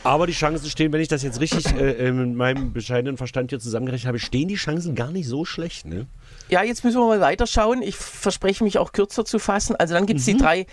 aber 0.03 0.25
die 0.25 0.33
Chancen 0.33 0.69
stehen, 0.69 0.93
wenn 0.93 1.01
ich 1.01 1.09
das 1.09 1.21
jetzt 1.21 1.41
richtig 1.41 1.65
äh, 1.75 2.11
mit 2.13 2.35
meinem 2.35 2.71
bescheidenen 2.71 3.17
Verstand 3.17 3.49
hier 3.49 3.59
zusammengerechnet 3.59 4.07
habe, 4.07 4.19
stehen 4.19 4.47
die 4.47 4.55
Chancen 4.55 4.95
gar 4.95 5.11
nicht 5.11 5.27
so 5.27 5.43
schlecht, 5.43 5.85
ne? 5.85 6.07
Ja, 6.49 6.63
jetzt 6.63 6.83
müssen 6.83 6.99
wir 6.99 7.07
mal 7.07 7.19
weiterschauen. 7.19 7.81
Ich 7.81 7.95
verspreche 7.95 8.63
mich 8.63 8.77
auch 8.77 8.93
kürzer 8.93 9.25
zu 9.25 9.39
fassen. 9.39 9.75
Also 9.75 9.93
dann 9.93 10.05
gibt 10.05 10.19
es 10.19 10.27
mhm. 10.27 10.31
die 10.31 10.37
drei 10.37 10.65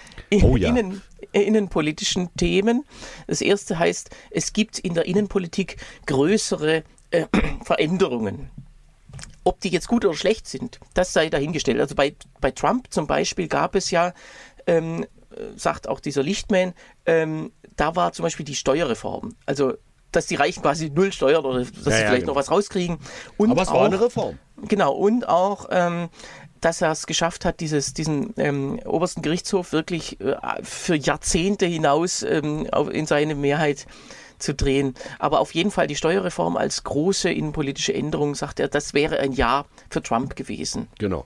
oh, 0.43 0.57
ja. 0.57 0.69
innen, 0.69 1.03
innenpolitischen 1.33 2.35
Themen. 2.37 2.85
Das 3.27 3.41
erste 3.41 3.79
heißt, 3.79 4.11
es 4.31 4.53
gibt 4.53 4.79
in 4.79 4.95
der 4.95 5.07
Innenpolitik 5.07 5.79
größere 6.07 6.85
äh, 7.11 7.27
Veränderungen. 7.65 8.51
Ob 9.43 9.61
die 9.61 9.69
jetzt 9.69 9.89
gut 9.89 10.05
oder 10.05 10.15
schlecht 10.15 10.47
sind, 10.47 10.79
das 10.95 11.13
sei 11.13 11.29
dahingestellt. 11.29 11.81
Also 11.81 11.95
bei, 11.95 12.15
bei 12.41 12.51
Trump 12.51 12.87
zum 12.91 13.07
Beispiel 13.07 13.49
gab 13.49 13.75
es 13.75 13.91
ja, 13.91 14.15
ähm, 14.67 15.05
sagt 15.57 15.89
auch 15.89 16.01
dieser 16.01 16.23
Lichtman, 16.23 16.73
ähm, 17.05 17.53
da 17.77 17.97
war 17.97 18.13
zum 18.13 18.23
Beispiel 18.23 18.47
die 18.47 18.55
Steuerreform. 18.55 19.35
Also 19.45 19.75
dass 20.15 20.27
die 20.27 20.37
Reichen 20.37 20.63
quasi 20.63 20.91
null 20.91 21.13
steuern 21.13 21.45
oder 21.45 21.61
dass 21.61 21.71
ja, 21.71 21.83
sie 21.83 21.91
ja, 21.91 21.97
vielleicht 21.97 22.21
genau. 22.21 22.33
noch 22.33 22.37
was 22.37 22.51
rauskriegen. 22.51 22.99
Und 23.37 23.51
Aber 23.51 23.63
es 23.63 23.69
auch, 23.69 23.75
war 23.75 23.87
eine 23.87 24.01
Reform. 24.01 24.39
Genau, 24.69 24.93
und 24.93 25.29
auch, 25.29 25.67
ähm, 25.71 26.09
dass 26.61 26.81
er 26.81 26.93
es 26.93 27.07
geschafft 27.07 27.45
hat, 27.45 27.61
dieses, 27.61 27.93
diesen 27.93 28.33
ähm, 28.37 28.81
obersten 28.85 29.23
Gerichtshof 29.23 29.73
wirklich 29.73 30.21
äh, 30.21 30.37
für 30.63 30.95
Jahrzehnte 30.95 31.67
hinaus 31.67 32.23
ähm, 32.23 32.67
in 32.93 33.07
seine 33.07 33.35
Mehrheit 33.35 33.87
zu 34.39 34.55
drehen. 34.55 34.95
Aber 35.19 35.41
auf 35.41 35.55
jeden 35.55 35.71
Fall 35.71 35.87
die 35.87 35.97
Steuerreform 35.97 36.57
als 36.57 36.85
große 36.85 37.31
innenpolitische 37.31 37.95
Änderung, 37.95 38.35
sagt 38.35 38.61
er, 38.61 38.69
das 38.69 38.95
wäre 38.95 39.19
ein 39.19 39.33
Jahr 39.33 39.67
für 39.91 40.03
Trump 40.03 40.37
gewesen. 40.37 40.89
Genau. 40.99 41.25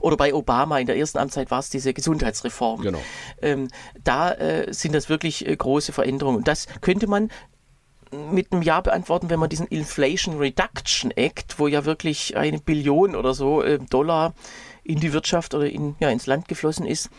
Oder 0.00 0.16
bei 0.16 0.34
Obama 0.34 0.78
in 0.78 0.86
der 0.86 0.96
ersten 0.96 1.18
Amtszeit 1.18 1.50
war 1.50 1.60
es 1.60 1.70
diese 1.70 1.94
Gesundheitsreform. 1.94 2.82
Genau. 2.82 3.00
Ähm, 3.40 3.68
da 4.04 4.32
äh, 4.32 4.72
sind 4.72 4.94
das 4.94 5.08
wirklich 5.08 5.46
äh, 5.46 5.56
große 5.56 5.92
Veränderungen. 5.92 6.38
Und 6.38 6.48
das 6.48 6.66
könnte 6.80 7.06
man 7.06 7.30
mit 8.12 8.52
einem 8.52 8.62
Ja 8.62 8.80
beantworten, 8.80 9.30
wenn 9.30 9.40
man 9.40 9.48
diesen 9.48 9.66
Inflation 9.66 10.38
Reduction 10.38 11.10
Act, 11.12 11.58
wo 11.58 11.68
ja 11.68 11.84
wirklich 11.84 12.36
eine 12.36 12.58
Billion 12.58 13.14
oder 13.14 13.34
so 13.34 13.62
äh, 13.62 13.78
Dollar 13.78 14.34
in 14.82 15.00
die 15.00 15.12
Wirtschaft 15.12 15.54
oder 15.54 15.68
in, 15.68 15.96
ja, 16.00 16.10
ins 16.10 16.26
Land 16.26 16.48
geflossen 16.48 16.86
ist, 16.86 17.10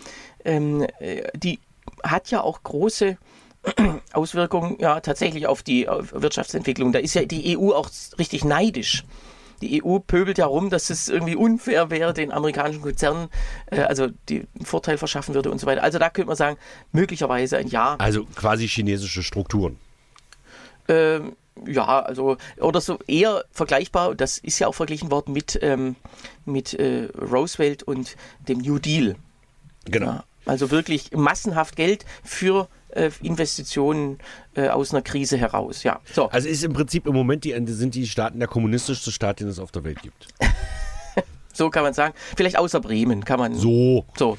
ähm, 0.43 0.85
äh, 0.99 1.23
die 1.35 1.59
hat 2.03 2.31
ja 2.31 2.41
auch 2.41 2.63
große 2.63 3.17
Auswirkungen 4.13 4.77
ja 4.79 4.99
tatsächlich 4.99 5.47
auf 5.47 5.63
die 5.63 5.87
auf 5.87 6.13
Wirtschaftsentwicklung. 6.13 6.91
Da 6.91 6.99
ist 6.99 7.13
ja 7.13 7.25
die 7.25 7.57
EU 7.57 7.71
auch 7.71 7.89
richtig 8.17 8.43
neidisch. 8.43 9.05
Die 9.61 9.83
EU 9.83 9.99
pöbelt 9.99 10.39
ja 10.39 10.47
rum, 10.47 10.71
dass 10.71 10.89
es 10.89 11.07
irgendwie 11.07 11.35
unfair 11.35 11.91
wäre, 11.91 12.13
den 12.13 12.31
amerikanischen 12.31 12.81
Konzernen, 12.81 13.29
äh, 13.67 13.81
also 13.81 14.07
die 14.27 14.47
einen 14.55 14.65
Vorteil 14.65 14.97
verschaffen 14.97 15.35
würde 15.35 15.51
und 15.51 15.59
so 15.59 15.67
weiter. 15.67 15.83
Also 15.83 15.99
da 15.99 16.09
könnte 16.09 16.27
man 16.27 16.35
sagen, 16.35 16.57
möglicherweise 16.91 17.57
ein 17.57 17.67
Ja. 17.67 17.95
Also 17.99 18.25
quasi 18.35 18.67
chinesische 18.67 19.21
Strukturen. 19.21 19.77
Ähm, 20.91 21.35
Ja, 21.67 22.01
also, 22.03 22.37
oder 22.59 22.81
so 22.81 22.97
eher 23.07 23.43
vergleichbar, 23.51 24.15
das 24.15 24.37
ist 24.37 24.57
ja 24.59 24.67
auch 24.67 24.73
verglichen 24.73 25.11
worden 25.11 25.33
mit, 25.33 25.59
ähm, 25.61 25.95
mit 26.45 26.73
äh, 26.73 27.09
Roosevelt 27.19 27.83
und 27.83 28.15
dem 28.47 28.59
New 28.59 28.79
Deal. 28.79 29.15
Genau. 29.85 30.05
Ja, 30.05 30.23
also 30.45 30.71
wirklich 30.71 31.11
massenhaft 31.11 31.75
Geld 31.75 32.05
für 32.23 32.67
äh, 32.89 33.11
Investitionen 33.21 34.17
äh, 34.55 34.69
aus 34.69 34.91
einer 34.93 35.01
Krise 35.03 35.37
heraus. 35.37 35.83
Ja, 35.83 35.99
so. 36.11 36.29
Also 36.29 36.47
ist 36.47 36.63
im 36.63 36.73
Prinzip 36.73 37.05
im 37.05 37.13
Moment 37.13 37.43
die, 37.43 37.53
sind 37.67 37.95
die 37.95 38.07
Staaten 38.07 38.39
der 38.39 38.47
kommunistischste 38.47 39.11
Staat, 39.11 39.39
den 39.41 39.47
es 39.47 39.59
auf 39.59 39.71
der 39.71 39.83
Welt 39.83 40.01
gibt. 40.01 40.27
So 41.55 41.69
kann 41.69 41.83
man 41.83 41.93
sagen. 41.93 42.13
Vielleicht 42.35 42.57
außer 42.57 42.79
Bremen 42.79 43.25
kann 43.25 43.39
man. 43.39 43.55
So. 43.55 44.05
So. 44.17 44.37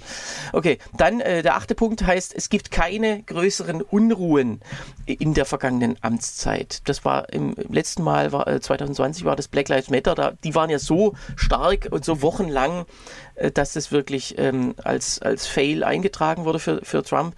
Okay, 0.53 0.79
dann 0.96 1.20
äh, 1.20 1.42
der 1.42 1.57
achte 1.57 1.75
Punkt 1.75 2.07
heißt, 2.07 2.35
es 2.35 2.48
gibt 2.48 2.70
keine 2.70 3.22
größeren 3.22 3.83
Unruhen 3.83 4.61
in 5.07 5.35
der 5.35 5.44
vergangenen 5.44 5.96
Amtszeit. 6.01 6.88
Das 6.88 7.05
war 7.05 7.33
im 7.33 7.55
letzten 7.68 8.03
Mal, 8.03 8.33
war, 8.33 8.46
äh, 8.48 8.61
2020 8.61 9.25
war 9.25 9.37
das 9.37 9.48
Black 9.48 9.68
Lives 9.68 9.90
Matter. 9.90 10.14
Da, 10.14 10.33
die 10.44 10.55
waren 10.55 10.70
ja 10.70 10.79
so 10.79 11.14
stark 11.37 11.88
und 11.90 12.05
so 12.05 12.22
wochenlang, 12.22 12.87
äh, 13.35 13.51
dass 13.51 13.77
es 13.77 13.92
wirklich 13.92 14.38
ähm, 14.38 14.75
als, 14.83 15.20
als 15.20 15.46
Fail 15.46 15.85
eingetragen 15.85 16.44
wurde 16.44 16.59
für, 16.59 16.85
für 16.85 17.03
Trump. 17.03 17.35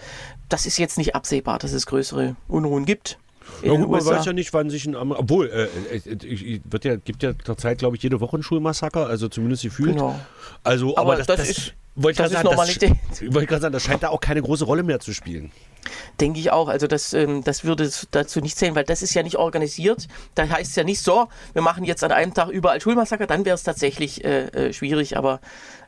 Das 0.49 0.67
ist 0.67 0.79
jetzt 0.79 0.99
nicht 0.99 1.15
absehbar, 1.15 1.59
dass 1.59 1.73
es 1.73 1.87
größere 1.87 2.37
Unruhen 2.49 2.85
gibt. 2.85 3.19
Ja, 3.63 3.71
gut, 3.73 3.81
man 3.91 4.01
USA. 4.01 4.17
weiß 4.17 4.25
ja 4.27 4.33
nicht, 4.33 4.53
wann 4.53 4.71
sich 4.71 4.87
ein 4.87 4.95
Amer 4.97 5.19
obwohl 5.19 5.49
äh, 5.49 5.97
äh, 5.97 6.11
äh, 6.11 6.61
wird 6.65 6.85
ja 6.85 6.97
gibt 6.97 7.23
ja 7.23 7.33
zurzeit 7.45 7.79
glaube 7.79 7.97
ich 7.97 8.03
jede 8.03 8.21
Woche 8.21 8.37
ein 8.39 8.43
Schulmassaker, 8.43 9.07
also 9.07 9.29
zumindest 9.29 9.63
gefühlt. 9.63 9.93
Genau. 9.93 10.19
Also, 10.63 10.97
Aber 10.97 11.13
aber, 11.13 11.17
das, 11.19 11.27
das 11.27 11.37
das, 11.41 11.51
ist- 11.51 11.75
wollte 11.97 12.23
das 12.23 12.33
sagen, 12.33 12.45
das, 12.45 12.53
Normalität. 12.57 12.93
wollte 13.21 13.43
ich 13.43 13.49
gerade 13.49 13.63
sagen, 13.63 13.73
das 13.73 13.83
scheint 13.85 14.03
da 14.03 14.09
auch 14.09 14.21
keine 14.21 14.43
große 14.43 14.65
Rolle 14.65 14.83
mehr 14.83 14.99
zu 15.01 15.13
spielen. 15.15 15.53
Denke 16.21 16.41
ich 16.41 16.51
auch. 16.51 16.69
Also 16.69 16.87
das, 16.87 17.13
ähm, 17.13 17.45
das 17.45 17.63
würde 17.65 17.89
dazu 18.11 18.41
nicht 18.41 18.57
zählen, 18.59 18.75
weil 18.75 18.85
das 18.85 19.03
ist 19.03 19.15
ja 19.15 19.23
nicht 19.23 19.37
organisiert. 19.37 20.09
Da 20.35 20.49
heißt 20.49 20.71
es 20.71 20.77
ja 20.77 20.83
nicht 20.85 21.01
so, 21.01 21.29
wir 21.53 21.63
machen 21.63 21.85
jetzt 21.85 22.03
an 22.03 22.11
einem 22.11 22.35
Tag 22.35 22.49
überall 22.49 22.81
Schulmassaker, 22.81 23.27
dann 23.27 23.45
wäre 23.45 23.55
es 23.55 23.63
tatsächlich 23.63 24.25
äh, 24.25 24.47
äh, 24.49 24.73
schwierig, 24.73 25.17
aber 25.17 25.41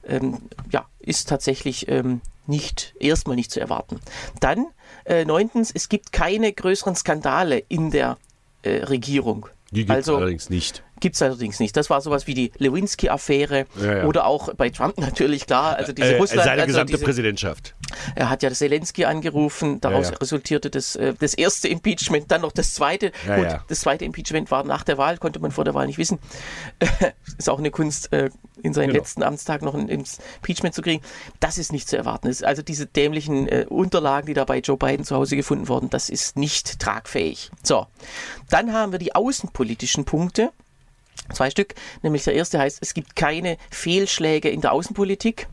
ähm, 0.06 0.38
ja, 0.70 0.86
ist 1.00 1.28
tatsächlich 1.28 1.88
ähm, 1.88 2.20
nicht, 2.48 2.94
erstmal 3.00 3.36
nicht 3.36 3.50
zu 3.50 3.60
erwarten. 3.60 4.00
Dann, 4.40 4.66
äh, 5.04 5.24
neuntens, 5.24 5.70
es 5.74 5.88
gibt 5.88 6.12
keine 6.12 6.52
größeren 6.52 6.94
Skandale 6.94 7.58
in 7.68 7.90
der 7.90 8.18
äh, 8.62 8.84
Regierung. 8.84 9.46
Die 9.70 9.80
gibt 9.80 9.90
es 9.90 9.96
Also- 9.96 10.16
allerdings 10.16 10.50
nicht. 10.50 10.82
Gibt 11.00 11.16
es 11.16 11.22
allerdings 11.22 11.60
nicht. 11.60 11.76
Das 11.76 11.90
war 11.90 12.00
sowas 12.00 12.26
wie 12.26 12.34
die 12.34 12.52
Lewinsky-Affäre 12.58 13.66
Ja, 13.80 13.96
ja. 13.98 14.04
oder 14.04 14.26
auch 14.26 14.54
bei 14.54 14.70
Trump 14.70 14.98
natürlich, 14.98 15.46
klar. 15.46 15.76
Also 15.76 15.92
diese 15.92 16.14
Äh, 16.14 16.18
Russland, 16.18 16.44
seine 16.44 16.62
also 16.62 16.66
gesamte 16.72 16.92
diese, 16.94 17.04
Präsidentschaft. 17.04 17.74
er 18.14 18.30
hat 18.30 18.42
ja 18.42 18.50
Zelensky 18.50 19.04
angerufen, 19.04 19.80
daraus 19.80 20.10
Ja, 20.10 20.16
resultierte 20.16 20.70
das, 20.70 20.96
äh, 20.96 21.14
das 21.18 21.34
erste 21.34 21.68
Impeachment, 21.68 22.30
dann 22.30 22.40
noch 22.40 22.52
das 22.52 22.72
zweite. 22.74 23.12
Gut, 23.26 23.58
das 23.68 23.80
zweite 23.80 24.04
Impeachment 24.04 24.50
war 24.50 24.64
nach 24.64 24.84
der 24.84 24.96
Wahl, 24.98 25.18
konnte 25.18 25.38
man 25.38 25.50
vor 25.50 25.64
der 25.64 25.74
Wahl 25.74 25.86
nicht 25.86 25.98
wissen. 25.98 26.18
ist 27.38 27.48
auch 27.50 27.58
eine 27.58 27.70
Kunst, 27.70 28.12
äh, 28.12 28.30
in 28.62 28.72
seinen 28.72 28.88
Genau. 28.88 29.00
letzten 29.00 29.22
Amtstag 29.22 29.60
noch 29.62 29.74
ein 29.74 29.88
Impeachment 29.88 30.74
zu 30.74 30.80
kriegen. 30.82 31.02
Das 31.40 31.58
ist 31.58 31.72
nicht 31.72 31.88
zu 31.88 31.96
erwarten. 31.96 32.32
Also 32.42 32.62
diese 32.62 32.86
dämlichen 32.86 33.48
äh, 33.48 33.66
Unterlagen, 33.68 34.26
die 34.26 34.34
da 34.34 34.44
bei 34.44 34.58
Joe 34.60 34.76
Biden 34.78 35.04
zu 35.04 35.14
Hause 35.14 35.36
gefunden 35.36 35.68
wurden, 35.68 35.90
das 35.90 36.08
ist 36.08 36.36
nicht 36.38 36.78
tragfähig. 36.80 37.50
So, 37.62 37.86
dann 38.48 38.72
haben 38.72 38.92
wir 38.92 38.98
die 38.98 39.14
außenpolitischen 39.14 40.04
Punkte. 40.06 40.50
Zwei 41.32 41.50
Stück, 41.50 41.74
nämlich 42.02 42.24
der 42.24 42.34
erste 42.34 42.58
heißt, 42.58 42.78
es 42.80 42.94
gibt 42.94 43.16
keine 43.16 43.56
Fehlschläge 43.70 44.48
in 44.48 44.60
der 44.60 44.72
Außenpolitik. 44.72 45.48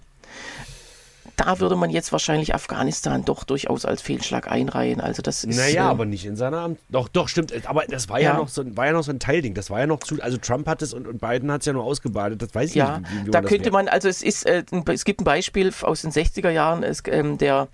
Da 1.36 1.60
würde 1.60 1.76
man 1.76 1.90
jetzt 1.90 2.12
wahrscheinlich 2.12 2.54
Afghanistan 2.54 3.26
doch 3.26 3.44
durchaus 3.44 3.86
als 3.86 4.04
Fehlschlag 4.04 4.48
einreihen. 4.52 5.02
Also 5.02 5.24
das 5.24 5.44
ist. 5.44 5.56
Naja, 5.58 5.88
äh, 5.88 5.90
aber 5.90 6.06
nicht 6.06 6.26
in 6.26 6.36
seiner 6.36 6.60
Amt. 6.60 6.80
Doch, 6.90 7.08
doch, 7.08 7.28
stimmt. 7.28 7.52
Aber 7.68 7.84
das 7.90 8.08
war 8.08 8.20
ja, 8.20 8.32
Ja. 8.34 8.38
noch 8.38 8.50
so, 8.50 8.62
ein- 8.62 8.78
war 8.78 8.86
ja 8.86 8.92
noch 8.92 9.04
so 9.04 9.12
ein 9.12 9.20
Teilding. 9.20 9.56
Das 9.56 9.72
war 9.72 9.80
ja 9.80 9.88
noch 9.88 10.00
zu. 10.00 10.22
Also 10.22 10.38
Trump 10.38 10.68
hat 10.68 10.84
es 10.84 10.94
und, 10.94 11.08
und 11.08 11.20
Biden 11.20 11.52
hat 11.52 11.62
es 11.62 11.66
ja 11.66 11.74
nur 11.74 11.86
ausgebadet. 11.86 12.40
Das 12.42 12.54
weiß 12.54 12.70
ich 12.70 12.76
Ja, 12.76 13.00
nicht. 13.00 13.12
Wie, 13.12 13.28
wie 13.28 13.32
da 13.32 13.42
könnte 13.42 13.72
man, 13.72 13.88
also 13.88 14.08
es 14.10 14.22
ist, 14.22 14.46
äh, 14.46 14.64
ein- 14.72 14.84
es 14.88 15.06
gibt 15.06 15.22
ein 15.22 15.24
Beispiel 15.24 15.74
aus 15.82 16.02
den 16.04 16.12
60er 16.12 16.52
Jahren, 16.52 16.84
es, 16.84 17.02
ähm, 17.08 17.40
der, 17.40 17.68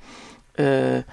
äh, 0.57 0.99
äh, 0.99 1.03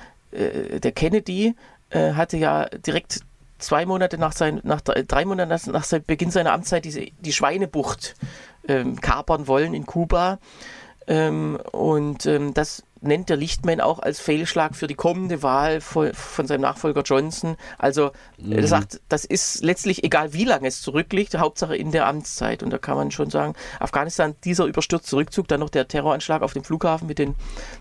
der 0.80 0.92
Kennedy 0.92 1.56
äh, 1.90 2.12
hatte 2.12 2.36
ja 2.36 2.66
direkt 2.66 3.20
zwei 3.58 3.86
Monate 3.86 4.18
nach 4.18 4.32
sein, 4.32 4.60
nach 4.64 4.80
drei, 4.80 5.24
Monate 5.24 5.48
nach, 5.48 5.66
nach 5.66 5.84
sein 5.84 6.04
Beginn 6.06 6.30
seiner 6.30 6.52
Amtszeit 6.52 6.84
diese, 6.84 7.06
die 7.20 7.32
Schweinebucht 7.32 8.14
ähm, 8.68 9.00
kapern 9.00 9.48
wollen 9.48 9.74
in 9.74 9.86
Kuba. 9.86 10.38
Ähm, 11.06 11.58
und 11.72 12.26
ähm, 12.26 12.52
das 12.54 12.82
nennt 13.06 13.28
der 13.28 13.36
Lichtman 13.36 13.80
auch 13.80 13.98
als 13.98 14.20
Fehlschlag 14.20 14.74
für 14.76 14.86
die 14.86 14.94
kommende 14.94 15.42
Wahl 15.42 15.80
von, 15.80 16.12
von 16.14 16.46
seinem 16.46 16.62
Nachfolger 16.62 17.02
Johnson. 17.02 17.56
Also 17.78 18.12
er 18.38 18.66
sagt, 18.66 19.00
das 19.08 19.24
ist 19.24 19.62
letztlich 19.62 20.04
egal, 20.04 20.32
wie 20.32 20.44
lange 20.44 20.68
es 20.68 20.82
zurückliegt, 20.82 21.36
Hauptsache 21.38 21.76
in 21.76 21.92
der 21.92 22.06
Amtszeit. 22.06 22.62
Und 22.62 22.70
da 22.70 22.78
kann 22.78 22.96
man 22.96 23.10
schon 23.10 23.30
sagen, 23.30 23.54
Afghanistan, 23.80 24.34
dieser 24.44 24.66
überstürzte 24.66 25.16
Rückzug, 25.16 25.48
dann 25.48 25.60
noch 25.60 25.70
der 25.70 25.88
Terroranschlag 25.88 26.42
auf 26.42 26.52
dem 26.52 26.64
Flughafen 26.64 27.06
mit 27.06 27.18
den 27.18 27.34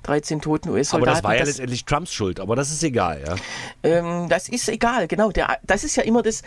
13 0.03 0.41
toten 0.41 0.69
Aber 0.69 0.77
US-Soldaten. 0.77 1.15
das 1.15 1.23
war 1.23 1.35
ja 1.35 1.43
letztendlich 1.43 1.85
Trumps 1.85 2.13
Schuld. 2.13 2.39
Aber 2.39 2.55
das 2.55 2.71
ist 2.71 2.83
egal, 2.83 3.21
ja. 3.25 3.35
Ähm, 3.83 4.29
das 4.29 4.49
ist 4.49 4.69
egal, 4.69 5.07
genau. 5.07 5.31
Der, 5.31 5.57
das 5.63 5.83
ist 5.83 5.95
ja 5.95 6.03
immer 6.03 6.21
das, 6.21 6.43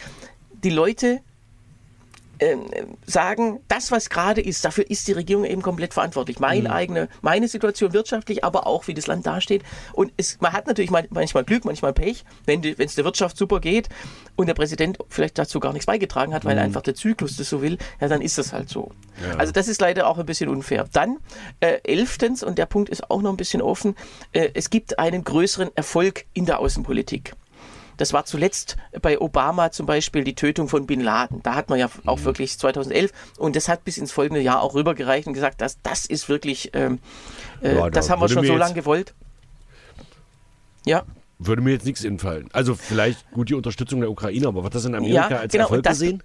die 0.65 0.71
Leute 0.71 1.21
sagen, 3.07 3.61
das, 3.69 3.91
was 3.91 4.11
gerade 4.11 4.41
ist, 4.41 4.65
dafür 4.65 4.89
ist 4.89 5.09
die 5.09 5.13
Regierung 5.13 5.45
eben 5.45 5.63
komplett 5.63 5.95
verantwortlich. 5.95 6.39
Meine 6.39 6.73
eigene, 6.73 7.09
meine 7.21 7.49
Situation 7.49 7.93
wirtschaftlich, 7.93 8.45
aber 8.45 8.67
auch, 8.67 8.87
wie 8.87 8.95
das 8.95 9.07
Land 9.07 9.27
dasteht. 9.27 9.63
Und 9.93 10.13
es, 10.17 10.41
man 10.41 10.53
hat 10.53 10.67
natürlich 10.67 10.91
man- 10.91 11.07
manchmal 11.11 11.45
Glück, 11.45 11.65
manchmal 11.65 11.93
Pech, 11.93 12.25
wenn 12.47 12.63
es 12.63 12.95
der 12.95 13.05
Wirtschaft 13.05 13.37
super 13.37 13.61
geht 13.61 13.89
und 14.37 14.47
der 14.47 14.55
Präsident 14.55 14.99
vielleicht 15.09 15.39
dazu 15.39 15.59
gar 15.61 15.73
nichts 15.73 15.87
beigetragen 15.87 16.33
hat, 16.33 16.45
weil 16.45 16.59
einfach 16.59 16.83
der 16.83 16.95
Zyklus 16.95 17.37
das 17.37 17.49
so 17.49 17.61
will, 17.61 17.79
ja, 18.01 18.09
dann 18.09 18.21
ist 18.21 18.39
das 18.39 18.53
halt 18.53 18.69
so. 18.69 18.93
Also 19.37 19.53
das 19.53 19.67
ist 19.69 19.81
leider 19.81 20.07
auch 20.07 20.19
ein 20.19 20.27
bisschen 20.27 20.49
unfair. 20.49 20.87
Dann, 20.93 21.19
äh, 21.61 21.79
elftens, 21.83 22.43
und 22.43 22.59
der 22.59 22.67
Punkt 22.67 22.89
ist 22.89 23.11
auch 23.11 23.21
noch 23.21 23.31
ein 23.31 23.37
bisschen 23.37 23.63
offen, 23.63 23.97
äh, 24.33 24.51
es 24.55 24.71
gibt 24.71 24.99
einen 24.99 25.25
größeren 25.25 25.71
Erfolg 25.75 26.25
in 26.35 26.47
der 26.47 26.61
Außenpolitik. 26.61 27.35
Das 27.99 28.13
war 28.15 28.25
zuletzt 28.25 28.77
bei 29.03 29.21
Obama 29.21 29.71
zum 29.71 29.85
Beispiel 29.85 30.25
die 30.25 30.35
Tötung 30.35 30.69
von 30.69 30.87
Bin 30.87 31.01
Laden. 31.01 31.43
Da 31.43 31.55
hat 31.55 31.69
man 31.69 31.79
ja 31.79 31.91
auch 32.07 32.25
wirklich 32.25 32.59
2011 32.59 33.13
und 33.37 33.55
das 33.57 33.69
hat 33.69 33.85
bis 33.85 33.99
ins 33.99 34.11
folgende 34.13 34.41
Jahr 34.41 34.63
auch 34.63 34.75
rübergereicht 34.75 35.27
und 35.27 35.35
gesagt, 35.35 35.61
dass 35.61 35.83
das 35.83 36.07
ist 36.07 36.29
wirklich, 36.31 36.71
ähm, 36.75 36.99
äh, 37.61 37.75
Ja, 37.75 37.81
da 37.83 37.91
das 37.91 38.09
haben 38.09 38.23
wir 38.23 38.29
schon 38.31 38.47
so 38.47 38.57
lange 38.57 38.75
gewollt. 38.75 39.15
Ja, 40.87 41.03
Würde 41.41 41.63
mir 41.63 41.71
jetzt 41.73 41.85
nichts 41.87 42.03
infallen. 42.03 42.49
Also 42.53 42.75
vielleicht 42.75 43.31
gut 43.31 43.49
die 43.51 43.55
Unterstützung 43.55 44.01
der 44.01 44.11
Ukraine, 44.11 44.49
aber 44.49 44.65
wird 44.65 44.75
das 44.75 44.85
in 44.85 44.95
Amerika 44.95 45.29
Ja, 45.31 45.37
als 45.39 45.53
genau, 45.53 45.65
Erfolg 45.65 45.83
das- 45.85 45.99
gesehen? 46.01 46.23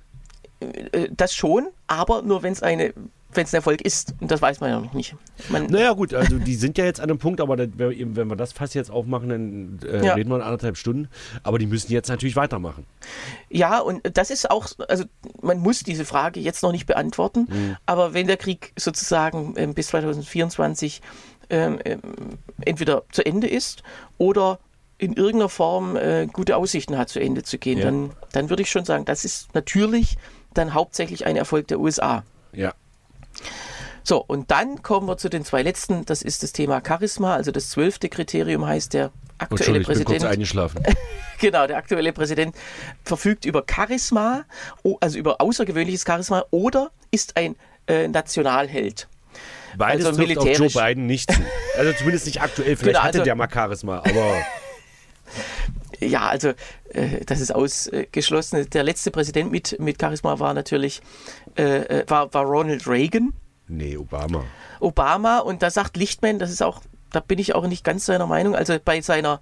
äh, 0.60 1.10
das 1.12 1.36
schon, 1.36 1.68
aber 1.88 2.22
nur 2.22 2.42
wenn 2.44 2.54
es 2.54 2.64
eine, 2.64 2.94
wenn 3.36 3.46
es 3.46 3.54
ein 3.54 3.58
Erfolg 3.58 3.82
ist. 3.82 4.14
Und 4.20 4.30
das 4.32 4.42
weiß 4.42 4.60
man 4.60 4.70
ja 4.70 4.80
noch 4.80 4.94
nicht. 4.94 5.16
Man, 5.50 5.66
Naja 5.68 5.94
gut, 5.94 6.14
also 6.14 6.38
die 6.40 6.56
sind 6.56 6.78
ja 6.78 6.86
jetzt 6.86 7.00
an 7.00 7.10
einem 7.10 7.20
Punkt, 7.20 7.42
aber 7.42 7.56
das, 7.58 7.70
wenn 7.76 8.28
wir 8.30 8.36
das 8.36 8.54
Fass 8.54 8.74
jetzt 8.74 8.92
aufmachen, 8.92 9.30
dann 9.30 9.80
äh, 9.90 10.06
Ja. 10.06 10.14
reden 10.14 10.30
wir 10.30 10.36
in 10.38 10.42
anderthalb 10.42 10.78
Stunden. 10.78 11.08
Aber 11.44 11.60
die 11.60 11.66
müssen 11.66 11.92
jetzt 11.92 12.10
natürlich 12.10 12.36
weitermachen. 12.36 12.86
Ja, 13.50 13.80
und 13.80 14.02
das 14.18 14.30
ist 14.30 14.50
auch, 14.52 14.68
also 14.88 15.06
man 15.42 15.60
muss 15.60 15.80
diese 15.84 16.06
Frage 16.06 16.40
jetzt 16.40 16.64
noch 16.64 16.72
nicht 16.72 16.86
beantworten, 16.86 17.48
Mhm. 17.50 17.78
aber 17.86 18.14
wenn 18.14 18.28
der 18.28 18.38
Krieg 18.38 18.74
sozusagen 18.78 19.54
ähm, 19.58 19.74
bis 19.74 19.88
2024 19.88 21.02
ähm, 21.50 21.80
ähm, 21.86 22.00
entweder 22.66 23.04
zu 23.12 23.26
Ende 23.26 23.48
ist 23.48 23.84
oder 24.18 24.60
in 24.98 25.14
irgendeiner 25.14 25.50
Form 25.50 25.96
äh, 25.98 26.28
gute 26.32 26.56
Aussichten 26.56 26.98
hat, 26.98 27.10
zu 27.10 27.20
Ende 27.20 27.44
zu 27.44 27.58
gehen, 27.58 27.80
Ja. 27.80 27.86
dann, 27.86 28.12
dann 28.32 28.50
würde 28.50 28.62
ich 28.64 28.70
schon 28.72 28.86
sagen, 28.86 29.06
das 29.06 29.26
ist 29.26 29.54
natürlich 29.54 30.18
dann 30.54 30.74
hauptsächlich 30.74 31.26
ein 31.26 31.36
Erfolg 31.36 31.68
der 31.68 31.80
USA. 31.80 32.24
Ja. 32.54 32.74
So, 34.04 34.18
und 34.22 34.52
dann 34.52 34.82
kommen 34.84 35.08
wir 35.08 35.18
zu 35.18 35.30
den 35.30 35.46
zwei 35.46 35.62
letzten. 35.62 36.06
Das 36.06 36.22
ist 36.22 36.44
das 36.44 36.52
Thema 36.52 36.82
Charisma. 36.86 37.36
Also 37.36 37.52
das 37.52 37.70
zwölfte 37.70 38.10
Kriterium 38.10 38.66
heißt, 38.66 38.94
der 38.94 39.12
aktuelle 39.38 39.80
ich 39.80 39.88
bin 39.88 39.96
kurz 39.98 40.06
Präsident. 40.06 40.32
eingeschlafen. 40.34 40.84
Genau, 41.40 41.68
der 41.68 41.76
aktuelle 41.76 42.14
Präsident 42.14 42.56
verfügt 43.04 43.44
über 43.44 43.66
Charisma, 43.70 44.46
also 45.02 45.18
über 45.20 45.42
außergewöhnliches 45.42 46.06
Charisma 46.08 46.46
oder 46.52 46.90
ist 47.12 47.36
ein 47.36 47.58
äh, 47.88 48.08
Nationalheld. 48.08 49.10
Beides 49.78 50.06
Also 50.06 50.24
trifft 50.24 50.38
auf 50.38 50.48
Joe. 50.58 50.70
Biden 50.70 51.06
nicht 51.06 51.30
zu. 51.34 51.42
Also 51.78 51.92
zumindest 51.98 52.28
nicht 52.28 52.42
aktuell. 52.42 52.76
Vielleicht 52.78 52.94
Genau, 52.94 53.00
hatte 53.04 53.18
also- 53.18 53.24
der 53.26 53.36
mal 53.36 53.50
Charisma, 53.52 53.98
aber 53.98 54.38
Ja, 56.08 56.28
also 56.28 56.50
äh, 56.90 57.24
das 57.26 57.40
ist 57.40 57.54
ausgeschlossen. 57.54 58.70
Der 58.70 58.84
letzte 58.84 59.12
Präsident 59.12 59.52
mit, 59.52 59.80
mit 59.80 60.00
Charisma 60.00 60.40
war 60.40 60.54
natürlich 60.54 61.02
äh, 61.56 62.00
äh, 62.00 62.06
war, 62.08 62.34
war 62.34 62.46
Ronald 62.46 62.88
Reagan. 62.88 63.34
nee, 63.68 63.98
Obama. 63.98 64.44
Obama 64.80 65.40
und 65.40 65.62
da 65.62 65.70
sagt 65.70 65.98
Lichtman, 65.98 66.40
das 66.40 66.52
ist 66.52 66.62
auch, 66.64 66.82
da 67.12 67.20
bin 67.20 67.40
ich 67.40 67.56
auch 67.56 67.68
nicht 67.68 67.84
ganz 67.84 68.06
seiner 68.06 68.28
Meinung, 68.28 68.56
also 68.56 68.78
bei 68.84 69.02
seiner, 69.02 69.40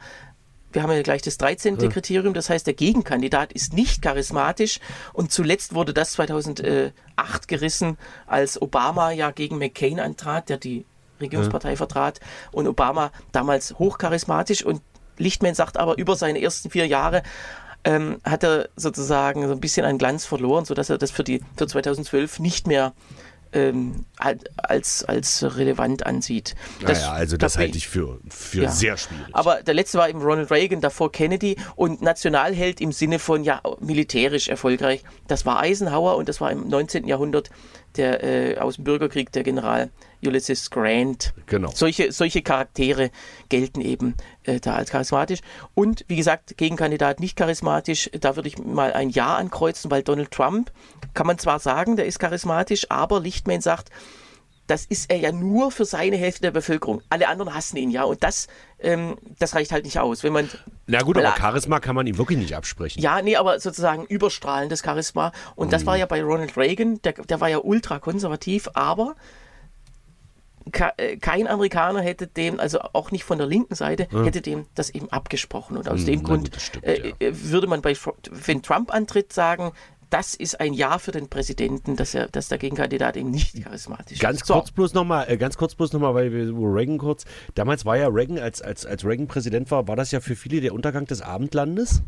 wir 0.72 0.84
haben 0.84 0.92
ja 0.92 1.02
gleich 1.02 1.22
das 1.22 1.38
13. 1.38 1.78
Kriterium, 1.90 2.34
das 2.34 2.50
heißt, 2.50 2.68
der 2.68 2.74
Gegenkandidat 2.74 3.52
ist 3.54 3.74
nicht 3.74 4.02
charismatisch 4.02 4.80
und 5.14 5.32
zuletzt 5.32 5.74
wurde 5.74 5.94
das 5.94 6.14
2008 6.14 6.94
gerissen, 7.48 7.98
als 8.28 8.62
Obama 8.62 9.12
ja 9.12 9.32
gegen 9.32 9.58
McCain 9.58 10.00
antrat, 10.00 10.50
der 10.50 10.58
die 10.58 10.86
Regierungspartei 11.20 11.76
vertrat 11.76 12.20
und 12.52 12.68
Obama 12.68 13.12
damals 13.32 13.78
hochcharismatisch 13.80 14.66
und 14.66 14.82
Lichtman 15.18 15.56
sagt 15.56 15.78
aber 15.78 15.98
über 15.98 16.16
seine 16.16 16.42
ersten 16.42 16.70
vier 16.70 16.88
Jahre 16.88 17.24
ähm, 17.84 18.20
hat 18.24 18.44
er 18.44 18.70
sozusagen 18.76 19.46
so 19.48 19.54
ein 19.54 19.60
bisschen 19.60 19.86
einen 19.86 19.98
Glanz 19.98 20.26
verloren, 20.26 20.66
sodass 20.66 20.90
er 20.90 20.98
das 20.98 21.12
für, 21.12 21.24
die, 21.24 21.42
für 21.58 21.68
2012 21.68 22.40
nicht 22.40 22.68
mehr 22.68 22.94
ähm, 23.54 24.06
als, 24.18 25.04
als 25.04 25.44
relevant 25.58 26.06
ansieht. 26.06 26.56
Das, 26.82 27.00
naja, 27.00 27.12
also 27.12 27.38
das 27.38 27.58
halte 27.58 27.78
ich 27.78 27.88
für, 27.88 28.20
für 28.30 28.64
ja. 28.64 28.72
sehr 28.72 28.98
schwierig. 28.98 29.26
Aber 29.34 29.62
der 29.64 29.74
letzte 29.74 29.98
war 29.98 30.08
eben 30.10 30.22
Ronald 30.22 30.52
Reagan, 30.52 30.80
davor 30.80 31.12
Kennedy 31.12 31.58
und 31.76 32.02
Nationalheld 32.02 32.80
im 32.80 32.92
Sinne 32.92 33.20
von 33.20 33.44
ja 33.44 33.62
militärisch 33.80 34.48
erfolgreich. 34.48 35.04
Das 35.28 35.46
war 35.46 35.60
Eisenhower 35.60 36.16
und 36.16 36.30
das 36.30 36.40
war 36.40 36.52
im 36.52 36.70
19. 36.70 37.08
Jahrhundert 37.08 37.50
der 37.98 38.24
äh, 38.24 38.58
aus 38.58 38.76
dem 38.76 38.86
Bürgerkrieg 38.86 39.32
der 39.34 39.44
General 39.44 39.90
Ulysses 40.26 40.70
Grant. 40.70 41.34
Genau. 41.46 41.72
Solche, 41.74 42.12
solche 42.12 42.42
Charaktere 42.42 43.12
gelten 43.50 43.82
eben 43.82 44.16
äh, 44.44 44.60
da 44.60 44.76
als 44.76 44.92
charismatisch. 44.92 45.40
Und 45.74 46.06
wie 46.08 46.16
gesagt, 46.16 46.58
Gegenkandidat 46.58 47.20
nicht 47.20 47.38
charismatisch. 47.38 48.10
Da 48.20 48.36
würde 48.36 48.48
ich 48.48 48.58
mal 48.58 48.94
ein 48.94 49.10
Ja 49.10 49.36
ankreuzen, 49.36 49.92
weil 49.92 50.04
Donald 50.04 50.32
Trump, 50.32 50.72
kann 51.14 51.28
man 51.28 51.38
zwar 51.38 51.60
sagen, 51.60 51.96
der 51.96 52.06
ist 52.06 52.20
charismatisch, 52.20 52.90
aber 52.90 53.20
Lichtman 53.20 53.62
sagt, 53.62 53.90
das 54.72 54.86
ist 54.86 55.12
er 55.12 55.18
ja 55.18 55.32
nur 55.34 55.70
für 55.70 55.84
seine 55.84 56.16
Hälfte 56.16 56.44
der 56.44 56.52
Bevölkerung. 56.52 57.02
Alle 57.10 57.28
anderen 57.28 57.54
hassen 57.54 57.76
ihn 57.76 57.92
ja. 57.92 58.04
Und 58.04 58.24
das, 58.24 58.48
ähm, 58.80 59.18
das 59.38 59.54
reicht 59.54 59.74
halt 59.74 59.84
nicht 59.84 60.00
aus. 60.00 60.24
Wenn 60.24 60.32
man, 60.32 60.50
Na 60.88 61.02
gut, 61.02 61.18
aber 61.18 61.36
Charisma 61.38 61.82
kann 61.82 61.96
man 61.96 62.08
ihm 62.08 62.18
wirklich 62.18 62.40
nicht 62.40 62.56
absprechen. 62.56 63.02
Ja, 63.02 63.22
nee, 63.22 63.36
aber 63.36 63.60
sozusagen 63.60 64.06
überstrahlendes 64.06 64.82
Charisma. 64.82 65.34
Und 65.56 65.68
mhm. 65.68 65.72
das 65.72 65.86
war 65.86 65.98
ja 65.98 66.06
bei 66.06 66.24
Ronald 66.24 66.56
Reagan, 66.56 67.02
der, 67.02 67.14
der 67.14 67.42
war 67.42 67.50
ja 67.50 67.58
ultra 67.58 68.00
konservativ, 68.00 68.70
aber 68.74 69.16
kein 70.72 71.48
Amerikaner 71.48 72.02
hätte 72.02 72.28
dem, 72.28 72.60
also 72.60 72.80
auch 72.94 73.12
nicht 73.12 73.24
von 73.24 73.38
der 73.38 73.48
linken 73.48 73.76
Seite, 73.76 74.08
ja. 74.12 74.24
hätte 74.24 74.42
dem 74.42 74.66
das 74.76 74.90
eben 74.90 75.10
abgesprochen. 75.10 75.78
Und 75.78 75.90
aus 75.90 76.02
hm, 76.02 76.06
dem 76.06 76.24
Grund 76.24 76.52
stimmt, 76.58 76.86
äh, 76.86 77.14
ja. 77.20 77.32
würde 77.32 77.68
man 77.68 77.82
bei, 77.82 77.96
wenn 78.30 78.62
Trump 78.62 78.94
antritt, 78.94 79.34
sagen, 79.34 79.72
das 80.12 80.36
ist 80.36 80.60
ein 80.60 80.74
Ja 80.74 81.00
für 81.00 81.12
den 81.12 81.30
Präsidenten, 81.30 81.96
dass 81.96 82.14
er, 82.14 82.28
dass 82.28 82.50
der 82.50 82.58
Gegenkandidat 82.58 83.16
eben 83.16 83.32
nicht 83.32 83.64
charismatisch 83.64 84.20
ganz 84.20 84.42
ist. 84.42 84.48
Kurz 84.48 84.68
so. 84.68 84.74
bloß 84.74 84.94
noch 84.94 85.06
mal, 85.06 85.24
äh, 85.24 85.38
ganz 85.38 85.58
kurz 85.58 85.74
bloß 85.74 85.94
nochmal, 85.94 86.14
weil 86.14 86.34
wir 86.34 86.54
Reagan 86.54 86.98
kurz, 86.98 87.24
damals 87.56 87.86
war 87.86 87.96
ja 87.98 88.10
Reagan, 88.10 88.38
als, 88.38 88.62
als, 88.62 88.86
als 88.86 89.06
Reagan 89.06 89.28
Präsident 89.28 89.72
war, 89.72 89.88
war 89.88 89.96
das 89.96 90.12
ja 90.12 90.20
für 90.20 90.36
viele 90.36 90.60
der 90.60 90.74
Untergang 90.74 91.06
des 91.06 91.22
Abendlandes, 91.22 92.04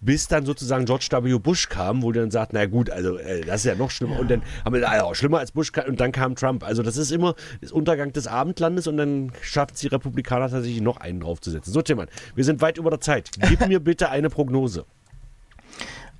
bis 0.00 0.26
dann 0.26 0.44
sozusagen 0.44 0.84
George 0.84 1.06
W. 1.10 1.38
Bush 1.38 1.68
kam, 1.68 2.02
wo 2.02 2.10
der 2.10 2.22
dann 2.22 2.32
sagt, 2.32 2.52
na 2.52 2.66
gut, 2.66 2.90
also 2.90 3.18
äh, 3.18 3.42
das 3.42 3.60
ist 3.60 3.66
ja 3.66 3.76
noch 3.76 3.92
schlimmer. 3.92 4.14
Ja. 4.14 4.20
Und 4.20 4.30
dann 4.32 4.42
haben 4.64 4.74
wir, 4.74 4.90
also, 4.90 5.14
schlimmer 5.14 5.38
als 5.38 5.52
Bush 5.52 5.70
und 5.86 6.00
dann 6.00 6.10
kam 6.10 6.34
Trump. 6.34 6.64
Also 6.64 6.82
das 6.82 6.96
ist 6.96 7.12
immer 7.12 7.36
das 7.60 7.70
Untergang 7.70 8.12
des 8.12 8.26
Abendlandes 8.26 8.88
und 8.88 8.96
dann 8.96 9.32
schafft 9.42 9.76
es 9.76 9.80
die 9.80 9.88
Republikaner 9.88 10.50
tatsächlich 10.50 10.82
noch 10.82 10.96
einen 10.96 11.20
draufzusetzen. 11.20 11.72
So, 11.72 11.82
Timmann, 11.82 12.08
wir 12.34 12.42
sind 12.42 12.60
weit 12.60 12.78
über 12.78 12.90
der 12.90 13.00
Zeit. 13.00 13.30
Gib 13.48 13.60
mir 13.68 13.78
bitte 13.78 14.10
eine 14.10 14.28
Prognose. 14.28 14.86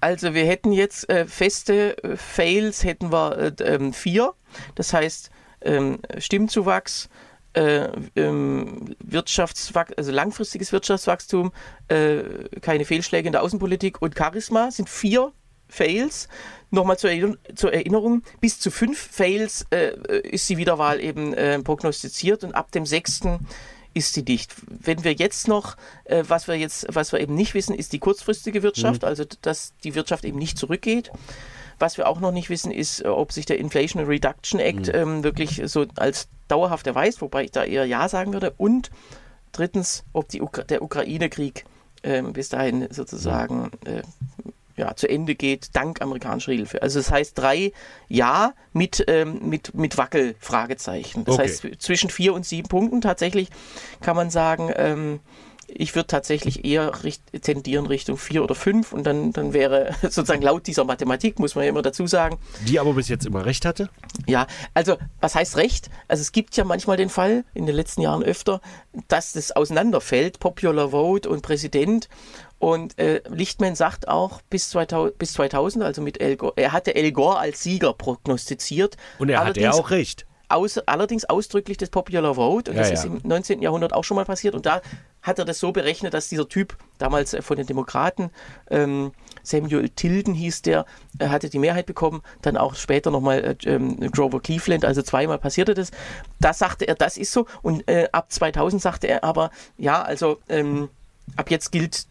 Also 0.01 0.35
wir 0.35 0.45
hätten 0.45 0.73
jetzt 0.73 1.09
äh, 1.09 1.27
feste 1.27 2.03
äh, 2.03 2.17
Fails, 2.17 2.85
hätten 2.85 3.13
wir 3.13 3.39
äh, 3.39 3.63
ähm, 3.63 3.93
vier. 3.93 4.35
Das 4.75 4.93
heißt 4.93 5.31
ähm, 5.63 5.99
Stimmzuwachs, 6.19 7.09
äh, 7.55 7.89
ähm, 8.17 8.97
Wirtschaftswach 9.03 9.91
also 9.97 10.13
langfristiges 10.13 10.73
Wirtschaftswachstum, 10.73 11.53
äh, 11.89 12.23
keine 12.61 12.85
Fehlschläge 12.85 13.29
in 13.29 13.33
der 13.33 13.43
Außenpolitik 13.43 14.03
und 14.03 14.17
Charisma 14.17 14.71
sind 14.71 14.89
vier 14.89 15.33
Fails. 15.69 16.29
Nochmal 16.71 16.99
zur, 16.99 17.11
Erinner 17.11 17.37
zur 17.55 17.73
Erinnerung, 17.73 18.23
bis 18.41 18.59
zu 18.59 18.71
fünf 18.73 18.99
Fails 18.99 19.65
ist 19.71 20.49
die 20.49 20.57
Wiederwahl 20.57 21.01
eben 21.01 21.63
prognostiziert 21.63 22.43
und 22.43 22.53
ab 22.53 22.73
dem 22.73 22.85
sechsten 22.85 23.47
ist 23.95 24.13
sie 24.13 24.25
dicht. 24.25 24.55
Wenn 24.67 25.05
wir 25.05 25.13
jetzt 25.13 25.49
noch, 25.49 25.77
äh, 26.05 26.25
was 26.27 26.49
wir 26.49 26.57
jetzt, 26.57 26.87
was 26.91 27.13
wir 27.13 27.21
eben 27.21 27.35
nicht 27.35 27.55
wissen, 27.55 27.75
ist 27.75 27.93
die 27.93 27.99
kurzfristige 28.01 28.63
Wirtschaft, 28.63 29.03
mhm. 29.03 29.09
also 29.09 29.25
dass 29.43 29.73
die 29.85 29.95
Wirtschaft 29.95 30.25
eben 30.25 30.39
nicht 30.39 30.59
zurückgeht. 30.59 31.11
Was 31.79 31.97
wir 31.97 32.07
auch 32.07 32.21
noch 32.21 32.33
nicht 32.33 32.51
wissen, 32.51 32.71
ist, 32.71 33.05
äh, 33.05 33.09
ob 33.09 33.33
sich 33.33 33.47
der 33.47 33.59
Inflation 33.59 34.05
Reduction 34.05 34.61
Act 34.61 34.89
mhm. 34.89 34.95
ähm, 34.95 35.25
wirklich 35.25 35.63
so 35.65 35.87
als 35.97 36.29
dauerhaft 36.49 36.87
erweist, 36.87 37.21
wobei 37.23 37.45
ich 37.45 37.53
da 37.53 37.65
eher 37.65 37.87
Ja 37.87 38.09
sagen 38.09 38.33
würde. 38.33 38.53
Und 38.57 38.91
drittens, 39.53 40.05
ob 40.13 40.33
Ukra 40.35 40.65
der 40.65 40.83
Ukraine-Krieg 40.83 41.65
ähm, 42.03 42.33
bis 42.33 42.51
dahin 42.51 42.89
sozusagen 42.91 43.71
äh, 43.85 44.03
ja, 44.77 44.95
zu 44.97 45.09
Ende 45.09 45.35
geht, 45.35 45.69
dank 45.75 46.03
amerikanischer 46.03 46.53
Hilfe. 46.53 46.83
Also 46.83 46.99
das 46.99 47.11
heißt 47.11 47.39
drei 47.39 47.73
Ja 48.09 48.55
mit, 48.73 49.05
ähm, 49.09 49.49
mit, 49.49 49.75
mit 49.75 49.97
Wackel-Fragezeichen. 49.97 51.25
Das 51.25 51.35
okay. 51.35 51.45
heißt 51.45 51.67
zwischen 51.79 52.11
vier 52.11 52.35
und 52.35 52.45
sieben 52.45 52.69
Punkten 52.69 53.01
tatsächlich 53.01 53.49
kann 54.01 54.17
man 54.17 54.31
sagen, 54.31 54.73
ähm, 54.77 55.21
ich 55.67 55.95
würde 55.95 56.07
tatsächlich 56.07 56.65
eher 56.65 57.05
richt 57.05 57.23
tendieren 57.43 57.87
Richtung 57.87 58.17
vier 58.17 58.43
oder 58.43 58.55
fünf 58.55 58.93
und 58.93 59.05
dann, 59.05 59.33
dann 59.33 59.53
wäre 59.53 59.95
sozusagen 60.03 60.43
laut 60.43 60.67
dieser 60.67 60.85
Mathematik, 60.85 61.39
muss 61.39 61.55
man 61.55 61.65
ja 61.65 61.71
immer 61.71 61.83
dazu 61.83 62.07
sagen. 62.07 62.39
Die 62.67 62.79
aber 62.79 62.95
bis 62.95 63.09
jetzt 63.09 63.27
immer 63.27 63.45
recht 63.47 63.65
hatte? 63.65 63.89
Ja, 64.27 64.47
also 64.73 64.97
was 65.21 65.35
heißt 65.35 65.57
recht? 65.57 65.91
Also 66.09 66.21
es 66.21 66.33
gibt 66.33 66.57
ja 66.57 66.65
manchmal 66.65 66.97
den 66.97 67.09
Fall, 67.09 67.45
in 67.55 67.67
den 67.67 67.75
letzten 67.75 68.03
Jahren 68.03 68.23
öfter, 68.23 68.61
dass 69.09 69.33
das 69.33 69.53
auseinanderfällt, 69.53 70.39
Popular 70.39 70.91
Vote 70.91 71.29
und 71.29 71.43
Präsident. 71.43 72.09
Und 72.65 72.99
äh, 72.99 73.21
Lichtman 73.29 73.75
sagt 73.75 74.09
auch 74.09 74.41
bis 74.49 74.71
2000, 74.71 75.19
bis 75.19 75.35
2000 75.35 75.85
also 75.85 76.01
mit 76.01 76.19
El 76.23 76.39
Gore, 76.39 76.55
er 76.57 76.73
hatte 76.73 76.95
El 76.95 77.13
Gore 77.13 77.37
als 77.37 77.63
Sieger 77.63 77.93
prognostiziert. 77.93 78.97
Und 79.19 79.29
er 79.29 79.45
hat 79.45 79.59
ja 79.59 79.73
auch 79.73 79.91
recht. 79.91 80.25
Aus, 80.49 80.79
allerdings 80.79 81.27
ausdrücklich 81.27 81.77
das 81.77 81.91
Popular 81.91 82.37
Vote. 82.37 82.71
Und 82.71 82.79
ja, 82.79 82.83
das 82.83 82.89
ja. 82.89 82.95
ist 82.95 83.05
im 83.05 83.21
19. 83.23 83.61
Jahrhundert 83.61 83.93
auch 83.93 84.03
schon 84.03 84.15
mal 84.15 84.25
passiert. 84.25 84.55
Und 84.55 84.65
da 84.65 84.81
hat 85.21 85.39
er 85.39 85.45
das 85.45 85.59
so 85.59 85.73
berechnet, 85.73 86.15
dass 86.15 86.31
dieser 86.31 86.49
Typ, 86.49 86.79
damals 86.97 87.35
äh, 87.35 87.43
von 87.43 87.59
den 87.59 87.67
Demokraten, 87.67 88.31
ähm, 88.71 89.13
Samuel 89.43 89.91
Tilden 89.91 90.33
hieß 90.33 90.63
der, 90.63 90.87
er 91.19 91.31
hatte 91.31 91.51
die 91.51 91.59
Mehrheit 91.59 91.85
bekommen, 91.85 92.23
dann 92.41 92.57
auch 92.57 92.77
später 92.77 93.11
nochmal 93.11 93.45
äh, 93.45 93.69
ähm, 93.69 94.01
Grover 94.11 94.41
Cleveland, 94.41 94.87
also 94.87 95.03
zweimal 95.03 95.37
passierte 95.37 95.75
das. 95.75 95.91
Da 96.41 96.55
sagte 96.55 96.89
er, 96.89 96.95
das 96.95 97.19
ist 97.19 97.31
so. 97.31 97.45
Und 97.61 97.87
äh, 97.91 98.09
ab 98.13 98.33
2000 98.33 98.81
sagte 98.81 99.07
er 99.07 99.23
aber, 99.23 99.51
ja, 99.77 100.01
also 100.01 100.39
ähm, 100.49 100.89
ab 101.37 101.51
jetzt 101.51 101.71
gilt 101.71 102.07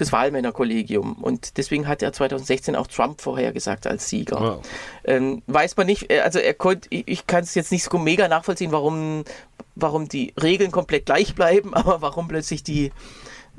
das 0.00 0.12
Wahlmännerkollegium. 0.12 1.14
Und 1.14 1.56
deswegen 1.56 1.86
hat 1.86 2.02
er 2.02 2.12
2016 2.12 2.76
auch 2.76 2.86
Trump 2.86 3.20
vorhergesagt 3.20 3.86
als 3.86 4.08
Sieger. 4.08 4.40
Wow. 4.40 4.68
Ähm, 5.04 5.42
weiß 5.46 5.76
man 5.76 5.86
nicht, 5.86 6.10
äh, 6.10 6.20
also 6.20 6.38
er 6.38 6.54
konnte, 6.54 6.88
ich, 6.90 7.06
ich 7.06 7.26
kann 7.26 7.42
es 7.42 7.54
jetzt 7.54 7.72
nicht 7.72 7.84
so 7.84 7.98
mega 7.98 8.28
nachvollziehen, 8.28 8.72
warum, 8.72 9.24
warum 9.74 10.08
die 10.08 10.34
Regeln 10.40 10.70
komplett 10.70 11.06
gleich 11.06 11.34
bleiben, 11.34 11.74
aber 11.74 12.00
warum 12.02 12.28
plötzlich 12.28 12.62
die, 12.62 12.92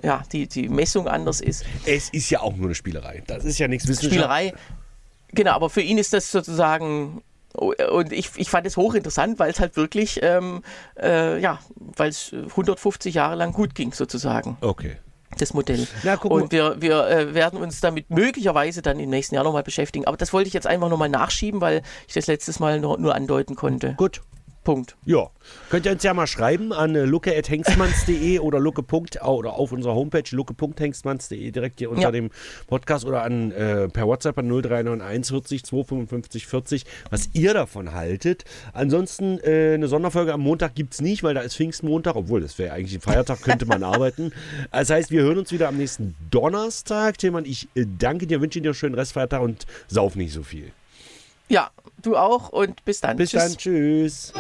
ja, 0.04 0.24
die, 0.32 0.48
die 0.48 0.70
Messung 0.70 1.08
anders 1.08 1.42
ist. 1.42 1.66
Es 1.86 2.10
ist 2.10 2.30
ja 2.30 2.42
auch 2.42 2.56
nur 2.56 2.68
eine 2.68 2.76
Spielerei. 2.76 3.24
Das 3.28 3.46
ist 3.46 3.60
ja 3.60 3.68
nichts 3.68 3.88
Wissenschaftliches. 3.88 4.26
Spielerei, 4.26 4.54
genau, 5.34 5.52
aber 5.52 5.70
für 5.70 5.82
ihn 5.82 5.98
ist 5.98 6.14
das 6.14 6.32
sozusagen 6.32 7.22
und 7.54 8.14
ich, 8.14 8.30
ich 8.36 8.50
fand 8.50 8.68
es 8.68 8.78
hochinteressant, 8.78 9.40
weil 9.40 9.50
es 9.50 9.60
halt 9.60 9.76
wirklich, 9.76 10.20
ähm, 10.22 10.62
äh, 11.02 11.42
ja, 11.42 11.60
weil 11.76 12.10
es 12.10 12.32
150 12.32 13.16
Jahre 13.16 13.36
lang 13.36 13.54
gut 13.54 13.74
ging, 13.74 13.92
sozusagen. 13.92 14.58
Okay 14.62 14.98
das 15.38 15.54
Modell. 15.54 15.88
Na, 16.04 16.16
und 16.16 16.52
wir, 16.52 16.82
wir 16.82 17.08
äh, 17.08 17.34
werden 17.34 17.62
uns 17.62 17.82
damit 17.82 18.10
möglicherweise 18.10 18.82
dann 18.82 19.00
im 19.00 19.10
nächsten 19.10 19.36
Jahr 19.36 19.44
nochmal 19.44 19.64
beschäftigen. 19.64 20.06
Aber 20.06 20.18
das 20.18 20.34
wollte 20.34 20.48
ich 20.48 20.54
jetzt 20.54 20.68
einfach 20.68 20.90
nochmal 20.90 21.10
nachschieben, 21.10 21.62
weil 21.62 21.82
ich 22.08 22.14
das 22.14 22.28
letztes 22.28 22.60
Mal 22.60 22.80
nur, 22.80 22.98
nur 22.98 23.16
andeuten 23.16 23.56
konnte. 23.56 23.94
Gut. 23.96 24.22
Punkt. 24.70 24.96
Ja. 25.04 25.32
Könnt 25.72 25.88
ihr 25.88 25.94
uns 25.94 26.04
ja 26.04 26.14
mal 26.14 26.28
schreiben 26.28 26.74
an 26.74 26.94
äh, 26.94 27.04
lucke.hengstmanns.de 27.06 28.38
oder 28.38 28.60
lucke. 28.60 28.84
oder 29.24 29.54
auf 29.54 29.72
unserer 29.72 29.96
Homepage 29.96 30.22
lucke.hengstmanns.de 30.30 31.50
direkt 31.50 31.80
hier 31.80 31.90
unter 31.90 32.04
ja. 32.04 32.12
dem 32.12 32.30
Podcast 32.68 33.04
oder 33.04 33.24
an 33.24 33.52
äh, 33.52 33.90
per 33.90 34.06
WhatsApp 34.06 34.38
an 34.38 34.48
0391 34.48 35.32
40 35.32 35.64
255 35.64 36.46
40, 36.46 36.86
was 37.10 37.30
ihr 37.34 37.56
davon 37.56 37.94
haltet. 37.96 38.44
Ansonsten 38.72 39.40
äh, 39.40 39.74
eine 39.74 39.88
Sonderfolge 39.88 40.34
am 40.34 40.42
Montag 40.42 40.76
gibt 40.76 40.94
es 40.94 41.02
nicht, 41.02 41.24
weil 41.24 41.34
da 41.34 41.42
ist 41.42 41.56
Pfingstmontag, 41.56 42.16
obwohl 42.16 42.42
das 42.42 42.60
wäre 42.60 42.76
eigentlich 42.76 42.94
ein 42.94 43.02
Feiertag, 43.02 43.42
könnte 43.42 43.66
man 43.66 43.82
arbeiten. 43.96 44.34
Das 44.72 44.92
heißt, 44.92 45.10
wir 45.10 45.24
hören 45.24 45.40
uns 45.40 45.52
wieder 45.52 45.68
am 45.68 45.78
nächsten 45.78 46.16
Donnerstag. 46.30 47.18
Tilman, 47.18 47.46
ich 47.46 47.70
äh, 47.74 47.88
danke 47.98 48.28
dir, 48.28 48.40
wünsche 48.40 48.62
dir 48.62 48.70
einen 48.70 48.76
schönen 48.76 48.94
Restfeiertag 48.94 49.42
und 49.42 49.66
sauf 49.88 50.16
nicht 50.16 50.32
so 50.32 50.44
viel. 50.44 50.72
Ja, 51.48 51.72
du 52.02 52.16
auch 52.16 52.50
und 52.50 52.84
bis 52.86 53.02
dann. 53.02 53.18
Bis 53.18 53.32
tschüss. 53.32 53.41
dann, 53.41 53.58
tschüss. 53.58 54.34